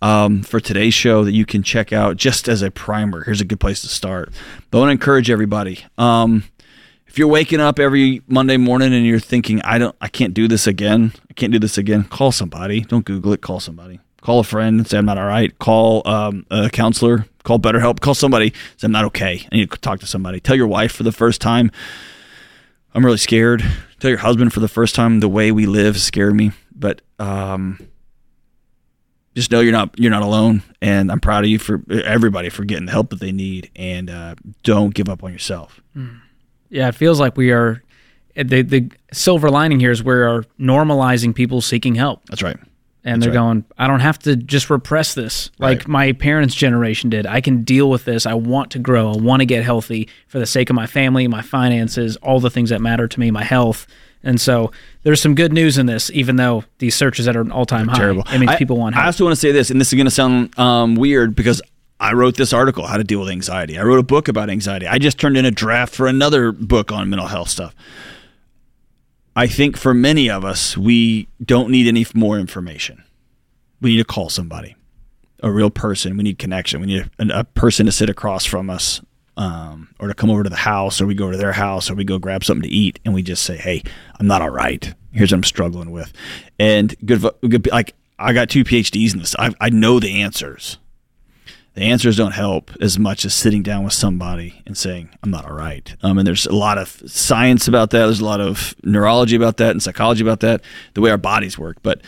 um, 0.00 0.42
for 0.42 0.58
today's 0.58 0.94
show 0.94 1.24
that 1.24 1.32
you 1.32 1.44
can 1.44 1.62
check 1.62 1.92
out 1.92 2.16
just 2.16 2.48
as 2.48 2.62
a 2.62 2.70
primer. 2.70 3.24
Here's 3.24 3.40
a 3.40 3.44
good 3.44 3.60
place 3.60 3.82
to 3.82 3.88
start. 3.88 4.32
But 4.70 4.78
I 4.78 4.80
want 4.80 4.88
to 4.88 4.92
encourage 4.92 5.30
everybody. 5.30 5.84
Um, 5.98 6.44
if 7.06 7.18
you're 7.18 7.28
waking 7.28 7.60
up 7.60 7.78
every 7.78 8.22
Monday 8.26 8.56
morning 8.56 8.94
and 8.94 9.04
you're 9.04 9.20
thinking, 9.20 9.60
"I 9.62 9.76
don't, 9.76 9.94
I 10.00 10.08
can't 10.08 10.32
do 10.32 10.48
this 10.48 10.66
again. 10.66 11.12
I 11.28 11.34
can't 11.34 11.52
do 11.52 11.58
this 11.58 11.76
again," 11.76 12.04
call 12.04 12.32
somebody. 12.32 12.80
Don't 12.80 13.04
Google 13.04 13.34
it. 13.34 13.42
Call 13.42 13.60
somebody. 13.60 14.00
Call 14.22 14.40
a 14.40 14.44
friend 14.44 14.78
and 14.80 14.88
say, 14.88 14.96
"I'm 14.96 15.04
not 15.04 15.18
all 15.18 15.26
right." 15.26 15.56
Call 15.58 16.08
um, 16.08 16.46
a 16.50 16.70
counselor. 16.70 17.26
Call 17.44 17.58
BetterHelp. 17.58 18.00
Call 18.00 18.14
somebody. 18.14 18.54
Say, 18.78 18.86
"I'm 18.86 18.92
not 18.92 19.04
okay. 19.06 19.46
I 19.52 19.56
need 19.56 19.70
to 19.70 19.78
talk 19.78 20.00
to 20.00 20.06
somebody." 20.06 20.40
Tell 20.40 20.56
your 20.56 20.66
wife 20.68 20.92
for 20.92 21.02
the 21.02 21.12
first 21.12 21.42
time 21.42 21.70
I'm 22.96 23.04
really 23.04 23.18
scared. 23.18 23.62
Tell 24.00 24.08
your 24.08 24.20
husband 24.20 24.54
for 24.54 24.60
the 24.60 24.68
first 24.68 24.94
time 24.94 25.20
the 25.20 25.28
way 25.28 25.52
we 25.52 25.66
live 25.66 26.00
scared 26.00 26.34
me, 26.34 26.52
but 26.74 27.02
um, 27.18 27.78
just 29.34 29.50
know 29.50 29.60
you're 29.60 29.70
not 29.70 29.98
you're 29.98 30.10
not 30.10 30.22
alone, 30.22 30.62
and 30.80 31.12
I'm 31.12 31.20
proud 31.20 31.44
of 31.44 31.50
you 31.50 31.58
for 31.58 31.82
everybody 31.90 32.48
for 32.48 32.64
getting 32.64 32.86
the 32.86 32.92
help 32.92 33.10
that 33.10 33.20
they 33.20 33.32
need, 33.32 33.70
and 33.76 34.08
uh, 34.08 34.34
don't 34.62 34.94
give 34.94 35.10
up 35.10 35.22
on 35.22 35.30
yourself. 35.30 35.82
Hmm. 35.92 36.16
Yeah, 36.70 36.88
it 36.88 36.94
feels 36.94 37.20
like 37.20 37.36
we 37.36 37.52
are. 37.52 37.82
The 38.34 38.62
the 38.62 38.90
silver 39.12 39.50
lining 39.50 39.78
here 39.78 39.90
is 39.90 40.02
we 40.02 40.14
are 40.14 40.44
normalizing 40.58 41.34
people 41.34 41.60
seeking 41.60 41.96
help. 41.96 42.22
That's 42.30 42.42
right 42.42 42.56
and 43.06 43.22
That's 43.22 43.32
they're 43.32 43.40
right. 43.40 43.46
going, 43.46 43.64
I 43.78 43.86
don't 43.86 44.00
have 44.00 44.18
to 44.20 44.34
just 44.34 44.68
repress 44.68 45.14
this 45.14 45.52
like 45.60 45.78
right. 45.78 45.88
my 45.88 46.12
parents' 46.12 46.56
generation 46.56 47.08
did. 47.08 47.24
I 47.24 47.40
can 47.40 47.62
deal 47.62 47.88
with 47.88 48.04
this. 48.04 48.26
I 48.26 48.34
want 48.34 48.72
to 48.72 48.80
grow. 48.80 49.12
I 49.12 49.16
want 49.16 49.42
to 49.42 49.46
get 49.46 49.62
healthy 49.62 50.08
for 50.26 50.40
the 50.40 50.46
sake 50.46 50.70
of 50.70 50.76
my 50.76 50.86
family, 50.88 51.28
my 51.28 51.40
finances, 51.40 52.16
all 52.16 52.40
the 52.40 52.50
things 52.50 52.70
that 52.70 52.80
matter 52.80 53.06
to 53.06 53.20
me, 53.20 53.30
my 53.30 53.44
health. 53.44 53.86
And 54.24 54.40
so 54.40 54.72
there's 55.04 55.22
some 55.22 55.36
good 55.36 55.52
news 55.52 55.78
in 55.78 55.86
this, 55.86 56.10
even 56.10 56.34
though 56.34 56.64
these 56.78 56.96
searches 56.96 57.28
at 57.28 57.36
an 57.36 57.52
all 57.52 57.64
time 57.64 57.86
high. 57.86 57.96
Terrible. 57.96 58.24
It 58.32 58.40
means 58.40 58.50
I, 58.50 58.56
people 58.56 58.76
want 58.76 58.96
help. 58.96 59.04
I 59.04 59.06
also 59.06 59.24
want 59.24 59.36
to 59.36 59.40
say 59.40 59.52
this, 59.52 59.70
and 59.70 59.80
this 59.80 59.92
is 59.92 59.94
going 59.94 60.06
to 60.06 60.10
sound 60.10 60.58
um, 60.58 60.96
weird 60.96 61.36
because 61.36 61.62
I 62.00 62.12
wrote 62.12 62.36
this 62.36 62.52
article, 62.52 62.88
How 62.88 62.96
to 62.96 63.04
Deal 63.04 63.20
with 63.20 63.28
Anxiety. 63.28 63.78
I 63.78 63.84
wrote 63.84 64.00
a 64.00 64.02
book 64.02 64.26
about 64.26 64.50
anxiety. 64.50 64.88
I 64.88 64.98
just 64.98 65.20
turned 65.20 65.36
in 65.36 65.44
a 65.44 65.52
draft 65.52 65.94
for 65.94 66.08
another 66.08 66.50
book 66.50 66.90
on 66.90 67.08
mental 67.08 67.28
health 67.28 67.50
stuff. 67.50 67.72
I 69.36 69.46
think 69.46 69.76
for 69.76 69.92
many 69.92 70.30
of 70.30 70.44
us, 70.44 70.76
we 70.76 71.28
don't 71.44 71.70
need 71.70 71.86
any 71.86 72.06
more 72.14 72.38
information. 72.38 73.04
We 73.82 73.90
need 73.90 73.98
to 73.98 74.04
call 74.04 74.30
somebody, 74.30 74.74
a 75.42 75.50
real 75.50 75.70
person. 75.70 76.16
We 76.16 76.22
need 76.22 76.38
connection. 76.38 76.80
We 76.80 76.86
need 76.86 77.10
a, 77.18 77.40
a 77.40 77.44
person 77.44 77.84
to 77.84 77.92
sit 77.92 78.08
across 78.08 78.46
from 78.46 78.70
us 78.70 79.02
um, 79.36 79.88
or 80.00 80.08
to 80.08 80.14
come 80.14 80.30
over 80.30 80.42
to 80.42 80.48
the 80.48 80.56
house, 80.56 81.00
or 81.00 81.06
we 81.06 81.14
go 81.14 81.30
to 81.30 81.36
their 81.36 81.52
house, 81.52 81.90
or 81.90 81.94
we 81.94 82.04
go 82.04 82.18
grab 82.18 82.42
something 82.42 82.68
to 82.68 82.74
eat, 82.74 82.98
and 83.04 83.12
we 83.12 83.22
just 83.22 83.44
say, 83.44 83.58
"Hey, 83.58 83.82
I'm 84.18 84.26
not 84.26 84.40
all 84.40 84.48
right. 84.50 84.94
Here's 85.12 85.30
what 85.30 85.36
I'm 85.36 85.44
struggling 85.44 85.90
with." 85.90 86.12
And 86.58 86.96
good, 87.04 87.22
good 87.46 87.70
like 87.70 87.94
I 88.18 88.32
got 88.32 88.48
two 88.48 88.64
PhDs 88.64 89.12
in 89.12 89.20
this. 89.20 89.36
I, 89.38 89.52
I 89.60 89.68
know 89.68 90.00
the 90.00 90.22
answers. 90.22 90.78
The 91.76 91.82
answers 91.82 92.16
don't 92.16 92.32
help 92.32 92.70
as 92.80 92.98
much 92.98 93.26
as 93.26 93.34
sitting 93.34 93.62
down 93.62 93.84
with 93.84 93.92
somebody 93.92 94.62
and 94.64 94.78
saying, 94.78 95.10
I'm 95.22 95.30
not 95.30 95.44
all 95.44 95.52
right. 95.52 95.94
Um, 96.02 96.16
and 96.16 96.26
there's 96.26 96.46
a 96.46 96.54
lot 96.54 96.78
of 96.78 97.02
science 97.06 97.68
about 97.68 97.90
that. 97.90 98.06
There's 98.06 98.20
a 98.20 98.24
lot 98.24 98.40
of 98.40 98.74
neurology 98.82 99.36
about 99.36 99.58
that 99.58 99.72
and 99.72 99.82
psychology 99.82 100.22
about 100.22 100.40
that, 100.40 100.62
the 100.94 101.02
way 101.02 101.10
our 101.10 101.18
bodies 101.18 101.58
work. 101.58 101.76
But 101.82 102.00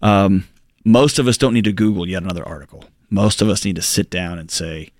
um, 0.00 0.46
most 0.84 1.18
of 1.18 1.26
us 1.26 1.36
don't 1.36 1.54
need 1.54 1.64
to 1.64 1.72
Google 1.72 2.08
yet 2.08 2.22
another 2.22 2.46
article. 2.46 2.84
Most 3.10 3.42
of 3.42 3.48
us 3.48 3.64
need 3.64 3.74
to 3.74 3.82
sit 3.82 4.10
down 4.10 4.38
and 4.38 4.48
say, 4.48 4.90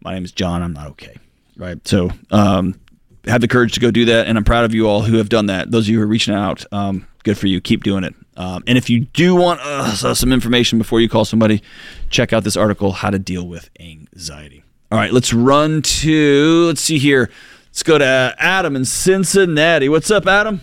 My 0.00 0.14
name 0.14 0.24
is 0.24 0.30
John, 0.30 0.62
I'm 0.62 0.72
not 0.72 0.86
okay. 0.90 1.16
Right. 1.56 1.84
So, 1.88 2.12
um, 2.30 2.78
have 3.26 3.40
the 3.40 3.48
courage 3.48 3.72
to 3.74 3.80
go 3.80 3.90
do 3.90 4.04
that. 4.06 4.26
And 4.26 4.36
I'm 4.38 4.44
proud 4.44 4.64
of 4.64 4.74
you 4.74 4.88
all 4.88 5.02
who 5.02 5.16
have 5.18 5.28
done 5.28 5.46
that. 5.46 5.70
Those 5.70 5.86
of 5.86 5.90
you 5.90 5.98
who 5.98 6.04
are 6.04 6.08
reaching 6.08 6.34
out, 6.34 6.64
um, 6.72 7.06
good 7.22 7.38
for 7.38 7.46
you. 7.46 7.60
Keep 7.60 7.82
doing 7.84 8.04
it. 8.04 8.14
Um, 8.36 8.64
and 8.66 8.76
if 8.76 8.90
you 8.90 9.00
do 9.00 9.34
want 9.34 9.60
uh, 9.62 10.14
some 10.14 10.32
information 10.32 10.78
before 10.78 11.00
you 11.00 11.08
call 11.08 11.24
somebody, 11.24 11.62
check 12.10 12.32
out 12.32 12.44
this 12.44 12.56
article, 12.56 12.92
How 12.92 13.10
to 13.10 13.18
Deal 13.18 13.46
with 13.46 13.70
Anxiety. 13.78 14.64
All 14.90 14.98
right, 14.98 15.12
let's 15.12 15.32
run 15.32 15.82
to, 15.82 16.64
let's 16.66 16.80
see 16.80 16.98
here. 16.98 17.30
Let's 17.68 17.82
go 17.82 17.98
to 17.98 18.34
Adam 18.38 18.76
in 18.76 18.84
Cincinnati. 18.84 19.88
What's 19.88 20.10
up, 20.10 20.26
Adam? 20.26 20.60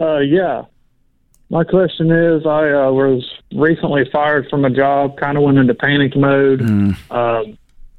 Uh, 0.00 0.18
yeah. 0.18 0.64
My 1.50 1.64
question 1.64 2.10
is 2.10 2.46
I 2.46 2.70
uh, 2.70 2.92
was 2.92 3.28
recently 3.54 4.08
fired 4.10 4.48
from 4.48 4.64
a 4.64 4.70
job, 4.70 5.18
kind 5.18 5.36
of 5.36 5.44
went 5.44 5.58
into 5.58 5.74
panic 5.74 6.16
mode, 6.16 6.60
mm. 6.60 6.96
uh, 7.10 7.44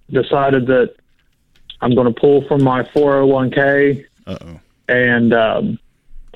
decided 0.10 0.68
that 0.68 0.96
I'm 1.84 1.96
going 1.96 2.12
to 2.12 2.20
pull 2.20 2.48
from 2.48 2.64
my 2.64 2.84
401k 2.84 4.06
Uh-oh. 4.26 4.60
and 4.88 5.34
um, 5.34 5.80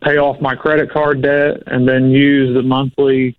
pay 0.03 0.17
off 0.17 0.41
my 0.41 0.55
credit 0.55 0.91
card 0.91 1.21
debt 1.21 1.63
and 1.67 1.87
then 1.87 2.11
use 2.11 2.53
the 2.53 2.61
monthly 2.61 3.37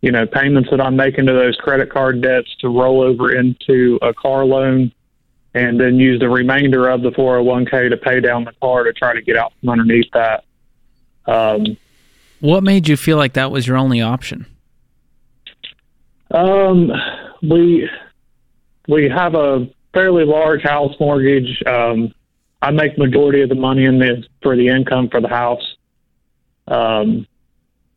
you 0.00 0.10
know 0.10 0.26
payments 0.26 0.70
that 0.70 0.80
I'm 0.80 0.96
making 0.96 1.26
to 1.26 1.32
those 1.34 1.56
credit 1.56 1.92
card 1.92 2.22
debts 2.22 2.48
to 2.60 2.68
roll 2.68 3.02
over 3.02 3.34
into 3.36 3.98
a 4.00 4.14
car 4.14 4.44
loan 4.46 4.90
and 5.54 5.78
then 5.78 5.96
use 5.96 6.18
the 6.18 6.30
remainder 6.30 6.88
of 6.88 7.02
the 7.02 7.10
401k 7.10 7.90
to 7.90 7.96
pay 7.98 8.20
down 8.20 8.44
the 8.44 8.52
car 8.62 8.84
to 8.84 8.92
try 8.94 9.12
to 9.12 9.20
get 9.20 9.36
out 9.36 9.52
from 9.60 9.68
underneath 9.68 10.10
that. 10.14 10.44
Um, 11.26 11.76
what 12.40 12.64
made 12.64 12.88
you 12.88 12.96
feel 12.96 13.18
like 13.18 13.34
that 13.34 13.50
was 13.50 13.66
your 13.66 13.76
only 13.76 14.00
option? 14.00 14.46
Um, 16.30 16.90
we 17.42 17.86
we 18.88 19.10
have 19.10 19.34
a 19.34 19.68
fairly 19.92 20.24
large 20.24 20.62
house 20.62 20.94
mortgage. 20.98 21.62
Um, 21.66 22.12
I 22.60 22.70
make 22.70 22.96
majority 22.96 23.42
of 23.42 23.48
the 23.48 23.54
money 23.54 23.84
in 23.84 23.98
this 23.98 24.24
for 24.42 24.56
the 24.56 24.68
income 24.68 25.08
for 25.10 25.20
the 25.20 25.28
house. 25.28 25.76
Um, 26.68 27.26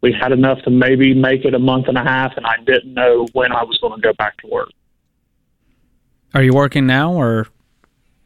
we 0.01 0.11
had 0.11 0.31
enough 0.31 0.61
to 0.63 0.69
maybe 0.69 1.13
make 1.13 1.45
it 1.45 1.53
a 1.53 1.59
month 1.59 1.87
and 1.87 1.97
a 1.97 2.03
half, 2.03 2.33
and 2.37 2.45
I 2.45 2.57
didn't 2.65 2.93
know 2.93 3.27
when 3.33 3.51
I 3.51 3.63
was 3.63 3.77
going 3.79 3.99
to 3.99 4.01
go 4.01 4.13
back 4.13 4.37
to 4.37 4.47
work. 4.47 4.69
Are 6.33 6.43
you 6.43 6.53
working 6.53 6.85
now 6.85 7.13
or 7.13 7.47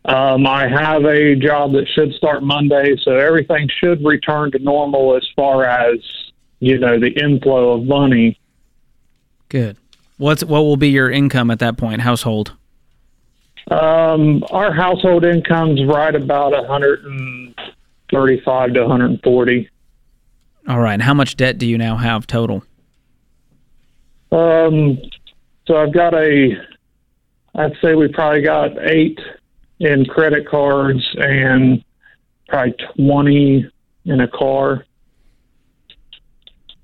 Um, 0.05 0.47
I 0.47 0.67
have 0.67 1.05
a 1.05 1.36
job 1.36 1.74
that 1.74 1.88
should 1.93 2.13
start 2.13 2.41
Monday, 2.41 2.95
so 3.03 3.17
everything 3.17 3.70
should 3.80 4.03
return 4.03 4.51
to 4.51 4.59
normal 4.59 5.15
as 5.15 5.28
far 5.36 5.65
as 5.65 5.99
you 6.59 6.78
know 6.80 6.99
the 6.99 7.11
inflow 7.11 7.74
of 7.74 7.86
money. 7.86 8.39
good? 9.49 9.78
What's 10.17 10.43
what 10.43 10.61
will 10.61 10.78
be 10.78 10.89
your 10.89 11.09
income 11.09 11.51
at 11.51 11.59
that 11.59 11.78
point, 11.78 12.01
household? 12.01 12.53
Um, 13.72 14.43
our 14.51 14.74
household 14.74 15.26
income's 15.26 15.84
right 15.86 16.15
about 16.15 16.53
a 16.53 16.67
hundred 16.67 17.03
and 17.05 17.53
thirty-five 18.11 18.74
to 18.74 18.82
one 18.82 18.89
hundred 19.01 19.22
forty. 19.24 19.70
All 20.67 20.80
right. 20.80 21.01
How 21.01 21.13
much 21.13 21.36
debt 21.38 21.57
do 21.57 21.65
you 21.65 21.78
now 21.78 21.95
have 21.97 22.28
total? 22.28 22.63
Um, 24.32 24.99
so 25.67 25.78
I've 25.78 25.93
got 25.93 26.13
a, 26.13 26.51
I'd 27.55 27.74
say 27.82 27.95
we 27.95 28.07
probably 28.09 28.41
got 28.41 28.78
eight 28.88 29.20
in 29.80 30.05
credit 30.05 30.47
cards 30.47 31.03
and 31.17 31.84
probably 32.47 32.76
20 32.97 33.72
in 34.05 34.22
a 34.22 34.28
car. 34.28 34.86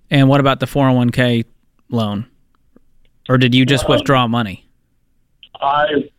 And 0.10 0.30
what 0.30 0.40
about 0.40 0.60
the 0.60 0.66
401k 0.66 1.46
loan? 1.90 2.26
Or 3.30 3.38
did 3.38 3.54
you 3.54 3.66
just 3.66 3.86
Um, 3.86 3.92
withdraw 3.92 4.28
money? 4.28 4.66
I, 5.62 6.10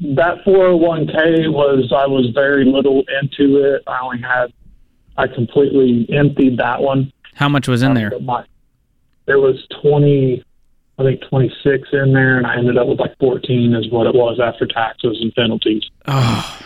that 0.00 0.44
401k 0.44 1.50
was, 1.52 1.92
I 1.92 2.06
was 2.06 2.30
very 2.34 2.64
little 2.64 3.02
into 3.20 3.58
it. 3.58 3.82
I 3.86 4.00
only 4.02 4.20
had, 4.20 4.52
I 5.16 5.26
completely 5.26 6.06
emptied 6.12 6.58
that 6.58 6.80
one. 6.80 7.12
How 7.34 7.48
much 7.48 7.68
was 7.68 7.82
in 7.82 7.90
um, 7.90 7.94
there? 7.94 8.18
My, 8.20 8.44
there 9.26 9.38
was 9.38 9.66
20, 9.82 10.44
I 10.98 11.02
think 11.02 11.20
26 11.28 11.88
in 11.92 12.12
there, 12.12 12.38
and 12.38 12.46
I 12.46 12.56
ended 12.56 12.78
up 12.78 12.86
with 12.86 13.00
like 13.00 13.16
14 13.18 13.74
is 13.74 13.90
what 13.90 14.06
it 14.06 14.14
was 14.14 14.38
after 14.40 14.66
taxes 14.66 15.18
and 15.20 15.34
penalties. 15.34 15.82
Oh, 16.06 16.60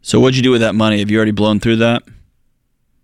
So 0.00 0.20
what'd 0.20 0.36
you 0.36 0.42
do 0.42 0.50
with 0.50 0.62
that 0.62 0.74
money? 0.74 1.00
Have 1.00 1.10
you 1.10 1.18
already 1.18 1.32
blown 1.32 1.60
through 1.60 1.76
that? 1.76 2.02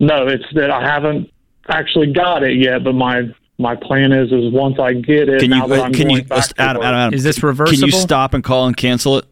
No, 0.00 0.26
it's 0.26 0.44
that 0.54 0.70
I 0.70 0.82
haven't 0.82 1.30
actually 1.68 2.12
got 2.12 2.42
it 2.42 2.56
yet, 2.56 2.82
but 2.82 2.94
my 2.94 3.22
my 3.58 3.76
plan 3.76 4.12
is 4.12 4.32
is 4.32 4.52
once 4.52 4.78
I 4.78 4.94
get 4.94 5.28
it. 5.28 5.40
Can 5.40 5.50
you 5.50 5.58
now 5.58 5.66
that 5.66 5.80
I'm 5.80 5.92
can 5.92 6.10
you 6.10 6.18
going 6.18 6.28
back 6.28 6.48
to 6.48 6.60
Adam, 6.60 6.76
work, 6.76 6.86
Adam 6.86 7.00
Adam 7.00 7.14
Is 7.14 7.22
this 7.22 7.42
reversible? 7.42 7.78
Can 7.78 7.88
you 7.88 8.00
stop 8.00 8.34
and 8.34 8.42
call 8.42 8.66
and 8.66 8.76
cancel 8.76 9.18
it? 9.18 9.26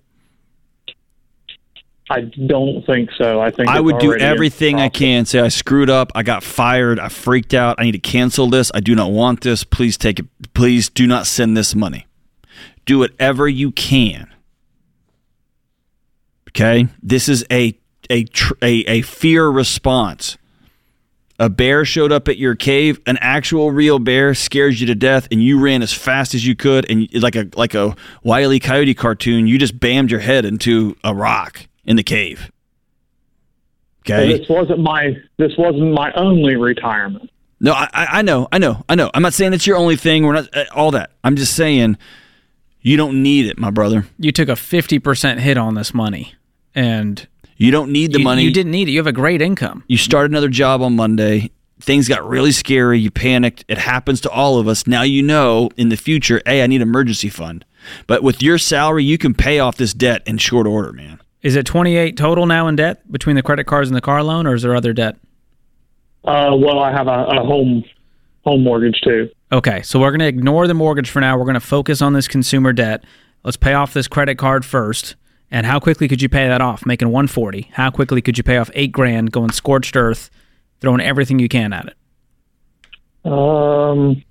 I 2.11 2.21
don't 2.47 2.85
think 2.85 3.11
so. 3.17 3.41
I 3.41 3.51
think 3.51 3.69
I 3.69 3.81
would 3.81 3.99
do 3.99 4.15
everything 4.15 4.79
I 4.79 4.91
can. 4.91 5.25
Say 5.25 5.41
I 5.41 5.49
screwed 5.49 5.89
up. 5.89 6.13
I 6.15 6.23
got 6.23 6.43
fired. 6.43 7.01
I 7.01 7.09
freaked 7.09 7.55
out. 7.55 7.77
I 7.79 7.85
need 7.85 7.93
to 7.93 7.99
cancel 7.99 8.49
this. 8.49 8.71
I 8.75 8.81
do 8.81 8.95
not 8.95 9.13
want 9.13 9.41
this. 9.41 9.65
Please 9.65 9.97
take 9.97 10.19
it. 10.19 10.27
Please 10.53 10.91
do 10.91 11.07
not 11.07 11.27
send 11.27 11.57
this 11.57 11.75
money. 11.75 12.07
Do 12.85 12.99
whatever 12.99 13.49
you 13.49 13.71
can. 13.73 14.29
Okay, 16.51 16.89
this 17.03 17.31
is 17.31 17.47
a 17.51 17.79
a 18.11 18.25
tr- 18.25 18.55
a, 18.61 18.81
a 18.81 19.03
fear 19.03 19.49
response. 19.49 20.37
A 21.43 21.49
bear 21.49 21.85
showed 21.85 22.13
up 22.13 22.29
at 22.29 22.37
your 22.39 22.55
cave. 22.55 23.01
An 23.05 23.19
actual 23.21 23.73
real 23.73 23.99
bear 23.99 24.33
scares 24.33 24.81
you 24.81 24.87
to 24.87 24.95
death, 24.95 25.27
and 25.33 25.43
you 25.43 25.59
ran 25.59 25.83
as 25.83 25.93
fast 25.93 26.35
as 26.37 26.47
you 26.47 26.55
could, 26.55 26.89
and 26.89 27.09
like 27.21 27.35
a 27.35 27.49
like 27.57 27.75
a 27.75 27.97
wily 28.23 28.59
e. 28.59 28.61
coyote 28.61 28.95
cartoon, 28.95 29.49
you 29.49 29.59
just 29.59 29.81
bammed 29.81 30.11
your 30.11 30.21
head 30.21 30.45
into 30.45 30.97
a 31.03 31.13
rock 31.13 31.67
in 31.85 31.97
the 31.97 32.05
cave. 32.05 32.53
So 34.07 34.15
Okay. 34.15 34.39
this 34.39 34.49
wasn't 34.49 34.79
my 34.81 35.17
this 35.37 35.51
wasn't 35.59 35.93
my 35.95 36.13
only 36.13 36.55
retirement. 36.55 37.29
No, 37.59 37.73
I, 37.73 37.89
I 37.93 38.07
I 38.19 38.23
know, 38.23 38.47
I 38.53 38.59
know, 38.59 38.85
I 38.89 38.95
know. 38.95 39.11
I'm 39.13 39.23
not 39.23 39.35
saying 39.35 39.53
it's 39.53 39.67
your 39.67 39.79
only 39.79 39.97
thing. 39.97 40.25
We're 40.25 40.35
not 40.35 40.57
uh, 40.57 40.65
all 40.73 40.93
that. 40.93 41.11
I'm 41.25 41.35
just 41.35 41.55
saying 41.57 41.97
you 42.83 42.97
don't 42.97 43.21
need 43.21 43.47
it, 43.47 43.59
my 43.59 43.71
brother. 43.71 44.07
you 44.17 44.31
took 44.31 44.49
a 44.49 44.53
50% 44.53 45.39
hit 45.41 45.59
on 45.59 45.75
this 45.75 45.93
money. 45.93 46.35
And 46.73 47.27
You 47.57 47.71
don't 47.71 47.91
need 47.93 48.13
the 48.13 48.19
you, 48.19 48.25
money. 48.25 48.43
you 48.43 48.53
didn't 48.53 48.73
need 48.73 48.89
it. 48.89 48.93
You 48.93 48.99
have 48.99 49.07
a 49.07 49.13
great 49.13 49.43
income. 49.43 49.85
You 49.87 49.97
started 49.97 50.31
another 50.33 50.49
job 50.49 50.83
on 50.83 50.97
Monday. 50.97 51.51
Things 51.81 52.09
got 52.09 52.27
really 52.27 52.53
scary. 52.53 52.99
You 52.99 53.11
panicked. 53.11 53.65
It 53.69 53.79
happens 53.79 54.21
to 54.23 54.31
all 54.31 54.59
of 54.59 54.69
us. 54.69 54.87
Now 54.87 55.03
you 55.03 55.23
know 55.23 55.71
in 55.77 55.89
the 55.89 55.97
future, 55.97 56.41
hey, 56.47 56.63
I 56.63 56.67
need 56.67 56.81
emergency 56.81 57.29
fund. 57.29 57.65
But 58.07 58.23
with 58.23 58.43
your 58.43 58.59
salary, 58.59 59.05
you 59.05 59.19
can 59.19 59.35
pay 59.35 59.59
off 59.59 59.77
this 59.77 59.93
debt 59.93 60.23
in 60.27 60.39
short 60.39 60.67
order, 60.67 60.93
man. 60.93 61.21
Is 61.43 61.57
it 61.57 61.67
28 61.67 62.17
total 62.17 62.47
now 62.47 62.69
in 62.69 62.77
debt 62.77 63.11
between 63.11 63.35
the 63.35 63.43
credit 63.43 63.65
cards 63.65 63.89
and 63.89 63.97
the 63.97 64.01
car 64.01 64.23
loan 64.23 64.47
or 64.47 64.55
is 64.55 64.63
there 64.63 64.77
other 64.77 64.93
debt? 64.93 65.17
Uh, 66.25 66.55
well, 66.57 66.79
I 66.79 66.93
have 66.93 67.09
a, 67.09 67.25
a 67.25 67.45
home 67.45 67.85
home 68.45 68.63
mortgage 68.63 69.01
too. 69.03 69.29
Okay, 69.51 69.83
so 69.83 70.01
we're 70.01 70.11
going 70.11 70.21
to 70.21 70.27
ignore 70.27 70.67
the 70.67 70.75
mortgage 70.75 71.11
for 71.11 71.21
now. 71.21 71.37
We're 71.37 71.45
going 71.45 71.55
to 71.55 71.61
focus 71.61 72.01
on 72.01 72.13
this 72.13 72.29
consumer 72.29 72.73
debt. 72.73 73.05
Let's 73.45 73.57
pay 73.57 73.75
off 73.75 73.93
this 73.93 74.09
credit 74.09 74.37
card 74.39 74.65
first. 74.65 75.17
And 75.53 75.67
how 75.67 75.79
quickly 75.79 76.09
could 76.09 76.23
you 76.23 76.31
pay 76.31 76.49
that 76.49 76.63
off? 76.63 76.87
Making 76.87 77.09
140. 77.09 77.71
How 77.75 77.91
quickly 77.91 78.23
could 78.23 78.39
you 78.39 78.43
pay 78.43 78.57
off 78.57 78.71
8 78.75 78.91
grand 78.91 79.31
going 79.31 79.51
scorched 79.51 79.95
earth, 79.97 80.31
throwing 80.81 81.03
everything 81.03 81.39
you 81.39 81.49
can 81.49 81.75
at 81.75 81.89
it? 81.89 83.31
Um, 83.31 84.25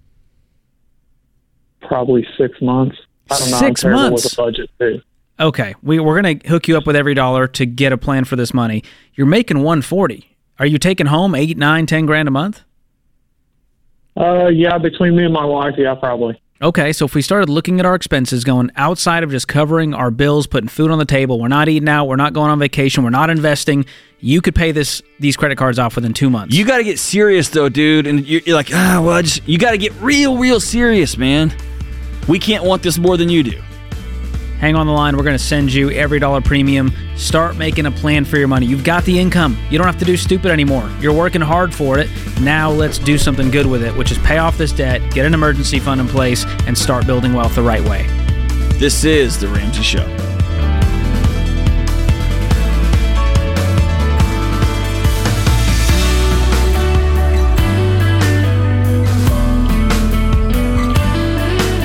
probably 1.79 2.27
six 2.37 2.59
months. 2.59 2.97
I 3.29 3.37
don't 3.37 3.51
know. 3.51 3.57
I'm 3.57 3.63
Six 3.63 3.85
months? 3.85 4.23
with 4.23 4.33
a 4.33 4.35
budget 4.35 4.69
too. 4.79 5.01
Okay, 5.39 5.75
we, 5.81 5.99
we're 5.99 6.19
going 6.21 6.39
to 6.39 6.47
hook 6.49 6.67
you 6.67 6.75
up 6.75 6.85
with 6.85 6.95
EveryDollar 6.95 7.53
to 7.53 7.65
get 7.65 7.93
a 7.93 7.97
plan 7.97 8.25
for 8.25 8.35
this 8.35 8.53
money. 8.53 8.83
You're 9.13 9.27
making 9.27 9.57
140. 9.57 10.37
Are 10.59 10.65
you 10.65 10.77
taking 10.79 11.05
home 11.05 11.35
eight, 11.35 11.57
nine, 11.57 11.85
ten 11.85 12.05
grand 12.05 12.27
a 12.27 12.31
month? 12.31 12.63
Uh, 14.17 14.47
yeah, 14.47 14.77
between 14.77 15.15
me 15.15 15.23
and 15.23 15.33
my 15.33 15.45
wife, 15.45 15.75
yeah, 15.77 15.95
probably. 15.95 16.41
Okay, 16.61 16.93
so 16.93 17.05
if 17.05 17.15
we 17.15 17.23
started 17.23 17.49
looking 17.49 17.79
at 17.79 17.87
our 17.87 17.95
expenses, 17.95 18.43
going 18.43 18.69
outside 18.75 19.23
of 19.23 19.31
just 19.31 19.47
covering 19.47 19.95
our 19.95 20.11
bills, 20.11 20.45
putting 20.45 20.67
food 20.67 20.91
on 20.91 20.99
the 20.99 21.05
table, 21.05 21.39
we're 21.39 21.47
not 21.47 21.67
eating 21.67 21.89
out, 21.89 22.05
we're 22.05 22.17
not 22.17 22.33
going 22.33 22.51
on 22.51 22.59
vacation, 22.59 23.03
we're 23.03 23.09
not 23.09 23.31
investing, 23.31 23.83
you 24.19 24.41
could 24.41 24.53
pay 24.53 24.71
this 24.71 25.01
these 25.19 25.35
credit 25.35 25.57
cards 25.57 25.79
off 25.79 25.95
within 25.95 26.13
two 26.13 26.29
months. 26.29 26.55
You 26.55 26.63
got 26.63 26.77
to 26.77 26.83
get 26.83 26.99
serious 26.99 27.49
though, 27.49 27.67
dude. 27.67 28.05
And 28.05 28.27
you're, 28.27 28.41
you're 28.45 28.55
like, 28.55 28.69
ah, 28.71 29.01
well, 29.03 29.23
you 29.47 29.57
got 29.57 29.71
to 29.71 29.79
get 29.79 29.91
real, 30.01 30.37
real 30.37 30.59
serious, 30.59 31.17
man. 31.17 31.51
We 32.27 32.37
can't 32.37 32.63
want 32.63 32.83
this 32.83 32.99
more 32.99 33.17
than 33.17 33.29
you 33.29 33.41
do. 33.41 33.59
Hang 34.61 34.75
on 34.75 34.85
the 34.85 34.93
line. 34.93 35.17
We're 35.17 35.23
going 35.23 35.37
to 35.37 35.43
send 35.43 35.73
you 35.73 35.87
EveryDollar 35.87 36.45
premium. 36.45 36.93
Start 37.15 37.57
making 37.57 37.87
a 37.87 37.91
plan 37.91 38.25
for 38.25 38.37
your 38.37 38.47
money. 38.47 38.67
You've 38.67 38.83
got 38.83 39.03
the 39.05 39.17
income. 39.17 39.57
You 39.71 39.79
don't 39.79 39.87
have 39.87 39.97
to 39.97 40.05
do 40.05 40.15
stupid 40.15 40.51
anymore. 40.51 40.87
You're 40.99 41.15
working 41.15 41.41
hard 41.41 41.73
for 41.73 41.97
it. 41.97 42.07
Now 42.41 42.69
let's 42.69 42.99
do 42.99 43.17
something 43.17 43.49
good 43.49 43.65
with 43.65 43.83
it, 43.83 43.95
which 43.97 44.11
is 44.11 44.19
pay 44.19 44.37
off 44.37 44.59
this 44.59 44.71
debt, 44.71 45.01
get 45.15 45.25
an 45.25 45.33
emergency 45.33 45.79
fund 45.79 45.99
in 45.99 46.07
place, 46.07 46.45
and 46.67 46.77
start 46.77 47.07
building 47.07 47.33
wealth 47.33 47.55
the 47.55 47.63
right 47.63 47.83
way. 47.85 48.05
This 48.77 49.03
is 49.03 49.39
the 49.39 49.47
Ramsey 49.47 49.81
Show. 49.81 50.05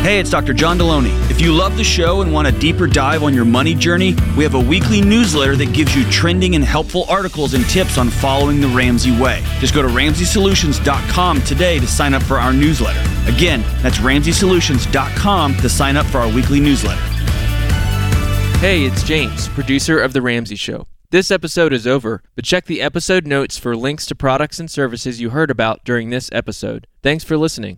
Hey, 0.02 0.20
it's 0.20 0.28
Dr. 0.28 0.52
John 0.52 0.78
Delony. 0.78 1.25
If 1.36 1.42
you 1.42 1.52
love 1.52 1.76
the 1.76 1.84
show 1.84 2.22
and 2.22 2.32
want 2.32 2.48
a 2.48 2.52
deeper 2.52 2.86
dive 2.86 3.22
on 3.22 3.34
your 3.34 3.44
money 3.44 3.74
journey, 3.74 4.16
we 4.38 4.42
have 4.44 4.54
a 4.54 4.58
weekly 4.58 5.02
newsletter 5.02 5.54
that 5.56 5.74
gives 5.74 5.94
you 5.94 6.02
trending 6.10 6.54
and 6.54 6.64
helpful 6.64 7.04
articles 7.10 7.52
and 7.52 7.62
tips 7.66 7.98
on 7.98 8.08
following 8.08 8.58
the 8.58 8.68
Ramsey 8.68 9.10
way. 9.20 9.44
Just 9.58 9.74
go 9.74 9.82
to 9.82 9.88
RamseySolutions.com 9.88 11.42
today 11.42 11.78
to 11.78 11.86
sign 11.86 12.14
up 12.14 12.22
for 12.22 12.38
our 12.38 12.54
newsletter. 12.54 12.98
Again, 13.30 13.60
that's 13.82 13.98
RamseySolutions.com 13.98 15.56
to 15.56 15.68
sign 15.68 15.98
up 15.98 16.06
for 16.06 16.20
our 16.20 16.32
weekly 16.32 16.58
newsletter. 16.58 17.02
Hey, 18.60 18.86
it's 18.86 19.02
James, 19.02 19.48
producer 19.48 20.00
of 20.00 20.14
The 20.14 20.22
Ramsey 20.22 20.56
Show. 20.56 20.86
This 21.10 21.30
episode 21.30 21.74
is 21.74 21.86
over, 21.86 22.22
but 22.34 22.46
check 22.46 22.64
the 22.64 22.80
episode 22.80 23.26
notes 23.26 23.58
for 23.58 23.76
links 23.76 24.06
to 24.06 24.14
products 24.14 24.58
and 24.58 24.70
services 24.70 25.20
you 25.20 25.28
heard 25.28 25.50
about 25.50 25.84
during 25.84 26.08
this 26.08 26.30
episode. 26.32 26.86
Thanks 27.02 27.24
for 27.24 27.36
listening. 27.36 27.74